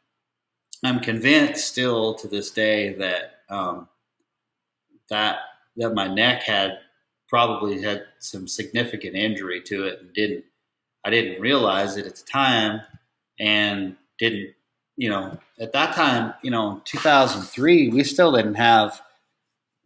I'm 0.85 1.01
convinced 1.01 1.67
still 1.67 2.15
to 2.15 2.29
this 2.29 2.51
day 2.51 2.95
that 2.95 3.41
um, 3.49 3.89
that 5.09 5.39
that 5.77 5.95
my 5.95 6.07
neck 6.07 6.43
had 6.43 6.79
probably 7.29 7.81
had 7.83 8.05
some 8.19 8.47
significant 8.47 9.15
injury 9.15 9.61
to 9.63 9.85
it 9.85 10.01
and 10.01 10.13
didn't 10.13 10.45
I 11.05 11.11
didn't 11.11 11.41
realize 11.41 11.97
it 11.97 12.07
at 12.07 12.17
the 12.17 12.23
time 12.25 12.81
and 13.41 13.97
didn't 14.19 14.55
you 14.97 15.09
know 15.09 15.39
at 15.59 15.73
that 15.73 15.95
time 15.95 16.35
you 16.43 16.51
know 16.51 16.81
2003 16.85 17.89
we 17.89 18.05
still 18.05 18.33
didn't 18.33 18.55
have 18.55 19.01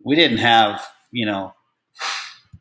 we 0.05 0.15
didn't 0.15 0.39
have 0.39 0.87
you 1.11 1.27
know 1.27 1.55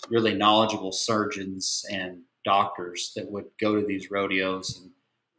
really 0.10 0.34
knowledgeable 0.34 0.92
surgeons 0.92 1.86
and 1.92 2.22
doctors 2.48 3.12
that 3.16 3.30
would 3.30 3.46
go 3.60 3.76
to 3.76 3.86
these 3.86 4.10
rodeos. 4.10 4.80
And 4.82 4.92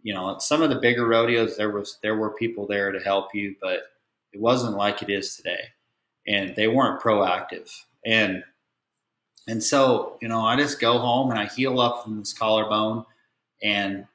you 0.03 0.15
know 0.15 0.39
some 0.39 0.63
of 0.63 0.71
the 0.71 0.79
bigger 0.79 1.07
rodeos 1.07 1.57
there 1.57 1.73
was 1.73 1.99
there 2.03 2.17
were 2.17 2.31
people 2.35 2.67
there 2.67 2.93
to 2.93 3.01
help 3.01 3.35
you 3.35 3.57
but 3.61 3.81
it 4.33 4.41
wasn't 4.41 4.77
like 4.77 5.03
it 5.03 5.11
is 5.11 5.35
today. 5.35 5.65
And 6.27 6.55
they 6.55 6.69
weren't 6.69 7.01
proactive. 7.01 7.71
And 8.05 8.45
and 9.49 9.63
so 9.63 10.19
you 10.21 10.29
know 10.29 10.41
i 10.41 10.57
just 10.57 10.81
go 10.81 10.99
home 10.99 11.31
and 11.31 11.39
i 11.39 11.47
heal 11.47 11.81
up 11.81 12.05
from 12.05 12.19
this 12.19 12.33
collarbone. 12.33 13.05
And 13.63 14.07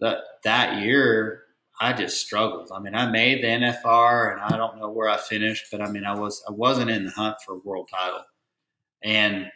that 0.00 0.18
that 0.44 0.82
year 0.82 1.42
I 1.82 1.94
just 1.94 2.20
struggled. 2.20 2.70
I 2.74 2.78
mean, 2.78 2.94
I 2.94 3.10
made 3.10 3.42
the 3.42 3.48
NFR, 3.48 4.32
and 4.32 4.40
I 4.42 4.58
don't 4.58 4.78
know 4.78 4.90
where 4.90 5.08
I 5.08 5.16
finished, 5.16 5.68
but 5.72 5.80
I 5.80 5.90
mean, 5.90 6.04
I 6.04 6.14
was 6.14 6.44
I 6.46 6.52
wasn't 6.52 6.90
in 6.90 7.06
the 7.06 7.10
hunt 7.10 7.36
for 7.44 7.54
a 7.54 7.58
world 7.58 7.88
title, 7.90 8.24
and 9.02 9.50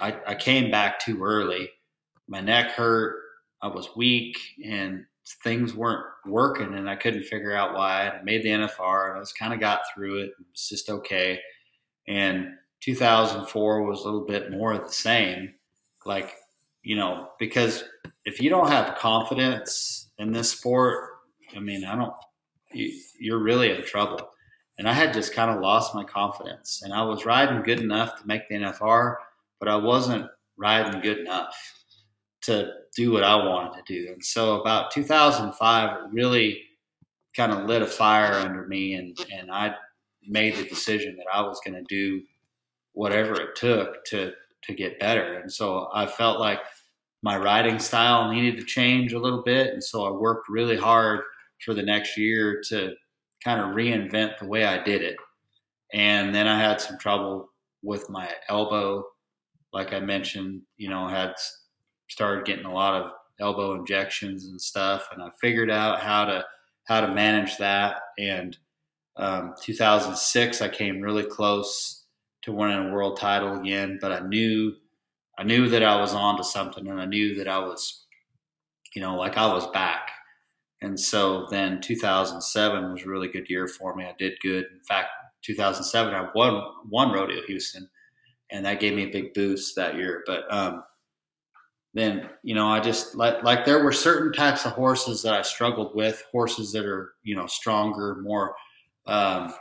I, 0.00 0.16
I 0.26 0.34
came 0.36 0.70
back 0.70 1.00
too 1.00 1.22
early. 1.22 1.70
My 2.30 2.40
neck 2.40 2.70
hurt. 2.70 3.16
I 3.60 3.68
was 3.68 3.90
weak, 3.94 4.38
and 4.64 5.04
things 5.44 5.74
weren't 5.74 6.06
working, 6.24 6.74
and 6.74 6.88
I 6.88 6.96
couldn't 6.96 7.24
figure 7.24 7.54
out 7.54 7.74
why. 7.74 8.08
I 8.08 8.22
made 8.22 8.42
the 8.42 8.48
NFR, 8.48 9.08
and 9.08 9.16
I 9.16 9.20
was 9.20 9.34
kind 9.34 9.52
of 9.52 9.60
got 9.60 9.80
through 9.92 10.20
it. 10.20 10.30
It 10.30 10.46
was 10.50 10.68
just 10.68 10.88
okay. 10.88 11.38
And 12.08 12.54
2004 12.80 13.82
was 13.82 14.00
a 14.00 14.04
little 14.04 14.24
bit 14.26 14.50
more 14.50 14.72
of 14.72 14.86
the 14.86 14.92
same. 14.92 15.52
Like 16.06 16.34
you 16.82 16.96
know, 16.96 17.28
because 17.38 17.84
if 18.24 18.40
you 18.40 18.50
don't 18.50 18.68
have 18.68 18.96
confidence 18.96 20.10
in 20.18 20.32
this 20.32 20.50
sport, 20.50 21.10
I 21.54 21.60
mean, 21.60 21.84
I 21.84 21.96
don't, 21.96 22.14
you, 22.72 23.34
are 23.34 23.42
really 23.42 23.70
in 23.70 23.82
trouble. 23.82 24.30
And 24.78 24.88
I 24.88 24.92
had 24.92 25.12
just 25.12 25.34
kind 25.34 25.50
of 25.50 25.60
lost 25.60 25.94
my 25.94 26.04
confidence. 26.04 26.80
And 26.82 26.94
I 26.94 27.02
was 27.02 27.26
riding 27.26 27.62
good 27.62 27.80
enough 27.80 28.18
to 28.18 28.26
make 28.26 28.48
the 28.48 28.54
NFR, 28.54 29.16
but 29.58 29.68
I 29.68 29.76
wasn't 29.76 30.30
riding 30.56 31.00
good 31.02 31.18
enough 31.18 31.54
to 32.42 32.72
do 32.96 33.12
what 33.12 33.24
I 33.24 33.36
wanted 33.36 33.84
to 33.84 33.92
do. 33.92 34.12
And 34.12 34.24
so 34.24 34.60
about 34.60 34.90
2005, 34.90 35.90
it 35.90 36.00
really 36.12 36.62
kind 37.36 37.52
of 37.52 37.66
lit 37.66 37.82
a 37.82 37.86
fire 37.86 38.34
under 38.34 38.66
me. 38.66 38.94
And, 38.94 39.16
and 39.32 39.50
I 39.50 39.74
made 40.26 40.56
the 40.56 40.64
decision 40.64 41.16
that 41.16 41.26
I 41.32 41.42
was 41.42 41.60
going 41.64 41.74
to 41.74 41.84
do 41.88 42.22
whatever 42.92 43.40
it 43.40 43.54
took 43.56 44.04
to 44.06 44.32
to 44.64 44.74
get 44.74 45.00
better. 45.00 45.38
And 45.38 45.50
so 45.50 45.88
I 45.92 46.06
felt 46.06 46.38
like 46.38 46.60
my 47.22 47.36
riding 47.36 47.78
style 47.78 48.30
needed 48.30 48.58
to 48.58 48.64
change 48.64 49.12
a 49.12 49.18
little 49.18 49.42
bit. 49.42 49.72
And 49.72 49.82
so 49.82 50.04
I 50.04 50.10
worked 50.10 50.48
really 50.48 50.76
hard 50.76 51.20
for 51.64 51.74
the 51.74 51.82
next 51.82 52.16
year 52.16 52.62
to 52.68 52.94
kind 53.44 53.60
of 53.60 53.76
reinvent 53.76 54.38
the 54.38 54.46
way 54.46 54.64
I 54.64 54.82
did 54.82 55.02
it. 55.02 55.16
And 55.92 56.34
then 56.34 56.46
I 56.46 56.58
had 56.58 56.80
some 56.80 56.98
trouble 56.98 57.48
with 57.82 58.08
my 58.10 58.30
elbow. 58.48 59.04
Like 59.72 59.92
I 59.92 60.00
mentioned, 60.00 60.62
you 60.76 60.88
know, 60.88 61.08
had 61.08 61.34
started 62.10 62.44
getting 62.44 62.66
a 62.66 62.72
lot 62.72 63.00
of 63.00 63.12
elbow 63.40 63.74
injections 63.74 64.46
and 64.46 64.60
stuff. 64.60 65.08
And 65.12 65.22
I 65.22 65.30
figured 65.40 65.70
out 65.70 66.00
how 66.00 66.26
to, 66.26 66.44
how 66.84 67.00
to 67.00 67.08
manage 67.08 67.56
that. 67.56 67.96
And 68.18 68.56
um, 69.16 69.54
2006, 69.62 70.60
I 70.60 70.68
came 70.68 71.00
really 71.00 71.24
close 71.24 72.04
to 72.42 72.52
winning 72.52 72.88
a 72.88 72.92
world 72.92 73.18
title 73.18 73.58
again. 73.58 73.98
But 74.00 74.12
I 74.12 74.20
knew, 74.20 74.74
I 75.38 75.44
knew 75.44 75.68
that 75.68 75.82
I 75.82 76.00
was 76.00 76.12
on 76.12 76.36
to 76.36 76.44
something, 76.44 76.86
and 76.86 77.00
I 77.00 77.06
knew 77.06 77.34
that 77.36 77.48
I 77.48 77.58
was, 77.58 78.06
you 78.94 79.00
know, 79.00 79.16
like 79.16 79.36
I 79.36 79.52
was 79.52 79.66
back. 79.68 80.10
And 80.82 80.98
so 80.98 81.46
then 81.50 81.80
2007 81.80 82.92
was 82.92 83.02
a 83.02 83.08
really 83.08 83.28
good 83.28 83.48
year 83.48 83.68
for 83.68 83.94
me. 83.94 84.04
I 84.04 84.14
did 84.18 84.34
good. 84.42 84.64
In 84.72 84.82
fact, 84.88 85.08
2007 85.42 86.14
I 86.14 86.28
won 86.34 86.62
one 86.88 87.12
rodeo 87.12 87.42
Houston, 87.46 87.88
and 88.50 88.64
that 88.64 88.80
gave 88.80 88.94
me 88.94 89.04
a 89.04 89.10
big 89.10 89.34
boost 89.34 89.76
that 89.76 89.96
year. 89.96 90.22
But 90.26 90.44
um, 90.50 90.82
then 91.94 92.28
you 92.42 92.54
know 92.54 92.68
I 92.68 92.80
just 92.80 93.16
like 93.16 93.42
like 93.42 93.64
there 93.64 93.82
were 93.82 93.92
certain 93.92 94.32
types 94.32 94.64
of 94.64 94.72
horses 94.72 95.22
that 95.22 95.34
I 95.34 95.42
struggled 95.42 95.94
with, 95.94 96.24
horses 96.32 96.72
that 96.72 96.86
are 96.86 97.12
you 97.22 97.36
know 97.36 97.46
stronger, 97.46 98.16
more 98.22 98.54
um, 99.06 99.52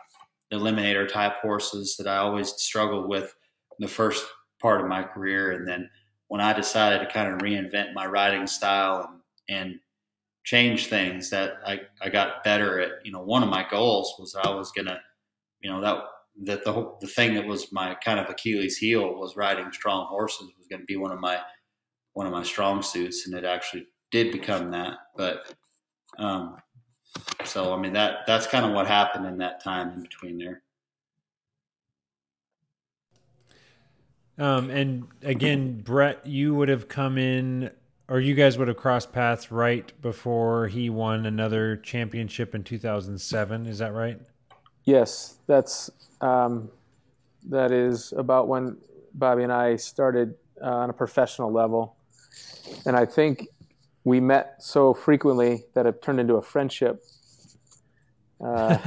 eliminator 0.54 1.08
type 1.08 1.34
horses 1.42 1.96
that 1.98 2.08
I 2.08 2.18
always 2.18 2.54
struggled 2.58 3.08
with 3.08 3.36
the 3.80 3.88
first 3.88 4.26
part 4.62 4.82
of 4.82 4.88
my 4.88 5.04
career. 5.04 5.52
And 5.52 5.68
then 5.68 5.90
when 6.28 6.42
I 6.42 6.54
decided 6.54 7.00
to 7.00 7.12
kind 7.12 7.34
of 7.34 7.40
reinvent 7.40 7.94
my 7.94 8.06
riding 8.06 8.48
style 8.48 9.10
and, 9.48 9.58
and 9.58 9.80
change 10.44 10.88
things 10.88 11.30
that 11.30 11.54
I, 11.66 11.82
I 12.02 12.10
got 12.10 12.44
better 12.44 12.80
at, 12.80 12.92
you 13.04 13.12
know, 13.12 13.22
one 13.22 13.44
of 13.44 13.50
my 13.50 13.66
goals 13.70 14.16
was 14.20 14.36
I 14.36 14.50
was 14.50 14.72
to, 14.72 15.00
you 15.62 15.70
know, 15.70 15.82
that, 15.82 16.04
that 16.44 16.64
the, 16.64 16.94
the 17.02 17.08
thing 17.08 17.36
that 17.36 17.46
was 17.46 17.72
my 17.72 17.96
kind 18.04 18.20
of 18.20 18.30
Achilles 18.30 18.78
heel 18.78 19.16
was 19.16 19.36
riding 19.36 19.72
strong 19.72 20.08
horses 20.08 20.48
was 20.58 20.68
going 20.68 20.82
to 20.82 20.86
be 20.86 20.98
one 20.98 21.12
of 21.12 21.20
my, 21.20 21.40
one 22.20 22.28
of 22.28 22.34
my 22.34 22.44
strong 22.44 22.84
suits. 22.84 23.26
And 23.26 23.34
it 23.34 23.46
actually 23.46 23.88
did 24.12 24.34
become 24.34 24.72
that. 24.72 24.98
But, 25.16 25.56
um, 26.18 26.58
so 27.46 27.74
I 27.74 27.78
mean 27.78 27.94
that 27.94 28.28
that's 28.28 28.46
kind 28.46 28.66
of 28.66 28.74
what 28.74 28.88
happened 28.88 29.26
in 29.26 29.38
that 29.38 29.64
time 29.64 29.94
in 29.94 30.02
between 30.02 30.38
there. 30.38 30.62
Um, 34.38 34.70
and 34.70 35.08
again, 35.24 35.80
Brett, 35.82 36.26
you 36.26 36.54
would 36.56 36.68
have 36.68 36.90
come 36.90 37.18
in, 37.18 37.72
or 38.10 38.20
you 38.20 38.36
guys 38.36 38.58
would 38.58 38.68
have 38.68 38.78
crossed 38.78 39.14
paths 39.14 39.50
right 39.50 39.90
before 40.02 40.68
he 40.68 40.90
won 40.90 41.26
another 41.26 41.78
championship 41.78 42.54
in 42.54 42.64
2007. 42.66 43.66
Is 43.66 43.80
that 43.80 43.94
right? 43.94 44.20
Yes, 44.84 45.38
that's 45.48 45.90
um, 46.20 46.70
that 47.48 47.72
is 47.72 48.14
about 48.18 48.50
when 48.50 48.78
Bobby 49.14 49.44
and 49.44 49.54
I 49.54 49.78
started 49.78 50.36
uh, 50.62 50.66
on 50.66 50.90
a 50.90 50.94
professional 50.94 51.52
level, 51.52 51.96
and 52.86 52.96
I 52.96 53.06
think 53.06 53.48
we 54.04 54.20
met 54.20 54.56
so 54.60 54.94
frequently 54.94 55.66
that 55.74 55.86
it 55.86 56.02
turned 56.02 56.20
into 56.20 56.36
a 56.36 56.42
friendship. 56.42 57.04
Uh, 58.44 58.78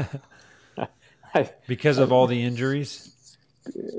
I, 1.34 1.50
because 1.66 1.98
of 1.98 2.12
all 2.12 2.26
the 2.26 2.42
injuries 2.42 3.36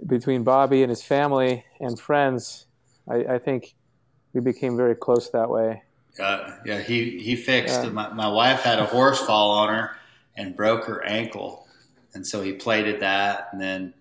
between 0.06 0.44
Bobby 0.44 0.84
and 0.84 0.90
his 0.90 1.04
family 1.04 1.64
and 1.80 2.00
friends, 2.00 2.66
I, 3.08 3.16
I 3.36 3.40
think 3.40 3.76
we 4.34 4.42
became 4.42 4.76
very 4.76 4.96
close 4.96 5.30
that 5.30 5.50
way. 5.50 5.84
Uh, 6.20 6.58
yeah, 6.66 6.80
he 6.80 7.20
he 7.20 7.36
fixed. 7.36 7.92
My, 7.92 8.10
my 8.14 8.28
wife 8.28 8.62
had 8.62 8.80
a 8.80 8.86
horse 8.86 9.20
fall 9.20 9.52
on 9.52 9.70
her 9.70 9.96
and 10.36 10.56
broke 10.56 10.86
her 10.86 11.04
ankle, 11.04 11.68
and 12.14 12.26
so 12.26 12.42
he 12.42 12.54
plated 12.54 13.00
that, 13.00 13.50
and 13.52 13.60
then 13.60 13.94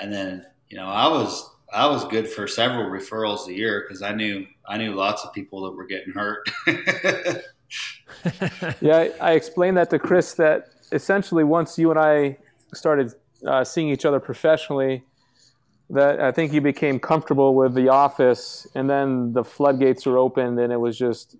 and 0.00 0.12
then 0.12 0.46
you 0.68 0.78
know 0.78 0.86
I 0.86 1.08
was 1.08 1.50
I 1.72 1.86
was 1.88 2.04
good 2.06 2.28
for 2.28 2.46
several 2.48 2.88
referrals 2.88 3.46
a 3.48 3.52
year 3.52 3.84
because 3.86 4.00
I 4.00 4.12
knew 4.12 4.46
I 4.66 4.78
knew 4.78 4.94
lots 4.94 5.24
of 5.24 5.32
people 5.32 5.62
that 5.64 5.76
were 5.76 5.86
getting 5.86 6.12
hurt. 6.12 6.48
yeah, 8.80 8.96
I, 8.96 9.12
I, 9.20 9.32
explained 9.32 9.76
that 9.76 9.90
to 9.90 9.98
Chris 9.98 10.34
that 10.34 10.68
essentially 10.92 11.44
once 11.44 11.78
you 11.78 11.90
and 11.90 11.98
I 11.98 12.38
started 12.72 13.12
uh, 13.46 13.64
seeing 13.64 13.88
each 13.88 14.04
other 14.04 14.20
professionally, 14.20 15.04
that 15.90 16.20
I 16.20 16.32
think 16.32 16.52
you 16.52 16.62
became 16.62 16.98
comfortable 16.98 17.54
with 17.54 17.74
the 17.74 17.88
office, 17.90 18.66
and 18.74 18.88
then 18.88 19.32
the 19.34 19.44
floodgates 19.44 20.06
were 20.06 20.16
opened, 20.18 20.58
and 20.58 20.72
it 20.72 20.80
was 20.80 20.96
just 20.96 21.36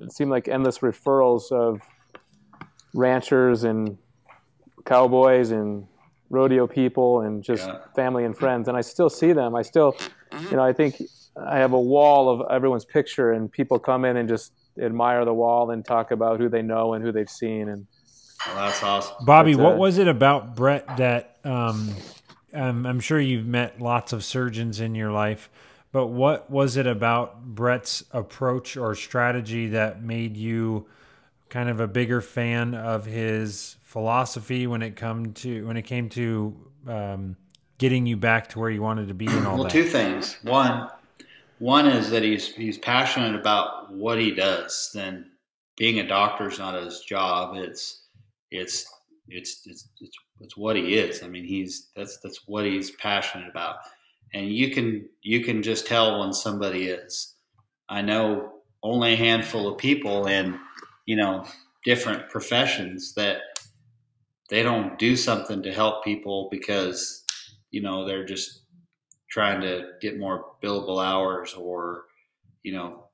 it 0.00 0.12
seemed 0.12 0.30
like 0.30 0.48
endless 0.48 0.78
referrals 0.78 1.50
of 1.50 1.80
ranchers 2.94 3.64
and 3.64 3.98
cowboys 4.84 5.50
and 5.50 5.86
rodeo 6.30 6.66
people 6.66 7.22
and 7.22 7.42
just 7.42 7.66
yeah. 7.66 7.78
family 7.94 8.24
and 8.24 8.36
friends. 8.36 8.68
And 8.68 8.76
I 8.76 8.82
still 8.82 9.10
see 9.10 9.32
them. 9.32 9.54
I 9.54 9.62
still, 9.62 9.96
you 10.50 10.56
know, 10.56 10.62
I 10.62 10.72
think 10.72 11.00
I 11.36 11.58
have 11.58 11.72
a 11.72 11.80
wall 11.80 12.28
of 12.28 12.50
everyone's 12.50 12.84
picture, 12.84 13.32
and 13.32 13.50
people 13.50 13.78
come 13.78 14.04
in 14.04 14.16
and 14.16 14.28
just 14.28 14.52
admire 14.80 15.24
the 15.24 15.34
wall 15.34 15.70
and 15.70 15.84
talk 15.84 16.10
about 16.10 16.38
who 16.40 16.48
they 16.48 16.62
know 16.62 16.94
and 16.94 17.04
who 17.04 17.12
they've 17.12 17.30
seen. 17.30 17.68
And 17.68 17.86
well, 18.46 18.56
that's 18.56 18.82
awesome, 18.82 19.24
Bobby. 19.24 19.54
what 19.54 19.74
uh, 19.74 19.78
was 19.78 19.98
it 19.98 20.08
about 20.08 20.56
Brett 20.56 20.96
that 20.96 21.36
um, 21.44 21.94
um, 22.54 22.86
I'm 22.86 23.00
sure 23.00 23.20
you've 23.20 23.46
met 23.46 23.80
lots 23.80 24.12
of 24.12 24.24
surgeons 24.24 24.80
in 24.80 24.94
your 24.94 25.10
life, 25.10 25.50
but 25.92 26.08
what 26.08 26.50
was 26.50 26.76
it 26.76 26.86
about 26.86 27.44
Brett's 27.44 28.04
approach 28.12 28.76
or 28.76 28.94
strategy 28.94 29.68
that 29.68 30.02
made 30.02 30.36
you 30.36 30.86
kind 31.48 31.68
of 31.68 31.80
a 31.80 31.88
bigger 31.88 32.20
fan 32.20 32.74
of 32.74 33.06
his 33.06 33.76
philosophy 33.82 34.66
when 34.66 34.82
it 34.82 34.96
come 34.96 35.32
to 35.32 35.66
when 35.66 35.76
it 35.76 35.82
came 35.82 36.08
to 36.10 36.54
um, 36.86 37.36
getting 37.78 38.06
you 38.06 38.16
back 38.16 38.48
to 38.48 38.58
where 38.58 38.70
you 38.70 38.82
wanted 38.82 39.08
to 39.08 39.14
be 39.14 39.26
and 39.26 39.46
all 39.46 39.54
well, 39.54 39.64
that? 39.64 39.72
two 39.72 39.84
things. 39.84 40.36
One, 40.42 40.88
one 41.58 41.86
is 41.86 42.10
that 42.10 42.22
he's 42.22 42.54
he's 42.54 42.78
passionate 42.78 43.34
about 43.34 43.92
what 43.92 44.18
he 44.18 44.32
does. 44.32 44.90
Then 44.94 45.30
being 45.76 45.98
a 46.00 46.06
doctor 46.06 46.48
is 46.48 46.58
not 46.58 46.82
his 46.82 47.00
job. 47.00 47.56
It's 47.56 48.06
it's 48.50 48.86
it's 49.28 49.62
it's 49.66 49.88
it's, 50.00 50.16
it's 50.40 50.56
what 50.56 50.76
he 50.76 50.94
is. 50.94 51.22
I 51.22 51.28
mean, 51.28 51.44
he's 51.44 51.88
that's 51.96 52.18
that's 52.18 52.46
what 52.46 52.64
he's 52.64 52.90
passionate 52.92 53.48
about, 53.48 53.76
and 54.34 54.52
you 54.52 54.70
can 54.70 55.08
you 55.22 55.44
can 55.44 55.62
just 55.62 55.86
tell 55.86 56.20
when 56.20 56.32
somebody 56.32 56.88
is. 56.88 57.34
I 57.88 58.02
know 58.02 58.52
only 58.82 59.14
a 59.14 59.16
handful 59.16 59.68
of 59.68 59.78
people 59.78 60.26
in 60.26 60.58
you 61.06 61.16
know 61.16 61.44
different 61.84 62.28
professions 62.28 63.14
that 63.14 63.38
they 64.50 64.62
don't 64.62 64.98
do 64.98 65.16
something 65.16 65.62
to 65.62 65.72
help 65.72 66.04
people 66.04 66.48
because 66.50 67.24
you 67.70 67.82
know 67.82 68.06
they're 68.06 68.24
just 68.24 68.62
trying 69.28 69.60
to 69.60 69.92
get 70.00 70.18
more 70.18 70.52
billable 70.62 71.04
hours 71.04 71.54
or 71.54 72.04
you 72.62 72.72
know 72.72 73.04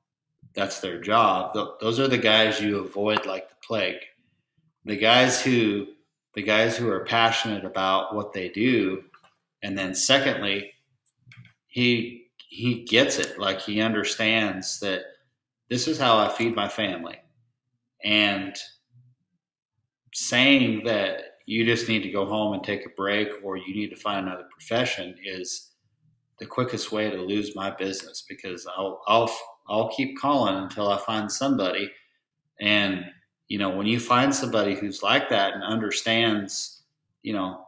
that's 0.55 0.81
their 0.81 1.01
job. 1.01 1.57
Those 1.81 1.99
are 1.99 2.09
the 2.09 2.19
guys 2.19 2.61
you 2.61 2.79
avoid 2.79 3.27
like 3.27 3.49
the 3.49 3.57
plague. 3.67 4.01
The 4.85 4.97
guys 4.97 5.43
who 5.43 5.87
the 6.35 6.43
guys 6.43 6.77
who 6.77 6.89
are 6.91 7.05
passionate 7.05 7.65
about 7.65 8.15
what 8.15 8.33
they 8.33 8.49
do 8.49 9.05
and 9.63 9.77
then 9.77 9.95
secondly 9.95 10.73
he 11.67 12.25
he 12.55 12.85
gets 12.85 13.19
it. 13.19 13.39
Like 13.39 13.61
he 13.61 13.81
understands 13.81 14.79
that 14.81 15.03
this 15.69 15.89
is 15.89 15.99
how 15.99 16.19
I 16.19 16.29
feed 16.29 16.55
my 16.55 16.69
family. 16.69 17.19
And 18.05 18.57
saying 20.13 20.85
that 20.85 21.39
you 21.47 21.65
just 21.65 21.89
need 21.89 22.03
to 22.05 22.11
go 22.11 22.27
home 22.27 22.53
and 22.53 22.63
take 22.63 22.87
a 22.87 22.91
break 22.91 23.29
or 23.43 23.57
you 23.57 23.75
need 23.75 23.91
to 23.91 23.97
find 23.97 24.27
another 24.27 24.47
profession 24.51 25.17
is 25.25 25.73
the 26.39 26.47
quickest 26.47 26.91
way 26.93 27.11
to 27.11 27.21
lose 27.21 27.55
my 27.55 27.71
business 27.71 28.25
because 28.29 28.67
I'll 28.67 29.03
I'll 29.07 29.35
I'll 29.69 29.89
keep 29.91 30.19
calling 30.19 30.57
until 30.57 30.89
I 30.89 30.99
find 30.99 31.31
somebody. 31.31 31.91
And 32.61 33.05
you 33.49 33.59
know 33.59 33.71
when 33.71 33.87
you 33.87 34.01
find 34.01 34.35
somebody 34.35 34.75
who's 34.75 35.03
like 35.03 35.29
that 35.31 35.55
and 35.55 35.63
understands 35.63 36.83
you 37.23 37.33
know 37.33 37.67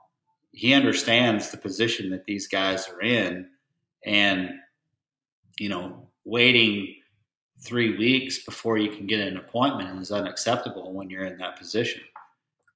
he 0.52 0.72
understands 0.72 1.50
the 1.50 1.58
position 1.58 2.10
that 2.10 2.24
these 2.24 2.48
guys 2.48 2.88
are 2.88 3.02
in 3.02 3.48
and 4.04 4.50
you 5.58 5.68
know 5.68 6.08
waiting 6.24 6.94
3 7.60 7.98
weeks 7.98 8.44
before 8.44 8.78
you 8.78 8.90
can 8.90 9.06
get 9.06 9.20
an 9.20 9.36
appointment 9.36 10.00
is 10.00 10.12
unacceptable 10.12 10.92
when 10.92 11.08
you're 11.08 11.24
in 11.24 11.38
that 11.38 11.58
position. 11.58 12.02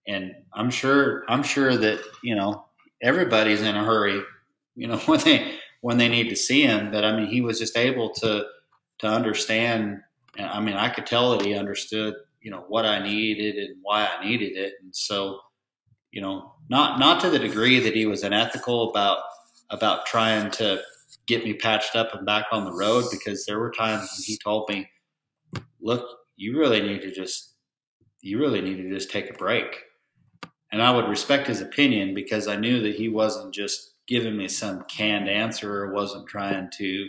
And 0.06 0.34
I'm 0.52 0.70
sure 0.70 1.24
I'm 1.28 1.42
sure 1.42 1.76
that 1.76 2.00
you 2.22 2.34
know 2.34 2.64
everybody's 3.02 3.62
in 3.62 3.76
a 3.76 3.84
hurry, 3.84 4.22
you 4.76 4.86
know 4.86 4.98
when 5.06 5.20
they 5.20 5.59
when 5.80 5.98
they 5.98 6.08
need 6.08 6.28
to 6.30 6.36
see 6.36 6.62
him. 6.62 6.90
But 6.90 7.04
I 7.04 7.16
mean, 7.16 7.26
he 7.28 7.40
was 7.40 7.58
just 7.58 7.76
able 7.76 8.10
to 8.14 8.44
to 9.00 9.06
understand. 9.06 10.00
I 10.38 10.60
mean, 10.60 10.76
I 10.76 10.88
could 10.88 11.06
tell 11.06 11.32
that 11.32 11.44
he 11.44 11.54
understood, 11.54 12.14
you 12.40 12.50
know, 12.50 12.64
what 12.68 12.86
I 12.86 13.02
needed 13.02 13.56
and 13.56 13.76
why 13.82 14.06
I 14.06 14.24
needed 14.24 14.56
it, 14.56 14.74
and 14.82 14.94
so 14.94 15.40
you 16.12 16.20
know, 16.20 16.52
not 16.68 16.98
not 16.98 17.20
to 17.22 17.30
the 17.30 17.38
degree 17.38 17.78
that 17.80 17.94
he 17.94 18.06
was 18.06 18.22
unethical 18.22 18.90
about 18.90 19.18
about 19.70 20.06
trying 20.06 20.50
to 20.52 20.82
get 21.26 21.44
me 21.44 21.54
patched 21.54 21.94
up 21.94 22.14
and 22.14 22.26
back 22.26 22.46
on 22.52 22.64
the 22.64 22.72
road 22.72 23.04
because 23.10 23.44
there 23.46 23.58
were 23.58 23.70
times 23.70 24.00
when 24.00 24.24
he 24.24 24.38
told 24.42 24.68
me, 24.68 24.88
"Look, 25.80 26.06
you 26.36 26.58
really 26.58 26.80
need 26.82 27.02
to 27.02 27.12
just 27.12 27.54
you 28.22 28.38
really 28.38 28.60
need 28.60 28.76
to 28.78 28.90
just 28.90 29.10
take 29.10 29.30
a 29.30 29.34
break." 29.34 29.66
And 30.72 30.82
I 30.82 30.94
would 30.94 31.08
respect 31.08 31.48
his 31.48 31.60
opinion 31.60 32.14
because 32.14 32.48
I 32.48 32.56
knew 32.56 32.80
that 32.82 32.94
he 32.94 33.08
wasn't 33.08 33.54
just 33.54 33.94
giving 34.06 34.36
me 34.36 34.48
some 34.48 34.84
canned 34.84 35.28
answer 35.28 35.84
or 35.84 35.92
wasn't 35.92 36.26
trying 36.26 36.70
to 36.78 37.08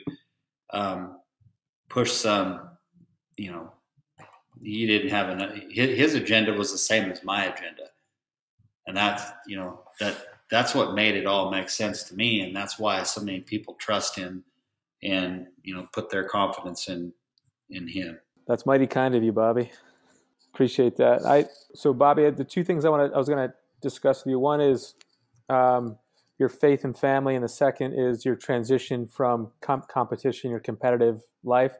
um, 0.72 1.20
push 1.90 2.12
some, 2.12 2.70
you 3.38 3.52
know, 3.52 3.72
he 4.64 4.86
didn't 4.86 5.10
have 5.10 5.30
enough. 5.30 5.56
His 5.70 6.16
agenda 6.16 6.54
was 6.54 6.72
the 6.72 6.78
same 6.78 7.12
as 7.12 7.24
my 7.24 7.46
agenda, 7.46 7.84
and 8.86 8.96
that's 8.96 9.24
you 9.48 9.58
know 9.58 9.82
that 10.00 10.16
that's 10.52 10.76
what 10.76 10.94
made 10.94 11.16
it 11.16 11.26
all 11.26 11.50
make 11.50 11.70
sense 11.70 12.04
to 12.04 12.16
me, 12.16 12.42
and 12.42 12.56
that's 12.56 12.78
why 12.78 13.02
so 13.04 13.22
many 13.22 13.40
people 13.40 13.74
trust 13.76 14.16
him 14.16 14.44
and 15.02 15.48
you 15.64 15.74
know 15.74 15.88
put 15.94 16.12
their 16.12 16.26
confidence 16.26 16.90
in 16.90 17.12
in 17.72 17.88
him. 17.88 18.20
That's 18.48 18.66
mighty 18.66 18.86
kind 18.86 19.16
of 19.16 19.24
you, 19.24 19.32
Bobby. 19.32 19.72
Appreciate 20.54 20.98
that. 20.98 21.26
I 21.26 21.46
so 21.74 21.94
Bobby, 21.94 22.30
the 22.30 22.44
two 22.44 22.64
things 22.64 22.84
I 22.86 22.90
want 22.90 23.10
to 23.10 23.16
I 23.16 23.18
was 23.18 23.30
going 23.30 23.48
to 23.50 23.54
discuss 23.82 24.26
with 24.26 24.32
you. 24.32 24.40
One 24.40 24.62
is 24.62 24.96
um, 25.50 25.98
your 26.38 26.50
faith 26.50 26.84
and 26.84 26.98
family, 26.98 27.36
and 27.36 27.44
the 27.44 27.50
second 27.50 27.94
is 27.94 28.26
your 28.26 28.36
transition 28.36 29.08
from 29.08 29.52
comp- 29.62 29.88
competition, 29.88 30.52
your 30.52 30.60
competitive 30.60 31.22
life. 31.44 31.76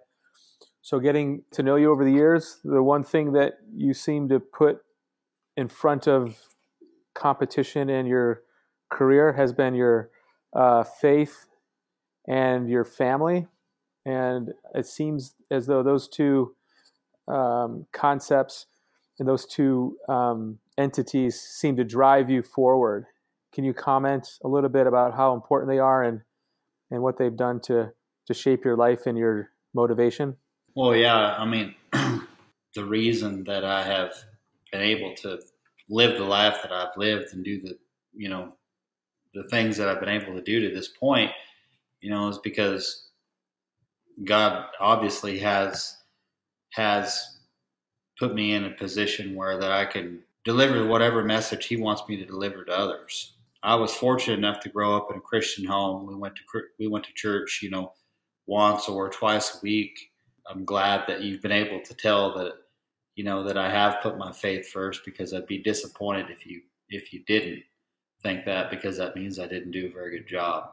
So, 0.82 1.00
getting 1.00 1.44
to 1.52 1.64
know 1.64 1.76
you 1.76 1.92
over 1.92 2.04
the 2.06 2.12
years, 2.12 2.60
the 2.64 2.82
one 2.82 3.04
thing 3.04 3.34
that 3.34 3.56
you 3.74 3.94
seem 3.94 4.30
to 4.30 4.40
put 4.40 4.80
in 5.58 5.68
front 5.68 6.08
of 6.08 6.38
competition 7.14 7.90
in 7.90 8.06
your 8.06 8.42
career 8.90 9.34
has 9.34 9.54
been 9.54 9.76
your 9.76 10.10
uh, 10.56 10.84
faith 10.84 11.46
and 12.28 12.70
your 12.70 12.86
family. 12.86 13.48
And 14.06 14.54
it 14.74 14.86
seems 14.86 15.36
as 15.52 15.68
though 15.68 15.84
those 15.84 16.08
two 16.08 16.56
um, 17.28 17.86
concepts 17.92 18.68
and 19.20 19.28
those 19.28 19.46
two 19.46 19.98
um, 20.10 20.58
entities 20.78 21.40
seem 21.40 21.76
to 21.78 21.84
drive 21.84 22.30
you 22.30 22.42
forward. 22.42 23.06
Can 23.54 23.64
you 23.64 23.74
comment 23.74 24.28
a 24.44 24.48
little 24.48 24.70
bit 24.70 24.88
about 24.88 25.16
how 25.16 25.34
important 25.34 25.70
they 25.70 25.80
are 25.80 26.04
and 26.04 26.22
and 26.90 27.02
what 27.02 27.18
they've 27.18 27.36
done 27.36 27.60
to 27.62 27.92
to 28.28 28.34
shape 28.34 28.66
your 28.66 28.76
life 28.76 29.06
and 29.06 29.18
your 29.18 29.52
motivation? 29.74 30.38
Well, 30.76 30.96
yeah, 30.96 31.36
I 31.38 31.46
mean, 31.46 31.76
the 31.94 32.86
reason 32.86 33.44
that 33.44 33.66
I 33.66 33.84
have 33.84 34.14
been 34.72 34.82
able 34.82 35.14
to 35.18 35.40
live 35.90 36.18
the 36.18 36.24
life 36.24 36.58
that 36.64 36.72
I've 36.72 36.96
lived 36.96 37.34
and 37.34 37.44
do 37.44 37.62
the, 37.62 37.78
you 38.16 38.30
know, 38.30 38.54
the 39.34 39.44
things 39.50 39.78
that 39.78 39.88
I've 39.88 40.00
been 40.00 40.10
able 40.10 40.34
to 40.34 40.42
do 40.42 40.68
to 40.68 40.74
this 40.74 40.88
point, 40.88 41.32
you 42.00 42.10
know, 42.10 42.30
is 42.30 42.38
because 42.38 43.10
God 44.24 44.66
obviously 44.80 45.40
has 45.40 45.98
has 46.74 47.40
put 48.20 48.34
me 48.34 48.54
in 48.54 48.66
a 48.66 48.72
position 48.72 49.36
where 49.36 49.58
that 49.60 49.72
I 49.72 49.86
can 49.86 50.20
deliver 50.44 50.86
whatever 50.86 51.24
message 51.24 51.66
He 51.66 51.78
wants 51.78 52.04
me 52.08 52.18
to 52.18 52.26
deliver 52.26 52.64
to 52.66 52.78
others. 52.78 53.34
I 53.64 53.76
was 53.76 53.94
fortunate 53.94 54.40
enough 54.40 54.60
to 54.62 54.70
grow 54.70 54.96
up 54.96 55.12
in 55.12 55.18
a 55.18 55.22
Christian 55.22 55.66
home. 55.66 56.08
We 56.08 56.16
went 56.16 56.36
to 56.36 56.62
we 56.80 56.88
went 56.88 57.06
to 57.06 57.14
church, 57.14 57.60
you 57.62 57.70
know, 57.70 57.94
once 58.48 58.90
or 58.90 59.10
twice 59.10 59.56
a 59.56 59.60
week. 59.62 59.98
I'm 60.48 60.66
glad 60.66 61.04
that 61.08 61.22
you've 61.22 61.42
been 61.42 61.52
able 61.52 61.82
to 61.82 61.94
tell 61.94 62.34
that, 62.38 62.54
you 63.16 63.24
know, 63.24 63.44
that 63.44 63.58
I 63.58 63.70
have 63.70 64.02
put 64.02 64.18
my 64.18 64.32
faith 64.32 64.70
first 64.70 65.02
because 65.06 65.34
I'd 65.34 65.46
be 65.46 65.60
disappointed 65.60 66.30
if 66.30 66.46
you 66.46 66.62
if 66.90 67.14
you 67.14 67.24
didn't 67.26 67.64
think 68.24 68.46
that 68.46 68.70
because 68.70 68.98
that 68.98 69.16
means 69.16 69.40
I 69.40 69.48
didn't 69.48 69.72
do 69.72 69.88
a 69.88 69.94
very 69.94 70.18
good 70.18 70.28
job. 70.28 70.72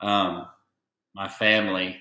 Um, 0.00 0.46
my 1.14 1.28
family 1.28 1.98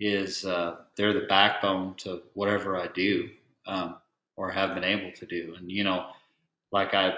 is 0.00 0.46
uh, 0.46 0.76
they're 0.96 1.12
the 1.12 1.26
backbone 1.28 1.94
to 1.98 2.22
whatever 2.32 2.76
I 2.76 2.88
do 2.88 3.28
um, 3.66 3.96
or 4.34 4.50
have 4.50 4.74
been 4.74 4.82
able 4.82 5.12
to 5.12 5.26
do. 5.26 5.54
And 5.58 5.70
you 5.70 5.84
know, 5.84 6.06
like 6.72 6.94
I 6.94 7.14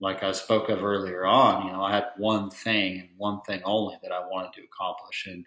like 0.00 0.22
I 0.22 0.32
spoke 0.32 0.70
of 0.70 0.82
earlier 0.82 1.26
on, 1.26 1.66
you 1.66 1.72
know, 1.72 1.82
I 1.82 1.92
had 1.92 2.06
one 2.16 2.50
thing 2.50 3.00
and 3.00 3.08
one 3.18 3.42
thing 3.42 3.60
only 3.64 3.98
that 4.02 4.10
I 4.10 4.26
wanted 4.26 4.54
to 4.54 4.64
accomplish. 4.64 5.26
And 5.26 5.44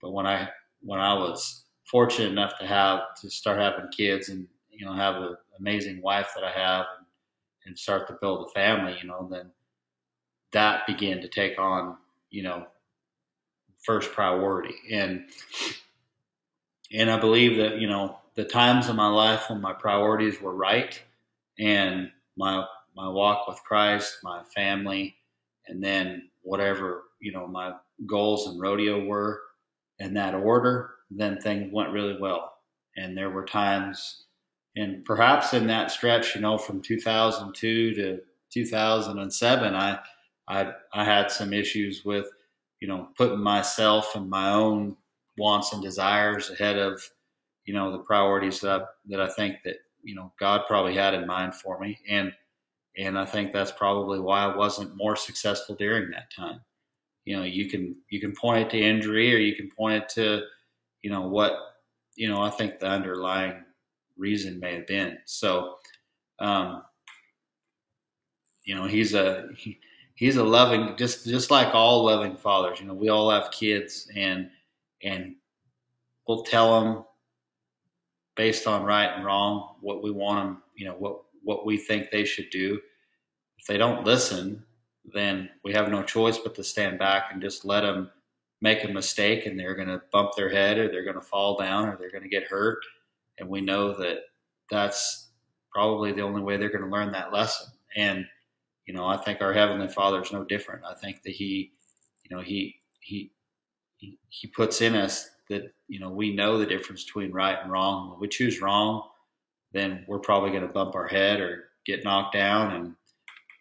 but 0.00 0.12
when 0.12 0.26
I 0.26 0.48
when 0.80 1.00
I 1.00 1.12
was 1.14 1.64
fortunate 1.84 2.30
enough 2.30 2.56
to 2.60 2.66
have 2.66 3.00
to 3.20 3.28
start 3.28 3.58
having 3.58 3.90
kids 3.90 4.28
and 4.28 4.46
you 4.70 4.86
know 4.86 4.94
have 4.94 5.16
an 5.16 5.36
amazing 5.58 6.00
wife 6.00 6.30
that 6.36 6.44
I 6.44 6.52
have 6.52 6.86
and, 6.98 7.06
and 7.66 7.78
start 7.78 8.06
to 8.08 8.18
build 8.20 8.46
a 8.46 8.50
family, 8.52 8.96
you 9.02 9.08
know, 9.08 9.28
then 9.28 9.50
that 10.52 10.86
began 10.86 11.20
to 11.20 11.28
take 11.28 11.58
on 11.58 11.96
you 12.30 12.44
know 12.44 12.64
first 13.82 14.12
priority 14.12 14.74
and 14.90 15.24
and 16.92 17.10
I 17.10 17.18
believe 17.18 17.56
that 17.58 17.78
you 17.80 17.88
know 17.88 18.18
the 18.34 18.44
times 18.44 18.88
in 18.88 18.96
my 18.96 19.08
life 19.08 19.50
when 19.50 19.60
my 19.60 19.72
priorities 19.72 20.40
were 20.40 20.54
right 20.54 21.00
and 21.58 22.10
my 22.36 22.64
my 22.96 23.08
walk 23.08 23.46
with 23.46 23.62
Christ, 23.64 24.18
my 24.22 24.42
family, 24.54 25.16
and 25.66 25.82
then 25.82 26.30
whatever 26.42 27.04
you 27.20 27.32
know 27.32 27.46
my 27.46 27.74
goals 28.06 28.46
and 28.46 28.60
rodeo 28.60 29.04
were 29.04 29.40
in 29.98 30.14
that 30.14 30.34
order, 30.34 30.90
then 31.10 31.40
things 31.40 31.72
went 31.72 31.92
really 31.92 32.16
well. 32.20 32.52
And 32.96 33.16
there 33.16 33.30
were 33.30 33.44
times, 33.44 34.24
and 34.76 35.04
perhaps 35.04 35.54
in 35.54 35.66
that 35.68 35.90
stretch, 35.90 36.34
you 36.34 36.40
know, 36.40 36.58
from 36.58 36.80
2002 36.80 37.94
to 37.94 38.20
2007, 38.50 39.74
I 39.74 39.98
I 40.48 40.72
I 40.92 41.04
had 41.04 41.30
some 41.30 41.52
issues 41.52 42.04
with 42.04 42.26
you 42.80 42.88
know 42.88 43.08
putting 43.16 43.40
myself 43.40 44.14
and 44.14 44.30
my 44.30 44.52
own 44.52 44.96
wants 45.38 45.72
and 45.72 45.82
desires 45.82 46.50
ahead 46.50 46.78
of 46.78 47.02
you 47.64 47.74
know 47.74 47.92
the 47.92 47.98
priorities 47.98 48.60
that 48.60 48.80
I, 48.80 48.84
that 49.06 49.20
I 49.20 49.28
think 49.28 49.56
that 49.64 49.76
you 50.02 50.14
know 50.14 50.32
God 50.40 50.62
probably 50.66 50.94
had 50.94 51.14
in 51.14 51.26
mind 51.26 51.54
for 51.54 51.78
me, 51.78 51.98
and 52.08 52.32
and 52.96 53.18
I 53.18 53.24
think 53.24 53.52
that's 53.52 53.72
probably 53.72 54.20
why 54.20 54.44
I 54.44 54.56
wasn't 54.56 54.96
more 54.96 55.16
successful 55.16 55.74
during 55.74 56.10
that 56.10 56.32
time. 56.34 56.60
You 57.24 57.36
know, 57.36 57.42
you 57.42 57.68
can 57.68 57.96
you 58.08 58.20
can 58.20 58.34
point 58.34 58.66
it 58.66 58.70
to 58.70 58.80
injury, 58.80 59.34
or 59.34 59.38
you 59.38 59.54
can 59.54 59.70
point 59.70 60.02
it 60.02 60.08
to 60.10 60.42
you 61.02 61.10
know 61.10 61.28
what 61.28 61.52
you 62.16 62.28
know. 62.28 62.42
I 62.42 62.50
think 62.50 62.78
the 62.78 62.88
underlying 62.88 63.62
reason 64.16 64.58
may 64.60 64.74
have 64.74 64.86
been 64.86 65.18
so. 65.26 65.76
Um, 66.40 66.84
you 68.64 68.74
know, 68.74 68.84
he's 68.84 69.14
a 69.14 69.48
he, 69.56 69.78
he's 70.14 70.36
a 70.36 70.44
loving 70.44 70.96
just 70.96 71.26
just 71.26 71.50
like 71.50 71.74
all 71.74 72.04
loving 72.04 72.36
fathers. 72.36 72.80
You 72.80 72.86
know, 72.86 72.94
we 72.94 73.08
all 73.08 73.30
have 73.30 73.50
kids, 73.50 74.08
and 74.14 74.50
and 75.02 75.34
we'll 76.26 76.42
tell 76.42 76.80
them 76.80 77.04
based 78.36 78.66
on 78.66 78.84
right 78.84 79.10
and 79.14 79.24
wrong 79.24 79.76
what 79.80 80.02
we 80.02 80.10
want 80.10 80.44
them. 80.44 80.62
You 80.76 80.86
know 80.86 80.94
what 80.94 81.22
what 81.42 81.66
we 81.66 81.76
think 81.76 82.10
they 82.10 82.24
should 82.24 82.50
do. 82.50 82.80
If 83.58 83.66
they 83.66 83.78
don't 83.78 84.04
listen, 84.04 84.64
then 85.04 85.50
we 85.64 85.72
have 85.72 85.90
no 85.90 86.02
choice 86.02 86.38
but 86.38 86.54
to 86.56 86.64
stand 86.64 86.98
back 86.98 87.30
and 87.32 87.42
just 87.42 87.64
let 87.64 87.80
them 87.80 88.10
make 88.60 88.84
a 88.84 88.88
mistake, 88.88 89.46
and 89.46 89.58
they're 89.58 89.74
going 89.74 89.88
to 89.88 90.02
bump 90.12 90.32
their 90.36 90.50
head, 90.50 90.78
or 90.78 90.88
they're 90.88 91.04
going 91.04 91.14
to 91.14 91.20
fall 91.20 91.56
down, 91.56 91.88
or 91.88 91.96
they're 91.96 92.10
going 92.10 92.22
to 92.22 92.28
get 92.28 92.48
hurt. 92.48 92.78
And 93.38 93.48
we 93.48 93.60
know 93.60 93.94
that 93.94 94.18
that's 94.70 95.28
probably 95.72 96.12
the 96.12 96.22
only 96.22 96.42
way 96.42 96.56
they're 96.56 96.70
going 96.70 96.84
to 96.84 96.90
learn 96.90 97.12
that 97.12 97.32
lesson. 97.32 97.68
And 97.96 98.26
you 98.86 98.94
know, 98.94 99.06
I 99.06 99.18
think 99.18 99.42
our 99.42 99.52
heavenly 99.52 99.88
Father 99.88 100.22
is 100.22 100.32
no 100.32 100.44
different. 100.44 100.82
I 100.84 100.94
think 100.94 101.22
that 101.22 101.34
he, 101.34 101.72
you 102.24 102.34
know, 102.34 102.42
he 102.42 102.76
he 103.00 103.32
he, 103.98 104.46
puts 104.48 104.80
in 104.80 104.94
us 104.94 105.28
that 105.50 105.72
you 105.88 106.00
know 106.00 106.10
we 106.10 106.34
know 106.34 106.58
the 106.58 106.66
difference 106.66 107.04
between 107.04 107.32
right 107.32 107.58
and 107.62 107.70
wrong. 107.70 108.10
When 108.10 108.20
we 108.20 108.28
choose 108.28 108.60
wrong, 108.60 109.02
then 109.72 110.04
we're 110.08 110.18
probably 110.18 110.50
going 110.50 110.66
to 110.66 110.72
bump 110.72 110.94
our 110.94 111.06
head 111.06 111.40
or 111.40 111.64
get 111.86 112.04
knocked 112.04 112.34
down. 112.34 112.74
And 112.74 112.94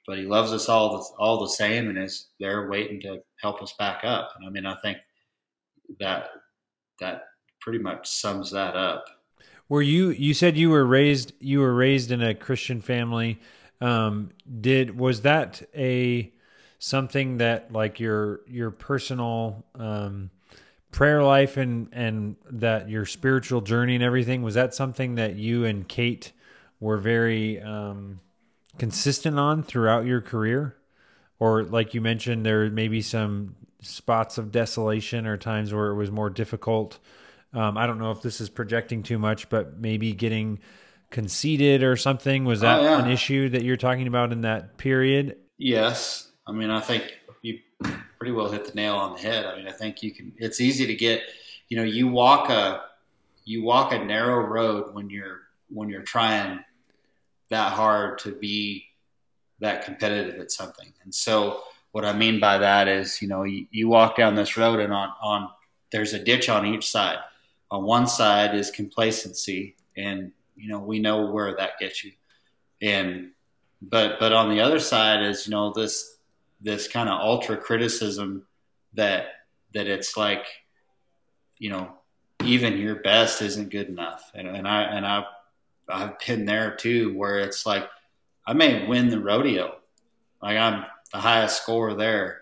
but 0.05 0.17
he 0.17 0.25
loves 0.25 0.53
us 0.53 0.69
all 0.69 0.97
the, 0.97 1.03
all 1.19 1.41
the 1.41 1.49
same, 1.49 1.89
and 1.89 1.97
is 1.97 2.27
there 2.39 2.69
waiting 2.69 3.01
to 3.01 3.19
help 3.41 3.61
us 3.61 3.73
back 3.77 4.03
up. 4.03 4.31
And 4.37 4.47
I 4.47 4.49
mean, 4.49 4.65
I 4.65 4.75
think 4.81 4.97
that 5.99 6.29
that 6.99 7.23
pretty 7.61 7.79
much 7.79 8.07
sums 8.07 8.51
that 8.51 8.75
up. 8.75 9.05
Were 9.69 9.81
you 9.81 10.09
you 10.11 10.33
said 10.33 10.57
you 10.57 10.69
were 10.69 10.85
raised 10.85 11.33
you 11.39 11.59
were 11.59 11.73
raised 11.73 12.11
in 12.11 12.21
a 12.21 12.33
Christian 12.33 12.81
family? 12.81 13.39
Um, 13.81 14.31
did 14.59 14.97
was 14.97 15.21
that 15.21 15.61
a 15.75 16.31
something 16.79 17.37
that 17.37 17.71
like 17.71 17.99
your 17.99 18.41
your 18.47 18.71
personal 18.71 19.65
um, 19.75 20.29
prayer 20.91 21.23
life 21.23 21.57
and 21.57 21.89
and 21.91 22.35
that 22.51 22.89
your 22.89 23.05
spiritual 23.05 23.61
journey 23.61 23.95
and 23.95 24.03
everything 24.03 24.41
was 24.41 24.55
that 24.55 24.73
something 24.73 25.15
that 25.15 25.35
you 25.35 25.65
and 25.65 25.87
Kate 25.87 26.31
were 26.79 26.97
very 26.97 27.61
um, 27.61 28.19
consistent 28.77 29.39
on 29.39 29.63
throughout 29.63 30.05
your 30.05 30.21
career, 30.21 30.75
or 31.39 31.63
like 31.63 31.93
you 31.93 32.01
mentioned, 32.01 32.45
there 32.45 32.69
may 32.69 32.87
be 32.87 33.01
some 33.01 33.55
spots 33.81 34.37
of 34.37 34.51
desolation 34.51 35.25
or 35.25 35.37
times 35.37 35.73
where 35.73 35.87
it 35.87 35.95
was 35.95 36.11
more 36.11 36.29
difficult. 36.29 36.99
Um, 37.53 37.77
I 37.77 37.87
don't 37.87 37.97
know 37.97 38.11
if 38.11 38.21
this 38.21 38.41
is 38.41 38.49
projecting 38.49 39.03
too 39.03 39.17
much, 39.17 39.49
but 39.49 39.79
maybe 39.79 40.13
getting 40.13 40.59
conceited 41.09 41.83
or 41.83 41.95
something? 41.95 42.45
Was 42.45 42.61
that 42.61 42.79
oh, 42.79 42.83
yeah. 42.83 43.03
an 43.03 43.09
issue 43.09 43.49
that 43.49 43.63
you're 43.63 43.77
talking 43.77 44.07
about 44.07 44.31
in 44.31 44.41
that 44.41 44.77
period? 44.77 45.37
Yes. 45.57 46.26
I 46.47 46.51
mean, 46.51 46.69
I 46.69 46.79
think 46.79 47.03
you 47.41 47.59
pretty 48.17 48.31
well 48.31 48.49
hit 48.49 48.65
the 48.65 48.73
nail 48.73 48.95
on 48.95 49.13
the 49.13 49.19
head. 49.19 49.45
I 49.45 49.57
mean, 49.57 49.67
I 49.67 49.71
think 49.71 50.01
you 50.01 50.11
can. 50.11 50.33
It's 50.37 50.61
easy 50.61 50.87
to 50.87 50.95
get. 50.95 51.21
You 51.69 51.77
know, 51.77 51.83
you 51.83 52.07
walk 52.07 52.49
a 52.49 52.83
you 53.43 53.63
walk 53.63 53.91
a 53.93 54.03
narrow 54.03 54.45
road 54.45 54.93
when 54.93 55.09
you're 55.09 55.41
when 55.69 55.89
you're 55.89 56.03
trying 56.03 56.59
that 57.49 57.73
hard 57.73 58.19
to 58.19 58.33
be 58.33 58.85
that 59.59 59.85
competitive 59.85 60.39
at 60.39 60.51
something. 60.51 60.93
And 61.03 61.13
so, 61.13 61.61
what 61.91 62.05
I 62.05 62.13
mean 62.13 62.39
by 62.39 62.57
that 62.59 62.87
is, 62.87 63.21
you 63.21 63.27
know, 63.27 63.43
you, 63.43 63.67
you 63.71 63.89
walk 63.89 64.15
down 64.15 64.35
this 64.35 64.57
road 64.57 64.79
and 64.79 64.93
on 64.93 65.09
on 65.21 65.49
there's 65.91 66.13
a 66.13 66.23
ditch 66.23 66.49
on 66.49 66.65
each 66.65 66.89
side. 66.89 67.19
On 67.69 67.83
one 67.83 68.07
side 68.07 68.55
is 68.55 68.71
complacency 68.71 69.75
and 69.97 70.31
you 70.55 70.69
know, 70.69 70.79
we 70.79 70.99
know 70.99 71.29
where 71.31 71.55
that 71.55 71.79
gets 71.79 72.03
you. 72.03 72.13
And 72.81 73.31
but 73.81 74.19
but 74.19 74.31
on 74.31 74.49
the 74.49 74.61
other 74.61 74.79
side 74.79 75.23
is 75.23 75.47
you 75.47 75.51
know 75.51 75.73
this 75.73 76.16
this 76.61 76.87
kind 76.87 77.09
of 77.09 77.19
ultra 77.19 77.57
criticism 77.57 78.45
that 78.93 79.27
that 79.73 79.87
it's 79.87 80.17
like 80.17 80.45
you 81.57 81.69
know 81.69 81.91
even 82.43 82.77
your 82.77 82.95
best 82.95 83.41
isn't 83.41 83.71
good 83.71 83.87
enough. 83.87 84.31
And, 84.35 84.47
and 84.47 84.67
i 84.67 84.83
and 84.83 85.05
i've 85.05 85.25
i've 85.89 86.19
been 86.19 86.45
there 86.45 86.75
too 86.75 87.15
where 87.17 87.39
it's 87.39 87.65
like 87.65 87.87
i 88.45 88.53
may 88.53 88.87
win 88.87 89.09
the 89.09 89.19
rodeo. 89.19 89.75
Like 90.41 90.57
i'm 90.57 90.85
the 91.11 91.19
highest 91.19 91.61
score 91.61 91.93
there 91.93 92.41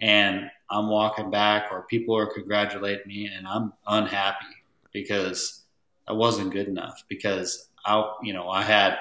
and 0.00 0.48
i'm 0.70 0.88
walking 0.88 1.30
back 1.30 1.72
or 1.72 1.82
people 1.82 2.16
are 2.16 2.32
congratulating 2.32 3.08
me 3.08 3.26
and 3.26 3.46
i'm 3.46 3.72
unhappy 3.86 4.46
because 4.92 5.64
I 6.08 6.12
wasn't 6.12 6.52
good 6.52 6.68
enough 6.68 7.04
because 7.08 7.68
I, 7.84 8.02
you 8.22 8.32
know, 8.32 8.48
I 8.48 8.62
had 8.62 8.96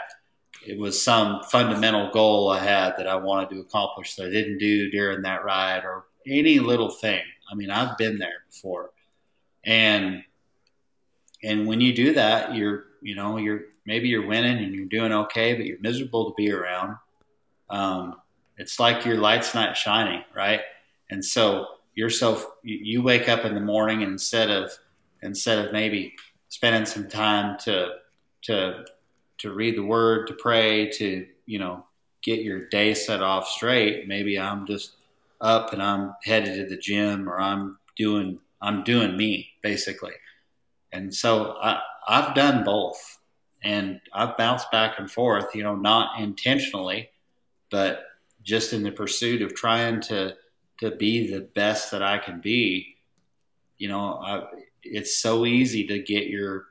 it 0.68 0.78
was 0.78 1.02
some 1.02 1.42
fundamental 1.44 2.12
goal 2.12 2.50
I 2.50 2.60
had 2.60 2.96
that 2.98 3.08
I 3.08 3.16
wanted 3.16 3.50
to 3.52 3.62
accomplish 3.62 4.16
that 4.16 4.28
I 4.28 4.30
didn't 4.32 4.58
do 4.58 4.92
during 4.92 5.22
that 5.22 5.46
ride 5.46 5.86
or 5.86 6.08
any 6.28 6.60
little 6.60 6.90
thing. 6.90 7.22
I 7.50 7.56
mean, 7.56 7.70
I've 7.70 7.98
been 7.98 8.18
there 8.20 8.44
before, 8.50 8.92
and 9.64 10.24
and 11.42 11.68
when 11.68 11.80
you 11.80 11.94
do 11.94 12.14
that, 12.16 12.54
you're 12.54 12.84
you 13.02 13.16
know 13.16 13.38
you're 13.38 13.62
maybe 13.86 14.10
you're 14.10 14.28
winning 14.28 14.62
and 14.62 14.76
you're 14.76 14.88
doing 14.88 15.14
okay, 15.14 15.54
but 15.54 15.66
you're 15.66 15.80
miserable 15.80 16.32
to 16.32 16.36
be 16.36 16.52
around. 16.52 16.98
Um, 17.70 18.16
it's 18.58 18.78
like 18.78 19.06
your 19.06 19.18
light's 19.18 19.56
not 19.56 19.78
shining, 19.78 20.24
right? 20.36 20.62
And 21.10 21.24
so 21.24 21.68
you're 21.96 22.10
so 22.10 22.52
you 22.64 23.02
wake 23.02 23.30
up 23.30 23.46
in 23.46 23.56
the 23.56 23.62
morning 23.62 24.02
instead 24.02 24.50
of 24.50 24.72
instead 25.22 25.66
of 25.66 25.72
maybe 25.72 26.14
spending 26.50 26.86
some 26.86 27.08
time 27.08 27.58
to 27.60 27.94
to 28.44 28.84
to 29.40 29.54
read 29.54 29.78
the 29.78 29.84
word, 29.84 30.28
to 30.28 30.34
pray, 30.34 30.90
to 30.92 31.28
you 31.46 31.60
know 31.60 31.86
get 32.22 32.42
your 32.42 32.68
day 32.70 32.94
set 32.94 33.22
off 33.22 33.48
straight. 33.48 34.08
Maybe 34.08 34.40
I'm 34.40 34.66
just 34.66 34.94
up 35.40 35.74
and 35.74 35.82
I'm 35.82 36.16
headed 36.24 36.56
to 36.56 36.66
the 36.66 36.82
gym, 36.82 37.30
or 37.30 37.40
I'm 37.40 37.78
doing 37.96 38.40
I'm 38.62 38.84
doing 38.84 39.16
me 39.16 39.50
basically. 39.62 40.14
And 40.92 41.14
so 41.14 41.58
I, 41.62 41.80
I've 42.08 42.34
done 42.34 42.64
both, 42.64 43.20
and 43.64 44.00
I've 44.14 44.38
bounced 44.38 44.72
back 44.72 45.00
and 45.00 45.10
forth. 45.10 45.54
You 45.56 45.64
know, 45.64 45.76
not 45.76 46.20
intentionally, 46.20 47.10
but 47.70 48.04
just 48.44 48.74
in 48.74 48.84
the 48.84 48.92
pursuit 48.92 49.42
of 49.42 49.54
trying 49.54 50.02
to 50.02 50.36
to 50.80 50.92
be 50.92 51.32
the 51.32 51.42
best 51.42 51.92
that 51.92 52.04
I 52.04 52.18
can 52.18 52.40
be. 52.40 52.96
You 53.78 53.90
know, 53.90 54.20
I, 54.24 54.44
it's 54.84 55.18
so 55.18 55.46
easy 55.46 55.86
to 55.88 56.00
get 56.00 56.28
your 56.28 56.66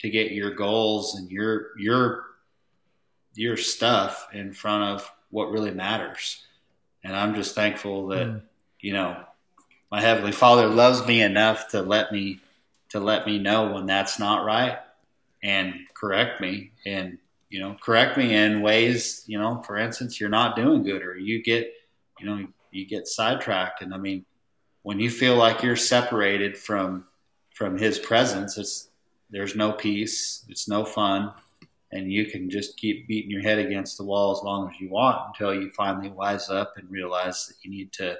to 0.00 0.10
get 0.10 0.32
your 0.32 0.52
goals 0.54 1.16
and 1.16 1.30
your 1.30 1.78
your 1.78 2.24
your 3.34 3.56
stuff 3.56 4.28
in 4.32 4.52
front 4.52 4.82
of 4.82 5.10
what 5.30 5.50
really 5.50 5.70
matters. 5.70 6.42
And 7.04 7.14
I'm 7.14 7.34
just 7.34 7.54
thankful 7.54 8.08
that 8.08 8.26
mm. 8.26 8.42
you 8.80 8.92
know 8.92 9.16
my 9.90 10.00
heavenly 10.00 10.32
Father 10.32 10.66
loves 10.68 11.06
me 11.06 11.22
enough 11.22 11.68
to 11.68 11.82
let 11.82 12.12
me 12.12 12.40
to 12.90 13.00
let 13.00 13.26
me 13.26 13.38
know 13.38 13.72
when 13.72 13.86
that's 13.86 14.18
not 14.18 14.44
right 14.44 14.78
and 15.42 15.74
correct 15.94 16.40
me 16.40 16.72
and 16.84 17.18
you 17.50 17.60
know 17.60 17.76
correct 17.80 18.16
me 18.16 18.34
in 18.34 18.62
ways 18.62 19.24
you 19.26 19.38
know 19.38 19.62
for 19.62 19.76
instance 19.76 20.18
you're 20.18 20.28
not 20.28 20.56
doing 20.56 20.82
good 20.82 21.02
or 21.02 21.16
you 21.16 21.42
get 21.42 21.72
you 22.18 22.26
know 22.26 22.46
you 22.70 22.86
get 22.86 23.06
sidetracked 23.06 23.82
and 23.82 23.92
I 23.92 23.98
mean 23.98 24.24
when 24.86 25.00
you 25.00 25.10
feel 25.10 25.34
like 25.34 25.64
you're 25.64 25.74
separated 25.74 26.56
from 26.56 27.06
from 27.52 27.76
his 27.76 27.98
presence, 27.98 28.56
it's 28.56 28.88
there's 29.30 29.56
no 29.56 29.72
peace, 29.72 30.44
it's 30.48 30.68
no 30.68 30.84
fun, 30.84 31.32
and 31.92 32.12
you 32.12 32.26
can 32.26 32.50
just 32.50 32.76
keep 32.76 33.08
beating 33.08 33.30
your 33.30 33.42
head 33.42 33.58
against 33.58 33.96
the 33.96 34.04
wall 34.04 34.32
as 34.32 34.42
long 34.42 34.68
as 34.68 34.80
you 34.80 34.90
want 34.90 35.20
until 35.28 35.54
you 35.54 35.70
finally 35.76 36.10
wise 36.10 36.48
up 36.50 36.74
and 36.76 36.90
realize 36.90 37.46
that 37.46 37.56
you 37.62 37.70
need 37.70 37.92
to, 37.92 38.16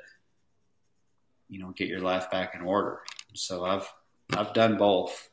you 1.48 1.60
know, 1.60 1.72
get 1.76 1.88
your 1.88 2.00
life 2.00 2.30
back 2.30 2.54
in 2.54 2.62
order. 2.62 3.00
So 3.34 3.64
I've 3.64 3.92
I've 4.36 4.52
done 4.52 4.76
both. 4.76 5.30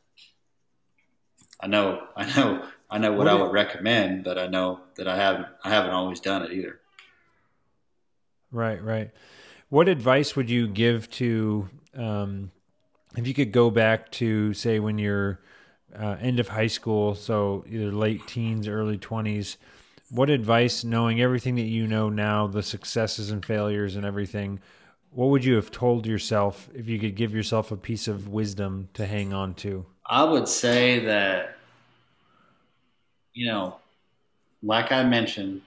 I 1.59 1.67
know 1.67 2.07
I 2.15 2.25
know 2.35 2.65
I 2.89 2.97
know 2.99 3.11
what, 3.11 3.19
what 3.19 3.27
I 3.27 3.33
would 3.35 3.51
recommend, 3.51 4.23
but 4.23 4.37
I 4.37 4.47
know 4.47 4.81
that 4.95 5.07
I 5.07 5.15
haven't 5.15 5.47
I 5.63 5.69
haven't 5.69 5.91
always 5.91 6.19
done 6.19 6.43
it 6.43 6.51
either. 6.51 6.79
Right, 8.51 8.83
right. 8.83 9.09
What 9.69 9.87
advice 9.87 10.35
would 10.35 10.51
you 10.51 10.67
give 10.67 11.09
to 11.11 11.67
um, 11.95 12.51
if 13.17 13.27
you 13.27 13.33
could 13.33 13.51
go 13.51 13.71
back 13.71 14.11
to 14.11 14.53
say 14.53 14.79
when 14.79 14.99
you're 14.99 15.39
uh, 15.97 16.17
end 16.19 16.39
of 16.39 16.49
high 16.49 16.67
school, 16.67 17.15
so 17.15 17.65
either 17.69 17.91
late 17.91 18.27
teens, 18.27 18.67
early 18.67 18.97
twenties, 18.97 19.57
what 20.09 20.29
advice, 20.29 20.83
knowing 20.83 21.21
everything 21.21 21.55
that 21.55 21.63
you 21.63 21.87
know 21.87 22.09
now, 22.09 22.47
the 22.47 22.63
successes 22.63 23.31
and 23.31 23.45
failures 23.45 23.95
and 23.95 24.05
everything, 24.05 24.59
what 25.11 25.27
would 25.29 25.43
you 25.45 25.55
have 25.55 25.71
told 25.71 26.05
yourself 26.05 26.69
if 26.73 26.87
you 26.87 26.99
could 26.99 27.15
give 27.15 27.33
yourself 27.33 27.71
a 27.71 27.77
piece 27.77 28.07
of 28.07 28.27
wisdom 28.27 28.89
to 28.93 29.05
hang 29.05 29.33
on 29.33 29.53
to? 29.55 29.85
I 30.05 30.23
would 30.23 30.47
say 30.47 30.99
that 31.05 31.57
you 33.33 33.47
know, 33.47 33.77
like 34.61 34.91
I 34.91 35.03
mentioned, 35.03 35.61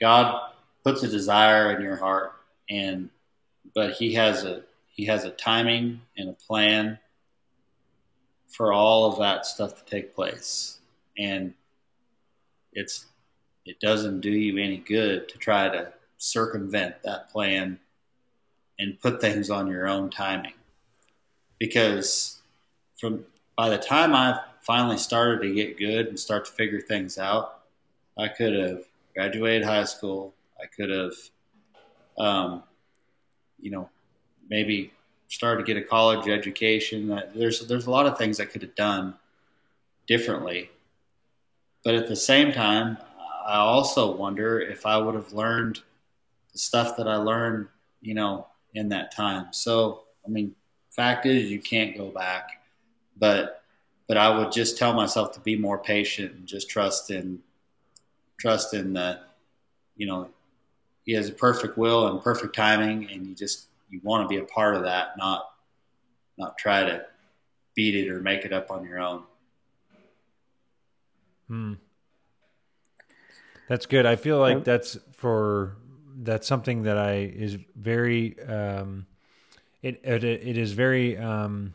God 0.00 0.40
puts 0.84 1.02
a 1.02 1.08
desire 1.08 1.76
in 1.76 1.82
your 1.82 1.96
heart, 1.96 2.32
and 2.70 3.10
but 3.74 3.92
He 3.92 4.14
has 4.14 4.44
a 4.44 4.62
He 4.94 5.06
has 5.06 5.24
a 5.24 5.30
timing 5.30 6.00
and 6.16 6.30
a 6.30 6.32
plan 6.32 6.98
for 8.48 8.72
all 8.72 9.10
of 9.10 9.18
that 9.18 9.46
stuff 9.46 9.76
to 9.76 9.90
take 9.90 10.14
place, 10.14 10.78
and 11.16 11.54
it's 12.72 13.06
it 13.64 13.80
doesn't 13.80 14.20
do 14.20 14.30
you 14.30 14.62
any 14.62 14.78
good 14.78 15.28
to 15.28 15.38
try 15.38 15.68
to 15.68 15.92
circumvent 16.16 17.02
that 17.04 17.30
plan 17.30 17.78
and 18.78 18.98
put 19.00 19.20
things 19.20 19.50
on 19.50 19.68
your 19.68 19.86
own 19.86 20.10
timing 20.10 20.54
because 21.58 22.40
from 22.98 23.24
by 23.56 23.68
the 23.68 23.78
time 23.78 24.14
I 24.14 24.40
finally 24.60 24.98
started 24.98 25.42
to 25.42 25.54
get 25.54 25.78
good 25.78 26.06
and 26.06 26.18
start 26.18 26.44
to 26.46 26.52
figure 26.52 26.80
things 26.80 27.18
out, 27.18 27.60
I 28.16 28.28
could 28.28 28.54
have 28.54 28.84
graduated 29.14 29.64
high 29.64 29.84
school. 29.84 30.34
I 30.60 30.66
could 30.66 30.90
have, 30.90 31.12
um, 32.18 32.62
you 33.60 33.70
know, 33.70 33.88
maybe 34.48 34.92
started 35.28 35.64
to 35.64 35.72
get 35.72 35.82
a 35.82 35.86
college 35.86 36.28
education. 36.28 37.22
There's 37.34 37.66
there's 37.66 37.86
a 37.86 37.90
lot 37.90 38.06
of 38.06 38.18
things 38.18 38.40
I 38.40 38.46
could 38.46 38.62
have 38.62 38.74
done 38.74 39.14
differently, 40.06 40.70
but 41.84 41.94
at 41.94 42.08
the 42.08 42.16
same 42.16 42.52
time, 42.52 42.98
I 43.46 43.56
also 43.56 44.14
wonder 44.14 44.60
if 44.60 44.84
I 44.84 44.98
would 44.98 45.14
have 45.14 45.32
learned 45.32 45.80
the 46.52 46.58
stuff 46.58 46.96
that 46.96 47.06
I 47.06 47.16
learned, 47.16 47.68
you 48.00 48.14
know, 48.14 48.46
in 48.74 48.88
that 48.90 49.14
time. 49.14 49.48
So, 49.52 50.04
I 50.26 50.30
mean, 50.30 50.54
fact 50.90 51.26
is, 51.26 51.50
you 51.50 51.60
can't 51.60 51.96
go 51.96 52.08
back, 52.08 52.62
but 53.16 53.62
but 54.06 54.16
I 54.16 54.36
would 54.36 54.50
just 54.50 54.78
tell 54.78 54.94
myself 54.94 55.32
to 55.34 55.40
be 55.40 55.54
more 55.56 55.78
patient 55.78 56.32
and 56.32 56.46
just 56.46 56.68
trust 56.68 57.10
in 57.10 57.40
trust 58.38 58.72
in 58.72 58.94
that, 58.94 59.28
you 59.96 60.06
know, 60.06 60.28
he 61.04 61.12
has 61.12 61.28
a 61.28 61.32
perfect 61.32 61.76
will 61.76 62.06
and 62.08 62.22
perfect 62.22 62.54
timing, 62.54 63.10
and 63.10 63.26
you 63.26 63.34
just 63.34 63.67
you 63.90 64.00
want 64.02 64.24
to 64.24 64.28
be 64.28 64.40
a 64.40 64.44
part 64.44 64.74
of 64.76 64.82
that, 64.82 65.16
not 65.16 65.50
not 66.36 66.56
try 66.58 66.84
to 66.84 67.04
beat 67.74 67.94
it 67.94 68.10
or 68.10 68.20
make 68.20 68.44
it 68.44 68.52
up 68.52 68.70
on 68.70 68.84
your 68.84 68.98
own. 68.98 69.22
Hmm. 71.48 71.74
That's 73.68 73.86
good. 73.86 74.06
I 74.06 74.16
feel 74.16 74.38
like 74.38 74.64
that's 74.64 74.98
for 75.16 75.76
that's 76.16 76.46
something 76.46 76.84
that 76.84 76.98
I 76.98 77.16
is 77.16 77.58
very 77.76 78.38
um, 78.40 79.06
it, 79.82 80.00
it 80.02 80.24
it 80.24 80.56
is 80.56 80.72
very 80.72 81.16
um, 81.16 81.74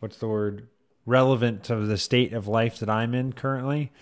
what's 0.00 0.16
the 0.18 0.28
word 0.28 0.68
relevant 1.06 1.64
to 1.64 1.76
the 1.76 1.98
state 1.98 2.32
of 2.32 2.48
life 2.48 2.78
that 2.78 2.90
I'm 2.90 3.14
in 3.14 3.32
currently. 3.32 3.92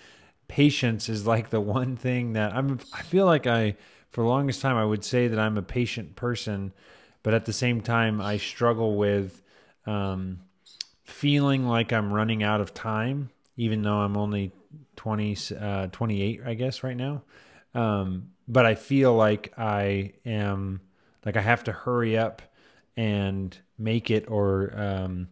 Patience 0.47 1.09
is 1.09 1.27
like 1.27 1.49
the 1.49 1.61
one 1.61 1.95
thing 1.95 2.33
that 2.33 2.53
I'm. 2.53 2.79
I 2.93 3.01
feel 3.01 3.25
like 3.25 3.45
I 3.45 3.75
for 4.11 4.23
the 4.23 4.29
longest 4.29 4.61
time 4.61 4.75
I 4.75 4.85
would 4.85 5.03
say 5.03 5.27
that 5.27 5.39
I'm 5.39 5.57
a 5.57 5.61
patient 5.61 6.15
person, 6.15 6.73
but 7.23 7.33
at 7.33 7.45
the 7.45 7.53
same 7.53 7.81
time 7.81 8.21
I 8.21 8.37
struggle 8.37 8.95
with 8.95 9.41
um, 9.85 10.39
feeling 11.03 11.67
like 11.67 11.93
I'm 11.93 12.11
running 12.13 12.43
out 12.43 12.61
of 12.61 12.73
time, 12.73 13.29
even 13.57 13.81
though 13.81 13.97
I'm 13.97 14.17
only 14.17 14.51
20, 14.95 15.37
uh, 15.59 15.87
28, 15.87 16.41
I 16.45 16.53
guess, 16.53 16.83
right 16.83 16.97
now. 16.97 17.23
Um, 17.73 18.31
but 18.47 18.65
I 18.65 18.75
feel 18.75 19.13
like 19.13 19.53
I 19.57 20.13
am 20.25 20.81
like 21.25 21.37
I 21.37 21.41
have 21.41 21.63
to 21.65 21.71
hurry 21.71 22.17
up 22.17 22.41
and 22.97 23.55
make 23.77 24.09
it 24.09 24.25
or 24.27 24.73
um, 24.75 25.29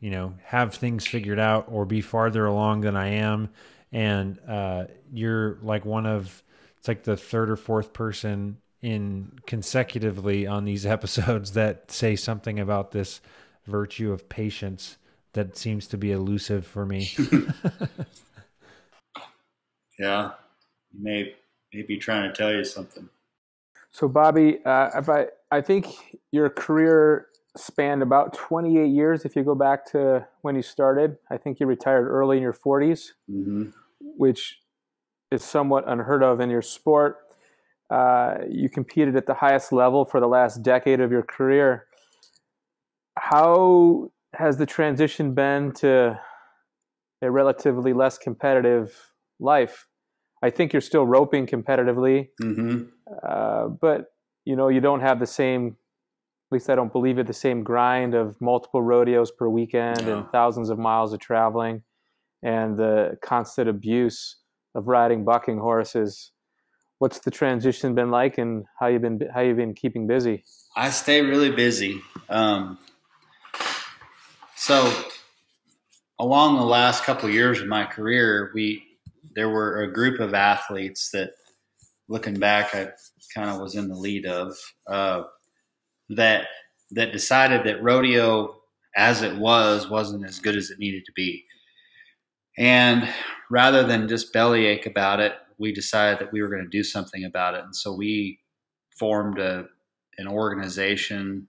you 0.00 0.10
know 0.10 0.34
have 0.44 0.74
things 0.74 1.06
figured 1.06 1.38
out 1.38 1.66
or 1.68 1.84
be 1.84 2.00
farther 2.00 2.44
along 2.46 2.82
than 2.82 2.96
I 2.96 3.08
am. 3.10 3.50
And 3.92 4.38
uh, 4.46 4.84
you're 5.12 5.58
like 5.62 5.84
one 5.84 6.04
of 6.04 6.42
it's 6.88 6.96
like 6.96 7.04
the 7.04 7.16
third 7.16 7.50
or 7.50 7.56
fourth 7.56 7.92
person 7.92 8.56
in 8.80 9.32
consecutively 9.46 10.46
on 10.46 10.64
these 10.64 10.86
episodes 10.96 11.52
that 11.52 11.90
say 11.90 12.16
something 12.16 12.58
about 12.58 12.92
this 12.92 13.20
virtue 13.66 14.10
of 14.12 14.28
patience 14.28 14.96
that 15.34 15.56
seems 15.56 15.86
to 15.88 15.98
be 15.98 16.10
elusive 16.10 16.66
for 16.66 16.86
me. 16.86 17.10
yeah, 19.98 20.30
you 20.92 21.02
may 21.02 21.34
maybe 21.74 21.98
trying 21.98 22.30
to 22.30 22.36
tell 22.36 22.50
you 22.52 22.64
something. 22.64 23.08
So, 23.90 24.08
Bobby, 24.08 24.58
uh, 24.64 24.90
if 24.96 25.08
I, 25.10 25.26
I 25.50 25.60
think 25.60 25.86
your 26.32 26.48
career 26.48 27.26
spanned 27.56 28.02
about 28.02 28.32
28 28.32 28.86
years 28.86 29.24
if 29.24 29.36
you 29.36 29.42
go 29.42 29.54
back 29.54 29.84
to 29.90 30.26
when 30.42 30.54
you 30.54 30.62
started. 30.62 31.18
I 31.30 31.36
think 31.36 31.60
you 31.60 31.66
retired 31.66 32.06
early 32.06 32.36
in 32.36 32.42
your 32.42 32.54
40s, 32.54 33.10
mm-hmm. 33.30 33.70
which 34.00 34.60
is 35.30 35.44
somewhat 35.44 35.84
unheard 35.86 36.22
of 36.22 36.40
in 36.40 36.50
your 36.50 36.62
sport. 36.62 37.18
Uh, 37.90 38.34
you 38.48 38.68
competed 38.68 39.16
at 39.16 39.26
the 39.26 39.34
highest 39.34 39.72
level 39.72 40.04
for 40.04 40.20
the 40.20 40.26
last 40.26 40.62
decade 40.62 41.00
of 41.00 41.10
your 41.10 41.22
career. 41.22 41.86
How 43.18 44.10
has 44.34 44.58
the 44.58 44.66
transition 44.66 45.34
been 45.34 45.72
to 45.72 46.18
a 47.22 47.30
relatively 47.30 47.92
less 47.92 48.18
competitive 48.18 49.12
life? 49.40 49.86
I 50.42 50.50
think 50.50 50.72
you're 50.72 50.82
still 50.82 51.06
roping 51.06 51.46
competitively, 51.46 52.28
mm-hmm. 52.40 52.84
uh, 53.26 53.68
but 53.68 54.06
you 54.44 54.54
know 54.54 54.68
you 54.68 54.80
don't 54.80 55.00
have 55.00 55.18
the 55.18 55.26
same. 55.26 55.76
At 56.50 56.54
least 56.54 56.70
I 56.70 56.74
don't 56.74 56.92
believe 56.92 57.18
it. 57.18 57.26
The 57.26 57.32
same 57.32 57.64
grind 57.64 58.14
of 58.14 58.40
multiple 58.40 58.80
rodeos 58.80 59.30
per 59.30 59.48
weekend 59.48 60.06
no. 60.06 60.18
and 60.18 60.30
thousands 60.30 60.70
of 60.70 60.78
miles 60.78 61.12
of 61.12 61.20
traveling, 61.20 61.82
and 62.42 62.76
the 62.78 63.18
constant 63.22 63.68
abuse 63.68 64.36
of 64.74 64.88
riding 64.88 65.24
bucking 65.24 65.58
horses. 65.58 66.32
What's 66.98 67.20
the 67.20 67.30
transition 67.30 67.94
been 67.94 68.10
like, 68.10 68.38
and 68.38 68.64
how 68.80 68.88
you 68.88 68.98
been 68.98 69.20
how 69.32 69.40
you 69.40 69.54
been 69.54 69.74
keeping 69.74 70.06
busy? 70.06 70.44
I 70.76 70.90
stay 70.90 71.20
really 71.22 71.50
busy. 71.50 72.00
Um, 72.28 72.78
so 74.56 74.92
along 76.18 76.56
the 76.56 76.64
last 76.64 77.04
couple 77.04 77.28
of 77.28 77.34
years 77.34 77.60
of 77.60 77.68
my 77.68 77.84
career, 77.84 78.50
we 78.54 78.82
there 79.34 79.48
were 79.48 79.82
a 79.82 79.92
group 79.92 80.18
of 80.20 80.34
athletes 80.34 81.10
that, 81.12 81.30
looking 82.08 82.34
back, 82.34 82.74
I 82.74 82.88
kind 83.34 83.50
of 83.50 83.60
was 83.60 83.76
in 83.76 83.88
the 83.88 83.94
lead 83.94 84.26
of 84.26 84.56
uh, 84.88 85.22
that 86.10 86.48
that 86.90 87.12
decided 87.12 87.64
that 87.64 87.82
rodeo, 87.82 88.56
as 88.96 89.22
it 89.22 89.36
was, 89.36 89.88
wasn't 89.88 90.24
as 90.26 90.40
good 90.40 90.56
as 90.56 90.70
it 90.70 90.78
needed 90.78 91.04
to 91.04 91.12
be. 91.14 91.44
And 92.58 93.08
rather 93.50 93.84
than 93.84 94.08
just 94.08 94.32
bellyache 94.32 94.86
about 94.86 95.20
it, 95.20 95.32
we 95.58 95.72
decided 95.72 96.18
that 96.18 96.32
we 96.32 96.42
were 96.42 96.48
going 96.48 96.64
to 96.64 96.68
do 96.68 96.84
something 96.84 97.24
about 97.24 97.54
it. 97.54 97.64
And 97.64 97.74
so 97.74 97.94
we 97.94 98.40
formed 98.90 99.38
a, 99.38 99.66
an 100.18 100.26
organization, 100.26 101.46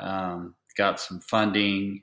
um, 0.00 0.54
got 0.76 0.98
some 1.00 1.20
funding, 1.20 2.02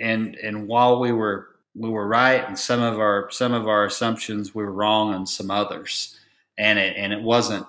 and 0.00 0.36
and 0.36 0.66
while 0.68 1.00
we 1.00 1.12
were 1.12 1.48
we 1.74 1.88
were 1.88 2.06
right 2.06 2.46
and 2.46 2.58
some 2.58 2.82
of 2.82 2.98
our 2.98 3.30
some 3.30 3.52
of 3.52 3.66
our 3.66 3.84
assumptions 3.84 4.54
we 4.54 4.62
were 4.62 4.72
wrong 4.72 5.14
on 5.14 5.26
some 5.26 5.50
others 5.50 6.18
and 6.58 6.78
it 6.78 6.94
and 6.96 7.12
it 7.12 7.22
wasn't 7.22 7.66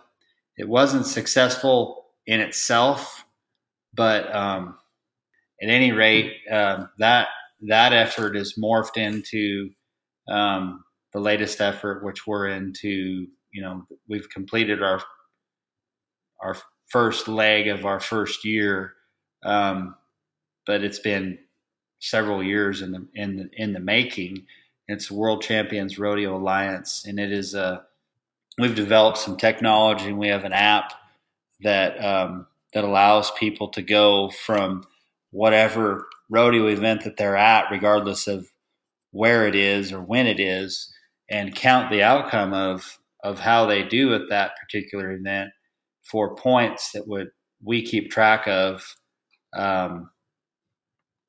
it 0.57 0.67
wasn't 0.67 1.05
successful 1.05 2.05
in 2.25 2.39
itself 2.39 3.25
but 3.93 4.33
um, 4.33 4.77
at 5.61 5.69
any 5.69 5.91
rate 5.91 6.33
um, 6.51 6.89
that 6.97 7.27
that 7.61 7.93
effort 7.93 8.35
is 8.35 8.57
morphed 8.57 8.97
into 8.97 9.69
um, 10.27 10.83
the 11.13 11.19
latest 11.19 11.61
effort 11.61 12.03
which 12.03 12.25
we're 12.27 12.47
into 12.47 13.27
you 13.53 13.61
know 13.61 13.85
we've 14.09 14.29
completed 14.29 14.81
our 14.83 15.01
our 16.41 16.55
first 16.87 17.27
leg 17.27 17.67
of 17.67 17.85
our 17.85 17.99
first 17.99 18.45
year 18.45 18.93
um, 19.43 19.95
but 20.65 20.83
it's 20.83 20.99
been 20.99 21.39
several 21.99 22.43
years 22.43 22.81
in 22.81 22.91
the 22.91 23.07
in 23.15 23.37
the, 23.37 23.49
in 23.53 23.73
the 23.73 23.79
making. 23.79 24.45
It's 24.87 25.09
World 25.09 25.41
Champions 25.41 25.97
Rodeo 25.97 26.35
Alliance, 26.37 27.05
and 27.07 27.19
it 27.19 27.31
is 27.31 27.53
a 27.53 27.83
we've 28.59 28.75
developed 28.75 29.17
some 29.17 29.37
technology, 29.37 30.07
and 30.07 30.19
we 30.19 30.27
have 30.27 30.45
an 30.45 30.53
app 30.53 30.93
that 31.61 32.03
um, 32.03 32.47
that 32.73 32.83
allows 32.83 33.31
people 33.31 33.69
to 33.69 33.81
go 33.81 34.29
from 34.29 34.85
whatever 35.31 36.07
rodeo 36.29 36.67
event 36.67 37.03
that 37.03 37.17
they're 37.17 37.37
at, 37.37 37.71
regardless 37.71 38.27
of 38.27 38.51
where 39.13 39.47
it 39.47 39.55
is 39.55 39.93
or 39.93 40.01
when 40.01 40.27
it 40.27 40.39
is, 40.39 40.91
and 41.29 41.55
count 41.55 41.89
the 41.89 42.03
outcome 42.03 42.53
of 42.53 42.99
of 43.23 43.39
how 43.39 43.65
they 43.65 43.83
do 43.83 44.13
at 44.13 44.27
that 44.29 44.51
particular 44.61 45.13
event 45.13 45.49
for 46.03 46.35
points 46.35 46.91
that 46.91 47.07
would 47.07 47.29
we 47.63 47.81
keep 47.81 48.11
track 48.11 48.45
of 48.47 48.95
um, 49.55 50.09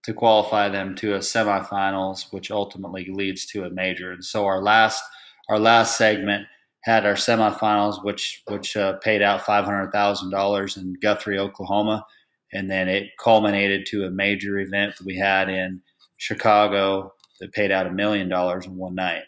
to 0.02 0.12
qualify 0.12 0.68
them 0.68 0.96
to 0.96 1.14
a 1.14 1.18
semifinals, 1.18 2.32
which 2.32 2.50
ultimately 2.50 3.06
leads 3.10 3.46
to 3.46 3.64
a 3.64 3.70
major. 3.70 4.10
And 4.10 4.24
so 4.24 4.44
our 4.46 4.60
last 4.60 5.02
our 5.48 5.58
last 5.58 5.96
segment 5.96 6.46
had 6.80 7.06
our 7.06 7.14
semifinals, 7.14 8.02
which 8.02 8.42
which 8.46 8.76
uh, 8.76 8.94
paid 8.94 9.22
out 9.22 9.44
five 9.44 9.66
hundred 9.66 9.92
thousand 9.92 10.30
dollars 10.30 10.76
in 10.76 10.94
Guthrie, 11.02 11.38
Oklahoma, 11.38 12.04
and 12.52 12.70
then 12.70 12.88
it 12.88 13.10
culminated 13.22 13.86
to 13.86 14.04
a 14.04 14.10
major 14.10 14.58
event 14.58 14.96
that 14.96 15.06
we 15.06 15.16
had 15.16 15.50
in 15.50 15.82
Chicago 16.16 17.12
that 17.40 17.52
paid 17.52 17.72
out 17.72 17.86
a 17.86 17.92
million 17.92 18.28
dollars 18.28 18.66
in 18.66 18.76
one 18.76 18.94
night. 18.96 19.24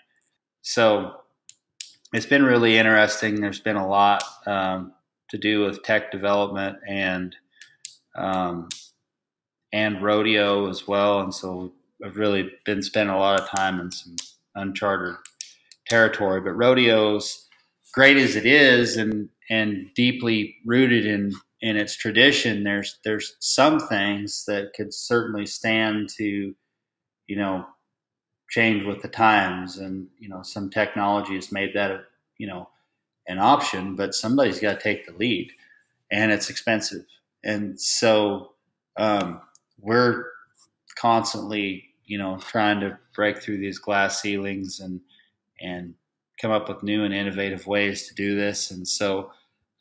so 0.63 1.13
it's 2.15 2.27
been 2.27 2.45
really 2.45 2.79
interesting. 2.79 3.41
There's 3.41 3.61
been 3.61 3.77
a 3.77 3.89
lot 3.89 4.25
um, 4.49 4.95
to 5.31 5.39
do 5.39 5.63
with 5.65 5.85
tech 5.85 6.13
development 6.13 6.79
and 6.89 7.37
um, 8.17 8.69
and 9.73 10.03
rodeo 10.03 10.69
as 10.71 10.89
well, 10.89 11.21
and 11.21 11.35
so 11.35 11.73
I've 12.05 12.17
really 12.19 12.51
been 12.67 12.83
spending 12.83 13.15
a 13.15 13.19
lot 13.19 13.41
of 13.41 13.51
time 13.51 13.81
in 13.81 13.93
some 13.93 14.17
uncharted 14.57 15.17
territory. 15.89 16.41
But 16.43 16.53
rodeos, 16.53 17.49
great 17.95 18.17
as 18.19 18.37
it 18.37 18.47
is, 18.47 18.97
and 18.97 19.29
and 19.51 19.89
deeply 19.95 20.57
rooted 20.67 21.07
in 21.07 21.33
in 21.63 21.77
its 21.77 21.97
tradition, 21.97 22.65
there's 22.65 22.99
there's 23.05 23.37
some 23.41 23.81
things 23.81 24.45
that 24.49 24.73
could 24.77 24.95
certainly 24.95 25.47
stand 25.47 26.11
to, 26.19 26.55
you 27.29 27.37
know, 27.37 27.67
change 28.49 28.85
with 28.85 29.03
the 29.03 29.09
times, 29.09 29.79
and 29.79 30.09
you 30.19 30.29
know, 30.29 30.43
some 30.43 30.71
technology 30.71 31.35
has 31.35 31.53
made 31.53 31.75
that, 31.75 32.01
you 32.39 32.47
know, 32.47 32.69
an 33.29 33.39
option. 33.39 33.97
But 33.97 34.15
somebody's 34.15 34.61
got 34.61 34.79
to 34.79 34.83
take 34.83 35.07
the 35.07 35.13
lead, 35.13 35.51
and 36.11 36.33
it's 36.33 36.51
expensive, 36.51 37.05
and 37.45 37.81
so 37.81 38.53
um, 38.97 39.41
we're 39.81 40.27
constantly, 40.97 41.85
you 42.07 42.19
know, 42.19 42.39
trying 42.39 42.81
to 42.81 42.99
break 43.15 43.43
through 43.43 43.59
these 43.59 43.79
glass 43.79 44.21
ceilings 44.21 44.81
and 44.81 45.01
and 45.61 45.95
come 46.41 46.51
up 46.51 46.69
with 46.69 46.83
new 46.83 47.05
and 47.05 47.15
innovative 47.15 47.67
ways 47.67 48.09
to 48.09 48.15
do 48.15 48.37
this. 48.37 48.71
And 48.71 48.87
so 48.87 49.31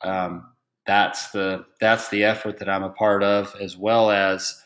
um, 0.02 0.46
that's 0.86 1.30
the 1.30 1.66
that's 1.80 2.08
the 2.08 2.24
effort 2.24 2.58
that 2.58 2.68
I'm 2.68 2.84
a 2.84 2.90
part 2.90 3.22
of, 3.22 3.54
as 3.60 3.76
well 3.76 4.10
as 4.10 4.62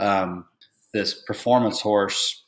um, 0.00 0.46
this 0.92 1.14
performance 1.14 1.80
horse 1.80 2.43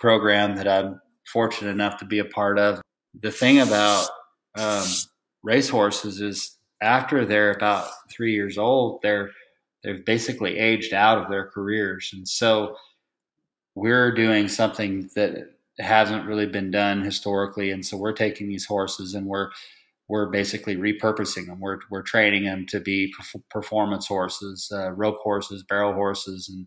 program 0.00 0.56
that 0.56 0.68
I'm 0.68 1.00
fortunate 1.32 1.70
enough 1.70 1.98
to 1.98 2.04
be 2.04 2.18
a 2.18 2.24
part 2.24 2.58
of. 2.58 2.80
The 3.20 3.30
thing 3.30 3.60
about 3.60 4.08
um, 4.58 4.86
racehorses 5.42 6.20
is 6.20 6.58
after 6.82 7.24
they're 7.24 7.52
about 7.52 7.88
three 8.10 8.34
years 8.34 8.58
old, 8.58 9.00
they're 9.02 9.30
they've 9.82 10.04
basically 10.04 10.58
aged 10.58 10.92
out 10.92 11.18
of 11.18 11.30
their 11.30 11.46
careers, 11.46 12.10
and 12.12 12.28
so 12.28 12.76
we're 13.74 14.12
doing 14.14 14.48
something 14.48 15.10
that 15.14 15.50
hasn't 15.78 16.26
really 16.26 16.46
been 16.46 16.70
done 16.70 17.02
historically, 17.02 17.70
and 17.70 17.84
so 17.84 17.96
we're 17.96 18.12
taking 18.12 18.48
these 18.48 18.66
horses 18.66 19.14
and 19.14 19.26
we're 19.26 19.50
we're 20.08 20.26
basically 20.26 20.76
repurposing 20.76 21.46
them. 21.46 21.60
We're 21.60 21.78
we're 21.90 22.02
training 22.02 22.44
them 22.44 22.66
to 22.68 22.80
be 22.80 23.12
performance 23.50 24.06
horses, 24.06 24.70
uh, 24.72 24.92
rope 24.92 25.18
horses, 25.22 25.62
barrel 25.62 25.94
horses, 25.94 26.48
and 26.48 26.66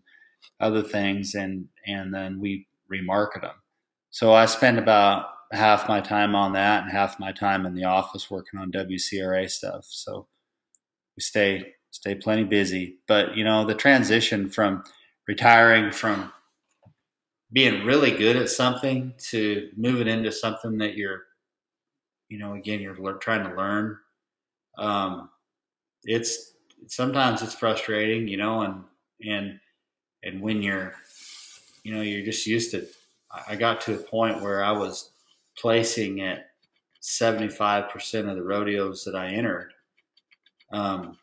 other 0.60 0.82
things, 0.82 1.34
and 1.34 1.66
and 1.86 2.12
then 2.12 2.40
we 2.40 2.66
remarket 2.92 3.42
them. 3.42 3.54
So 4.10 4.32
I 4.32 4.46
spend 4.46 4.78
about 4.78 5.26
half 5.52 5.88
my 5.88 6.00
time 6.00 6.34
on 6.34 6.52
that 6.52 6.82
and 6.82 6.92
half 6.92 7.18
my 7.20 7.32
time 7.32 7.66
in 7.66 7.74
the 7.74 7.84
office 7.84 8.30
working 8.30 8.60
on 8.60 8.72
WCRA 8.72 9.50
stuff. 9.50 9.86
So 9.88 10.26
we 11.16 11.20
stay 11.22 11.74
stay 11.90 12.14
plenty 12.14 12.44
busy. 12.44 12.98
But 13.06 13.36
you 13.36 13.44
know, 13.44 13.64
the 13.64 13.74
transition 13.74 14.48
from 14.48 14.84
retiring 15.26 15.90
from 15.90 16.32
being 17.52 17.84
really 17.84 18.10
good 18.10 18.36
at 18.36 18.48
something 18.48 19.14
to 19.30 19.70
moving 19.76 20.08
into 20.08 20.30
something 20.30 20.78
that 20.78 20.96
you're, 20.96 21.22
you 22.28 22.38
know, 22.38 22.54
again, 22.54 22.80
you're 22.80 22.94
trying 23.14 23.48
to 23.48 23.56
learn. 23.56 23.96
Um, 24.76 25.30
it's 26.04 26.52
sometimes 26.86 27.42
it's 27.42 27.54
frustrating, 27.54 28.28
you 28.28 28.36
know, 28.36 28.62
and 28.62 28.84
and 29.26 29.60
and 30.22 30.42
when 30.42 30.62
you're, 30.62 30.94
you 31.82 31.94
know, 31.94 32.02
you're 32.02 32.24
just 32.24 32.46
used 32.46 32.70
to. 32.72 32.86
I 33.46 33.56
got 33.56 33.80
to 33.82 33.94
a 33.94 33.98
point 33.98 34.40
where 34.40 34.64
I 34.64 34.72
was 34.72 35.10
placing 35.58 36.22
at 36.22 36.46
75% 37.02 38.28
of 38.28 38.36
the 38.36 38.42
rodeos 38.42 39.04
that 39.04 39.14
I 39.14 39.28
entered. 39.28 39.72
Um, 40.72 41.18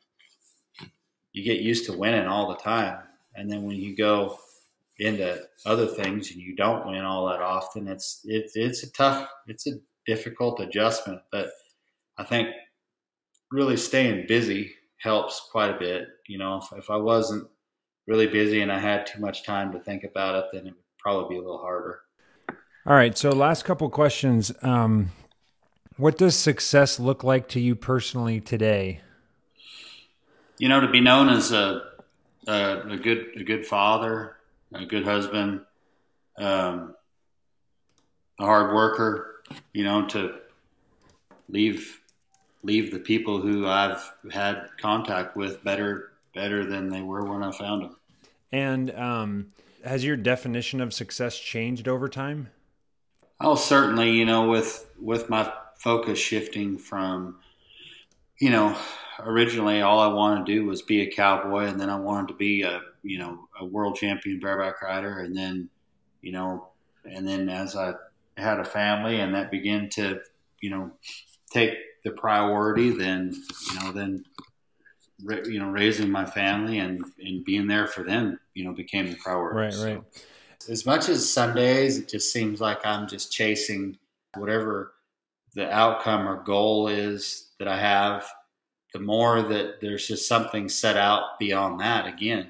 you 1.34 1.44
get 1.44 1.62
used 1.62 1.86
to 1.86 1.98
winning 1.98 2.28
all 2.28 2.50
the 2.50 2.56
time. 2.56 3.00
And 3.36 3.52
then 3.52 3.64
when 3.64 3.76
you 3.76 3.96
go 3.96 4.40
into 5.00 5.44
other 5.66 5.86
things 5.86 6.32
and 6.32 6.40
you 6.40 6.56
don't 6.56 6.88
win 6.88 7.04
all 7.04 7.28
that 7.28 7.42
often, 7.42 7.88
it's 7.88 8.22
it's 8.24 8.56
it's 8.56 8.84
a 8.84 8.92
tough, 8.94 9.28
it's 9.48 9.68
a 9.68 9.74
difficult 10.06 10.62
adjustment. 10.62 11.22
But 11.32 11.50
I 12.18 12.24
think 12.24 12.50
really 13.52 13.76
staying 13.78 14.28
busy 14.28 14.74
helps 14.98 15.50
quite 15.52 15.76
a 15.76 15.80
bit. 15.80 16.08
You 16.28 16.38
know, 16.38 16.58
if, 16.58 16.78
if 16.78 16.90
I 16.90 16.96
wasn't 16.96 17.48
really 18.08 18.28
busy 18.28 18.62
and 18.62 18.72
I 18.72 18.80
had 18.80 19.06
too 19.06 19.20
much 19.20 19.44
time 19.44 19.72
to 19.72 19.80
think 19.80 20.04
about 20.04 20.36
it, 20.36 20.46
then 20.54 20.68
it 20.68 20.74
would 20.74 20.98
probably 21.00 21.36
be 21.36 21.40
a 21.40 21.42
little 21.42 21.58
harder. 21.58 22.02
All 22.86 22.94
right. 22.96 23.18
So 23.18 23.32
last 23.32 23.66
couple 23.66 23.90
questions. 23.90 24.52
Um, 24.62 25.12
what 25.98 26.18
does 26.18 26.36
success 26.36 27.00
look 27.00 27.24
like 27.24 27.48
to 27.50 27.60
you 27.60 27.76
personally 27.76 28.40
today? 28.42 29.02
You 30.58 30.70
know, 30.70 30.80
to 30.80 30.88
be 30.88 31.02
known 31.02 31.30
as 31.30 31.52
a 31.52 31.82
a, 32.48 32.82
a 32.92 32.98
good 32.98 33.28
a 33.38 33.44
good 33.44 33.66
father, 33.66 34.38
a 34.74 34.86
good 34.86 35.04
husband, 35.04 35.62
um, 36.38 36.96
a 38.40 38.46
hard 38.46 38.74
worker. 38.76 39.42
You 39.74 39.84
know, 39.84 40.06
to 40.08 40.36
leave 41.50 42.02
leave 42.64 42.92
the 42.92 43.00
people 43.00 43.42
who 43.42 43.68
I've 43.68 44.04
had 44.32 44.70
contact 44.80 45.36
with 45.36 45.64
better 45.64 46.12
better 46.36 46.66
than 46.66 46.90
they 46.90 47.02
were 47.02 47.24
when 47.24 47.42
I 47.42 47.52
found 47.52 47.84
them. 47.84 47.96
And 48.52 48.92
um, 48.92 49.48
has 49.84 50.06
your 50.06 50.18
definition 50.18 50.82
of 50.82 50.94
success 50.94 51.40
changed 51.40 51.88
over 51.88 52.08
time? 52.08 52.50
Oh, 53.42 53.56
certainly. 53.56 54.12
You 54.12 54.26
know, 54.26 54.50
with 54.50 54.88
with 55.00 55.30
my 55.30 55.52
focus 55.78 56.20
shifting 56.20 56.78
from, 56.78 57.38
you 58.40 58.50
know, 58.50 58.78
originally 59.20 59.82
all 59.82 60.00
I 60.00 60.08
wanted 60.08 60.46
to 60.46 60.54
do 60.54 60.66
was 60.66 60.82
be 60.82 61.02
a 61.02 61.12
cowboy, 61.12 61.66
and 61.66 61.80
then 61.80 61.90
I 61.90 62.00
wanted 62.00 62.30
to 62.30 62.34
be 62.36 62.62
a 62.62 62.82
you 63.04 63.18
know 63.18 63.48
a 63.60 63.66
world 63.66 63.96
champion 63.96 64.40
bareback 64.40 64.82
rider, 64.82 65.20
and 65.20 65.36
then 65.36 65.70
you 66.22 66.32
know, 66.32 66.70
and 67.04 67.28
then 67.28 67.50
as 67.50 67.76
I 67.76 67.94
had 68.38 68.60
a 68.60 68.66
family 68.66 69.20
and 69.20 69.34
that 69.34 69.52
began 69.52 69.90
to 69.90 70.20
you 70.62 70.70
know 70.70 70.92
take 71.52 71.74
the 72.04 72.12
priority, 72.12 72.92
then 72.92 73.34
you 73.72 73.80
know 73.80 73.92
then 73.92 74.24
you 75.20 75.60
know 75.60 75.70
raising 75.70 76.10
my 76.10 76.26
family 76.26 76.80
and 76.80 77.04
and 77.20 77.46
being 77.46 77.68
there 77.68 77.88
for 77.88 78.04
them 78.04 78.38
you 78.54 78.64
know 78.64 78.74
became 78.74 79.10
the 79.10 79.16
priority. 79.16 79.78
Right, 79.78 79.96
right. 79.96 80.04
So, 80.60 80.72
as 80.72 80.86
much 80.86 81.10
as 81.10 81.32
some 81.32 81.54
days 81.56 81.98
it 81.98 82.10
just 82.10 82.34
seems 82.34 82.60
like 82.60 82.86
I'm 82.86 83.08
just 83.08 83.32
chasing 83.32 83.98
whatever 84.36 84.94
the 85.54 85.72
outcome 85.72 86.28
or 86.28 86.44
goal 86.44 86.90
is 86.90 87.52
that 87.60 87.68
I 87.68 87.80
have 87.80 88.26
the 88.96 89.00
more 89.02 89.42
that 89.42 89.82
there's 89.82 90.08
just 90.08 90.26
something 90.26 90.70
set 90.70 90.96
out 90.96 91.38
beyond 91.38 91.82
that 91.82 92.08
again. 92.08 92.50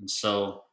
And 0.00 0.08
so, 0.08 0.64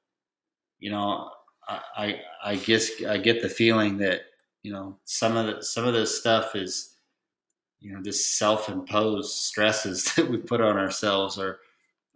you 0.79 0.89
know, 0.89 1.29
I, 1.67 1.81
I, 1.97 2.21
I 2.45 2.55
guess 2.55 2.91
I 3.03 3.17
get 3.17 3.41
the 3.41 3.49
feeling 3.49 3.97
that, 3.97 4.21
you 4.63 4.71
know, 4.71 4.97
some 5.03 5.35
of 5.35 5.47
the, 5.47 5.63
some 5.63 5.85
of 5.85 5.93
this 5.93 6.17
stuff 6.17 6.55
is, 6.55 6.90
you 7.81 7.93
know, 7.93 8.01
this 8.01 8.29
self-imposed 8.29 9.31
stresses 9.31 10.03
that 10.15 10.29
we 10.29 10.37
put 10.37 10.61
on 10.61 10.77
ourselves 10.77 11.37
are, 11.37 11.59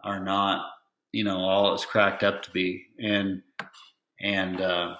are 0.02 0.22
not, 0.22 0.66
you 1.12 1.24
know, 1.24 1.38
all 1.38 1.74
it's 1.74 1.84
cracked 1.84 2.22
up 2.22 2.42
to 2.44 2.50
be. 2.50 2.86
And, 2.98 3.42
and, 4.20 4.60
uh, 4.60 4.96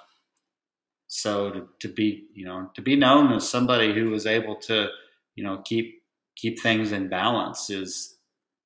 so 1.08 1.50
to, 1.50 1.68
to 1.80 1.88
be, 1.88 2.26
you 2.34 2.44
know, 2.44 2.70
to 2.74 2.82
be 2.82 2.96
known 2.96 3.32
as 3.32 3.48
somebody 3.48 3.94
who 3.94 4.10
was 4.10 4.26
able 4.26 4.56
to, 4.56 4.88
you 5.36 5.44
know, 5.44 5.62
keep 5.64 6.02
keep 6.36 6.60
things 6.60 6.92
in 6.92 7.08
balance 7.08 7.70
is 7.70 8.18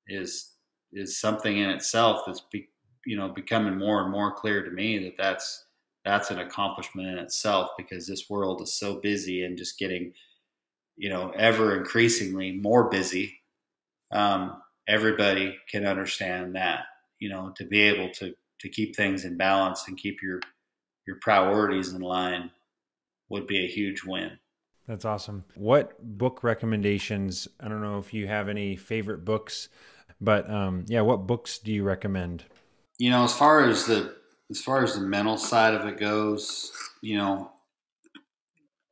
is 0.09 0.53
is 0.92 1.20
something 1.20 1.57
in 1.57 1.70
itself 1.70 2.22
that's 2.26 2.42
be, 2.53 2.68
you 3.07 3.16
know 3.16 3.28
becoming 3.28 3.78
more 3.78 4.03
and 4.03 4.11
more 4.11 4.32
clear 4.34 4.62
to 4.62 4.70
me 4.70 4.98
that 4.98 5.16
that's 5.16 5.64
that's 6.05 6.30
an 6.30 6.40
accomplishment 6.40 7.09
in 7.09 7.18
itself 7.18 7.70
because 7.78 8.07
this 8.07 8.28
world 8.28 8.61
is 8.61 8.72
so 8.72 9.01
busy 9.01 9.44
and 9.44 9.57
just 9.57 9.78
getting 9.78 10.12
you 11.01 11.09
know 11.09 11.32
ever 11.34 11.76
increasingly 11.76 12.53
more 12.53 12.90
busy 12.90 13.40
um, 14.12 14.61
everybody 14.86 15.57
can 15.70 15.86
understand 15.86 16.55
that 16.55 16.84
you 17.18 17.30
know 17.30 17.53
to 17.57 17.64
be 17.64 17.80
able 17.80 18.11
to 18.11 18.34
to 18.61 18.68
keep 18.68 18.94
things 18.94 19.24
in 19.24 19.38
balance 19.38 19.84
and 19.88 19.96
keep 19.96 20.22
your 20.22 20.40
your 21.07 21.16
priorities 21.22 21.92
in 21.92 22.03
line 22.03 22.51
would 23.30 23.46
be 23.46 23.64
a 23.64 23.68
huge 23.68 24.05
win 24.05 24.38
that's 24.88 25.05
awesome. 25.05 25.44
What 25.55 26.03
book 26.03 26.42
recommendations? 26.42 27.46
I 27.61 27.68
don't 27.68 27.80
know 27.80 27.98
if 27.98 28.12
you 28.12 28.26
have 28.26 28.48
any 28.48 28.74
favorite 28.74 29.24
books, 29.24 29.68
but 30.20 30.51
um, 30.51 30.84
yeah, 30.88 31.03
what 31.03 31.28
books 31.28 31.59
do 31.59 31.72
you 31.72 31.84
recommend? 31.84 32.42
You 32.98 33.11
know, 33.11 33.22
as 33.22 33.32
far 33.32 33.62
as 33.68 33.86
the 33.86 34.16
as 34.51 34.61
far 34.61 34.82
as 34.82 34.94
the 34.94 35.03
mental 35.03 35.36
side 35.36 35.74
of 35.74 35.86
it 35.86 35.96
goes, 35.96 36.72
you 37.03 37.16
know, 37.16 37.53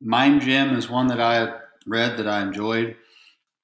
Mind 0.00 0.42
Gym 0.42 0.76
is 0.76 0.88
one 0.88 1.08
that 1.08 1.20
I 1.20 1.58
read 1.88 2.16
that 2.18 2.28
I 2.28 2.42
enjoyed. 2.42 2.96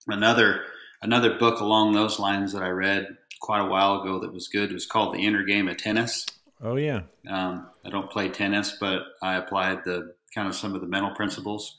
Another 0.06 0.62
another 1.02 1.38
book 1.38 1.60
along 1.60 1.92
those 1.92 2.18
lines 2.18 2.52
that 2.52 2.62
I 2.62 2.68
read 2.68 3.16
quite 3.40 3.60
a 3.60 3.68
while 3.68 4.00
ago 4.00 4.18
that 4.20 4.32
was 4.32 4.48
good 4.48 4.72
was 4.72 4.86
called 4.86 5.14
The 5.14 5.18
Inner 5.18 5.44
Game 5.44 5.68
of 5.68 5.76
Tennis. 5.76 6.26
Oh 6.62 6.76
yeah. 6.76 7.02
Um, 7.28 7.68
I 7.84 7.90
don't 7.90 8.10
play 8.10 8.28
tennis, 8.28 8.76
but 8.80 9.02
I 9.22 9.36
applied 9.36 9.84
the 9.84 10.14
kind 10.34 10.48
of 10.48 10.54
some 10.54 10.74
of 10.74 10.80
the 10.80 10.86
mental 10.86 11.14
principles 11.14 11.76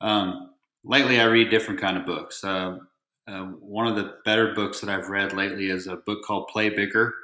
Um, 0.00 0.50
lately, 0.84 1.20
I 1.20 1.24
read 1.24 1.50
different 1.50 1.80
kind 1.80 1.96
of 1.96 2.06
books. 2.06 2.42
Uh, 2.42 2.78
uh, 3.28 3.44
one 3.44 3.86
of 3.86 3.94
the 3.96 4.16
better 4.24 4.52
books 4.54 4.80
that 4.80 4.90
I've 4.90 5.08
read 5.08 5.32
lately 5.32 5.68
is 5.68 5.86
a 5.86 5.96
book 5.96 6.24
called 6.24 6.48
Play 6.48 6.70
Bigger. 6.70 7.14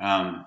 Um, 0.00 0.46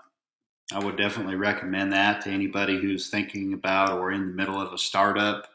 I 0.74 0.80
would 0.80 0.98
definitely 0.98 1.36
recommend 1.36 1.94
that 1.94 2.22
to 2.24 2.30
anybody 2.30 2.78
who's 2.80 3.10
thinking 3.10 3.54
about 3.54 4.00
or 4.00 4.12
in 4.12 4.28
the 4.28 4.34
middle 4.34 4.60
of 4.60 4.74
a 4.74 4.78
startup. 4.78 5.48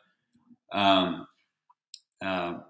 Um, 0.72 1.26
uh, 2.22 2.60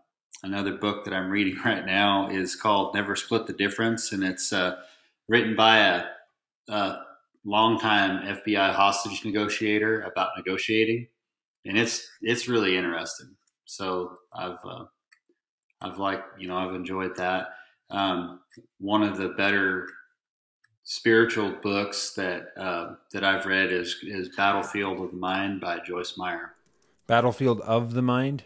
another 0.42 0.72
book 0.72 1.05
that 1.05 1.14
I'm 1.14 1.30
reading 1.30 1.57
right 1.64 1.84
now 1.84 2.28
is 2.28 2.57
called 2.57 2.94
Never 2.94 3.16
Split 3.16 3.46
the 3.46 3.53
Difference, 3.53 4.12
and 4.12 4.24
it's 4.24 4.53
uh, 4.53 4.76
written 5.28 5.55
by 5.55 5.78
a, 5.78 6.05
a 6.68 6.98
longtime 7.44 8.36
FBI 8.36 8.72
hostage 8.72 9.24
negotiator 9.24 10.03
about 10.03 10.30
negotiating, 10.36 11.09
and 11.64 11.78
it's 11.78 12.09
it's 12.22 12.48
really 12.48 12.76
interesting. 12.76 13.34
So 13.64 14.18
I've 14.32 14.59
uh, 14.64 14.84
I've 15.80 15.98
liked 15.98 16.40
you 16.40 16.48
know 16.48 16.57
I've 16.57 16.74
enjoyed 16.74 17.16
that. 17.16 17.48
Um, 17.90 18.40
one 18.78 19.03
of 19.03 19.18
the 19.18 19.30
better 19.30 19.88
spiritual 20.84 21.55
books 21.62 22.14
that 22.14 22.48
uh, 22.57 22.94
that 23.12 23.24
I've 23.24 23.46
read 23.46 23.72
is 23.72 23.98
is 24.03 24.30
Battlefield 24.36 25.00
of 25.00 25.11
the 25.11 25.16
Mind 25.16 25.61
by 25.61 25.78
Joyce 25.80 26.16
Meyer. 26.16 26.55
Battlefield 27.07 27.61
of 27.61 27.94
the 27.94 28.03
Mind. 28.03 28.44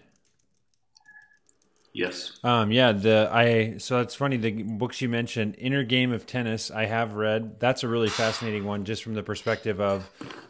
Yes. 1.97 2.39
Um, 2.45 2.71
yeah. 2.71 2.93
The 2.93 3.31
I 3.33 3.79
so 3.79 4.01
it's 4.01 4.15
funny 4.15 4.37
the 4.37 4.63
books 4.63 5.01
you 5.01 5.09
mentioned, 5.09 5.55
Inner 5.57 5.83
Game 5.83 6.13
of 6.13 6.27
Tennis. 6.27 6.71
I 6.71 6.85
have 6.85 7.15
read. 7.15 7.59
That's 7.59 7.85
a 7.85 7.89
really 7.89 8.11
fascinating 8.11 8.67
one, 8.67 8.85
just 8.85 9.03
from 9.03 9.15
the 9.15 9.23
perspective 9.23 9.81
of, 9.81 10.07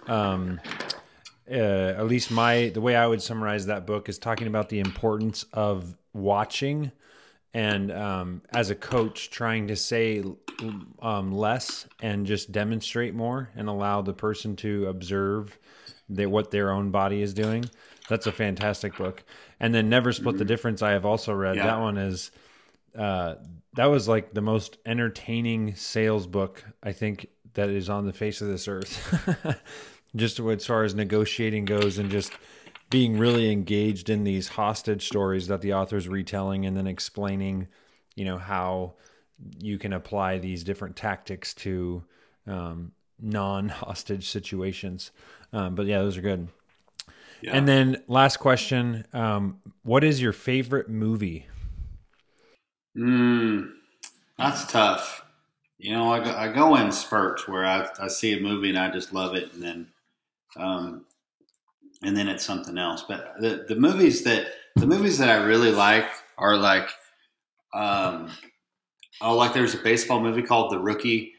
um, 0.08 0.60
uh, 1.48 1.54
at 1.54 2.06
least 2.08 2.32
my 2.32 2.70
the 2.70 2.80
way 2.80 2.96
I 2.96 3.06
would 3.06 3.22
summarize 3.22 3.66
that 3.66 3.86
book 3.86 4.08
is 4.08 4.18
talking 4.18 4.48
about 4.48 4.70
the 4.70 4.80
importance 4.80 5.44
of 5.52 5.96
watching, 6.12 6.90
and 7.54 7.92
um, 7.92 8.42
as 8.52 8.70
a 8.70 8.74
coach, 8.74 9.30
trying 9.30 9.68
to 9.68 9.76
say 9.76 10.24
um, 11.00 11.30
less 11.30 11.86
and 12.02 12.26
just 12.26 12.50
demonstrate 12.50 13.14
more, 13.14 13.50
and 13.54 13.68
allow 13.68 14.02
the 14.02 14.14
person 14.14 14.56
to 14.56 14.86
observe 14.86 15.56
their, 16.08 16.28
what 16.28 16.50
their 16.50 16.72
own 16.72 16.90
body 16.90 17.22
is 17.22 17.32
doing. 17.32 17.64
That's 18.08 18.26
a 18.26 18.32
fantastic 18.32 18.96
book. 18.96 19.24
And 19.58 19.74
then 19.74 19.88
Never 19.88 20.12
Split 20.12 20.34
mm-hmm. 20.34 20.38
the 20.38 20.44
Difference. 20.44 20.82
I 20.82 20.92
have 20.92 21.04
also 21.04 21.34
read 21.34 21.56
yeah. 21.56 21.66
that 21.66 21.80
one 21.80 21.98
is 21.98 22.30
uh, 22.96 23.34
that 23.74 23.86
was 23.86 24.08
like 24.08 24.32
the 24.32 24.40
most 24.40 24.78
entertaining 24.86 25.74
sales 25.74 26.26
book 26.26 26.64
I 26.82 26.92
think 26.92 27.28
that 27.54 27.68
is 27.68 27.88
on 27.88 28.06
the 28.06 28.12
face 28.12 28.40
of 28.40 28.48
this 28.48 28.68
earth. 28.68 29.60
just 30.16 30.40
as 30.40 30.66
far 30.66 30.84
as 30.84 30.94
negotiating 30.94 31.64
goes, 31.64 31.98
and 31.98 32.10
just 32.10 32.32
being 32.90 33.18
really 33.18 33.50
engaged 33.50 34.08
in 34.08 34.24
these 34.24 34.48
hostage 34.48 35.06
stories 35.06 35.48
that 35.48 35.60
the 35.60 35.74
author's 35.74 36.08
retelling, 36.08 36.64
and 36.64 36.76
then 36.76 36.86
explaining, 36.86 37.68
you 38.14 38.24
know, 38.24 38.38
how 38.38 38.94
you 39.58 39.78
can 39.78 39.92
apply 39.92 40.38
these 40.38 40.64
different 40.64 40.96
tactics 40.96 41.52
to 41.52 42.02
um, 42.46 42.92
non-hostage 43.20 44.28
situations. 44.28 45.10
Um, 45.52 45.74
but 45.74 45.86
yeah, 45.86 45.98
those 45.98 46.16
are 46.16 46.22
good. 46.22 46.48
And 47.44 47.68
then 47.68 48.02
last 48.08 48.38
question: 48.38 49.06
um, 49.12 49.58
What 49.82 50.04
is 50.04 50.20
your 50.20 50.32
favorite 50.32 50.88
movie? 50.88 51.46
Mm, 52.96 53.72
that's 54.38 54.66
tough. 54.70 55.24
You 55.78 55.92
know, 55.92 56.10
I 56.10 56.24
go, 56.24 56.30
I 56.30 56.52
go 56.52 56.76
in 56.76 56.90
spurts 56.90 57.46
where 57.46 57.64
I, 57.64 57.88
I 58.00 58.08
see 58.08 58.32
a 58.32 58.40
movie 58.40 58.70
and 58.70 58.78
I 58.78 58.90
just 58.90 59.12
love 59.12 59.34
it, 59.34 59.52
and 59.52 59.62
then 59.62 59.86
um, 60.56 61.04
and 62.02 62.16
then 62.16 62.28
it's 62.28 62.44
something 62.44 62.78
else. 62.78 63.04
But 63.06 63.34
the 63.38 63.66
the 63.68 63.76
movies 63.76 64.24
that 64.24 64.46
the 64.76 64.86
movies 64.86 65.18
that 65.18 65.28
I 65.28 65.44
really 65.44 65.70
like 65.72 66.08
are 66.38 66.56
like 66.56 66.88
um, 67.74 68.30
oh, 69.20 69.36
like 69.36 69.52
there's 69.52 69.74
a 69.74 69.78
baseball 69.78 70.20
movie 70.20 70.42
called 70.42 70.72
The 70.72 70.78
Rookie. 70.78 71.34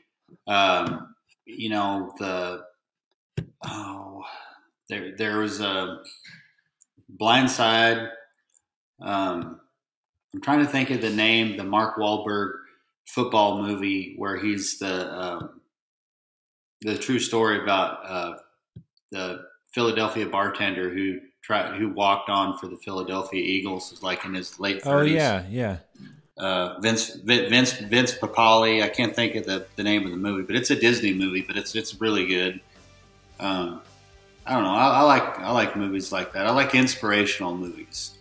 Um, 0.46 1.16
you 1.46 1.70
know 1.70 2.14
the 2.20 2.64
oh 3.66 4.24
there 4.90 5.16
there 5.16 5.40
was 5.40 5.62
a 5.62 6.04
Blind 7.10 7.50
Side. 7.50 8.10
Um, 9.02 9.62
I'm 10.34 10.42
trying 10.42 10.60
to 10.60 10.72
think 10.72 10.90
of 10.90 11.02
the 11.02 11.10
name, 11.10 11.58
the 11.58 11.64
Mark 11.64 11.98
Wahlberg 11.98 12.52
football 13.08 13.62
movie 13.62 14.16
where 14.18 14.38
he's 14.38 14.80
the 14.80 15.14
um, 15.14 15.62
the 16.82 16.98
true 16.98 17.20
story 17.20 17.62
about 17.62 18.00
uh, 18.06 18.38
the 19.12 19.46
Philadelphia 19.74 20.26
bartender 20.26 20.90
who 20.90 21.20
tried 21.42 21.78
who 21.78 21.90
walked 21.90 22.30
on 22.30 22.58
for 22.58 22.68
the 22.68 22.78
Philadelphia 22.78 23.42
Eagles, 23.42 23.92
is 23.92 24.04
like 24.04 24.26
in 24.26 24.34
his 24.34 24.60
late 24.60 24.84
30s. 24.84 24.86
Oh 24.86 25.02
yeah, 25.02 25.46
yeah. 25.50 25.78
Uh, 26.38 26.80
Vince 26.82 27.16
Vince 27.16 27.74
Vince 27.74 28.14
Papale. 28.14 28.84
I 28.84 28.90
can't 28.90 29.16
think 29.16 29.36
of 29.36 29.46
the, 29.46 29.66
the 29.76 29.84
name 29.84 30.06
of 30.06 30.12
the 30.12 30.18
movie, 30.18 30.44
but 30.44 30.56
it's 30.56 30.70
a 30.70 30.76
Disney 30.76 31.14
movie, 31.14 31.42
but 31.42 31.58
it's 31.58 31.74
it's 31.74 32.00
really 32.00 32.28
good. 32.28 32.60
Um, 33.40 33.82
I 34.48 34.54
don't 34.54 34.64
know. 34.64 34.72
I, 34.72 34.88
I, 34.88 35.02
like 35.02 35.40
I 35.40 35.52
like 35.52 35.76
movies 35.76 36.12
like 36.12 36.34
that. 36.34 36.48
I 36.48 36.52
like 36.52 36.74
inspirational 36.74 37.56
movies. 37.56 38.14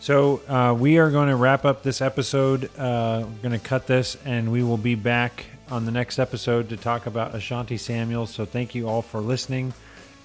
So 0.00 0.42
uh, 0.48 0.74
we 0.78 0.98
are 0.98 1.10
going 1.10 1.28
to 1.28 1.36
wrap 1.36 1.64
up 1.64 1.82
this 1.82 2.02
episode. 2.02 2.64
Uh, 2.76 3.24
we're 3.24 3.48
going 3.48 3.58
to 3.58 3.64
cut 3.64 3.86
this, 3.86 4.18
and 4.24 4.50
we 4.50 4.62
will 4.62 4.76
be 4.76 4.96
back 4.96 5.46
on 5.70 5.86
the 5.86 5.92
next 5.92 6.18
episode 6.18 6.68
to 6.70 6.76
talk 6.76 7.06
about 7.06 7.34
Ashanti 7.34 7.76
Samuel. 7.76 8.26
So 8.26 8.44
thank 8.44 8.74
you 8.74 8.88
all 8.88 9.00
for 9.00 9.20
listening, 9.20 9.72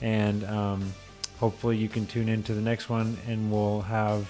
and 0.02 0.44
um, 0.46 0.94
hopefully 1.40 1.78
you 1.78 1.88
can 1.88 2.08
tune 2.08 2.28
into 2.28 2.54
the 2.54 2.62
next 2.62 2.90
one, 2.90 3.16
and 3.28 3.52
we'll 3.52 3.82
have 3.82 4.28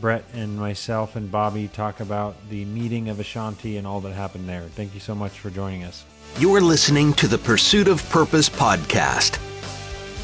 Brett 0.00 0.24
and 0.32 0.56
myself 0.56 1.16
and 1.16 1.30
Bobby 1.30 1.68
talk 1.68 2.00
about 2.00 2.36
the 2.50 2.64
meeting 2.66 3.08
of 3.08 3.18
Ashanti 3.18 3.78
and 3.78 3.86
all 3.86 4.00
that 4.02 4.12
happened 4.12 4.48
there. 4.48 4.62
Thank 4.62 4.94
you 4.94 5.00
so 5.00 5.14
much 5.14 5.32
for 5.32 5.50
joining 5.50 5.82
us. 5.84 6.04
You're 6.38 6.60
listening 6.60 7.12
to 7.14 7.26
the 7.26 7.38
Pursuit 7.38 7.88
of 7.88 8.08
Purpose 8.10 8.48
podcast 8.48 9.40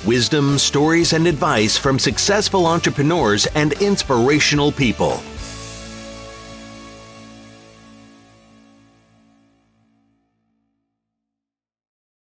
wisdom, 0.04 0.58
stories, 0.58 1.12
and 1.12 1.26
advice 1.26 1.76
from 1.76 1.98
successful 1.98 2.66
entrepreneurs 2.66 3.46
and 3.54 3.72
inspirational 3.74 4.72
people. 4.72 5.22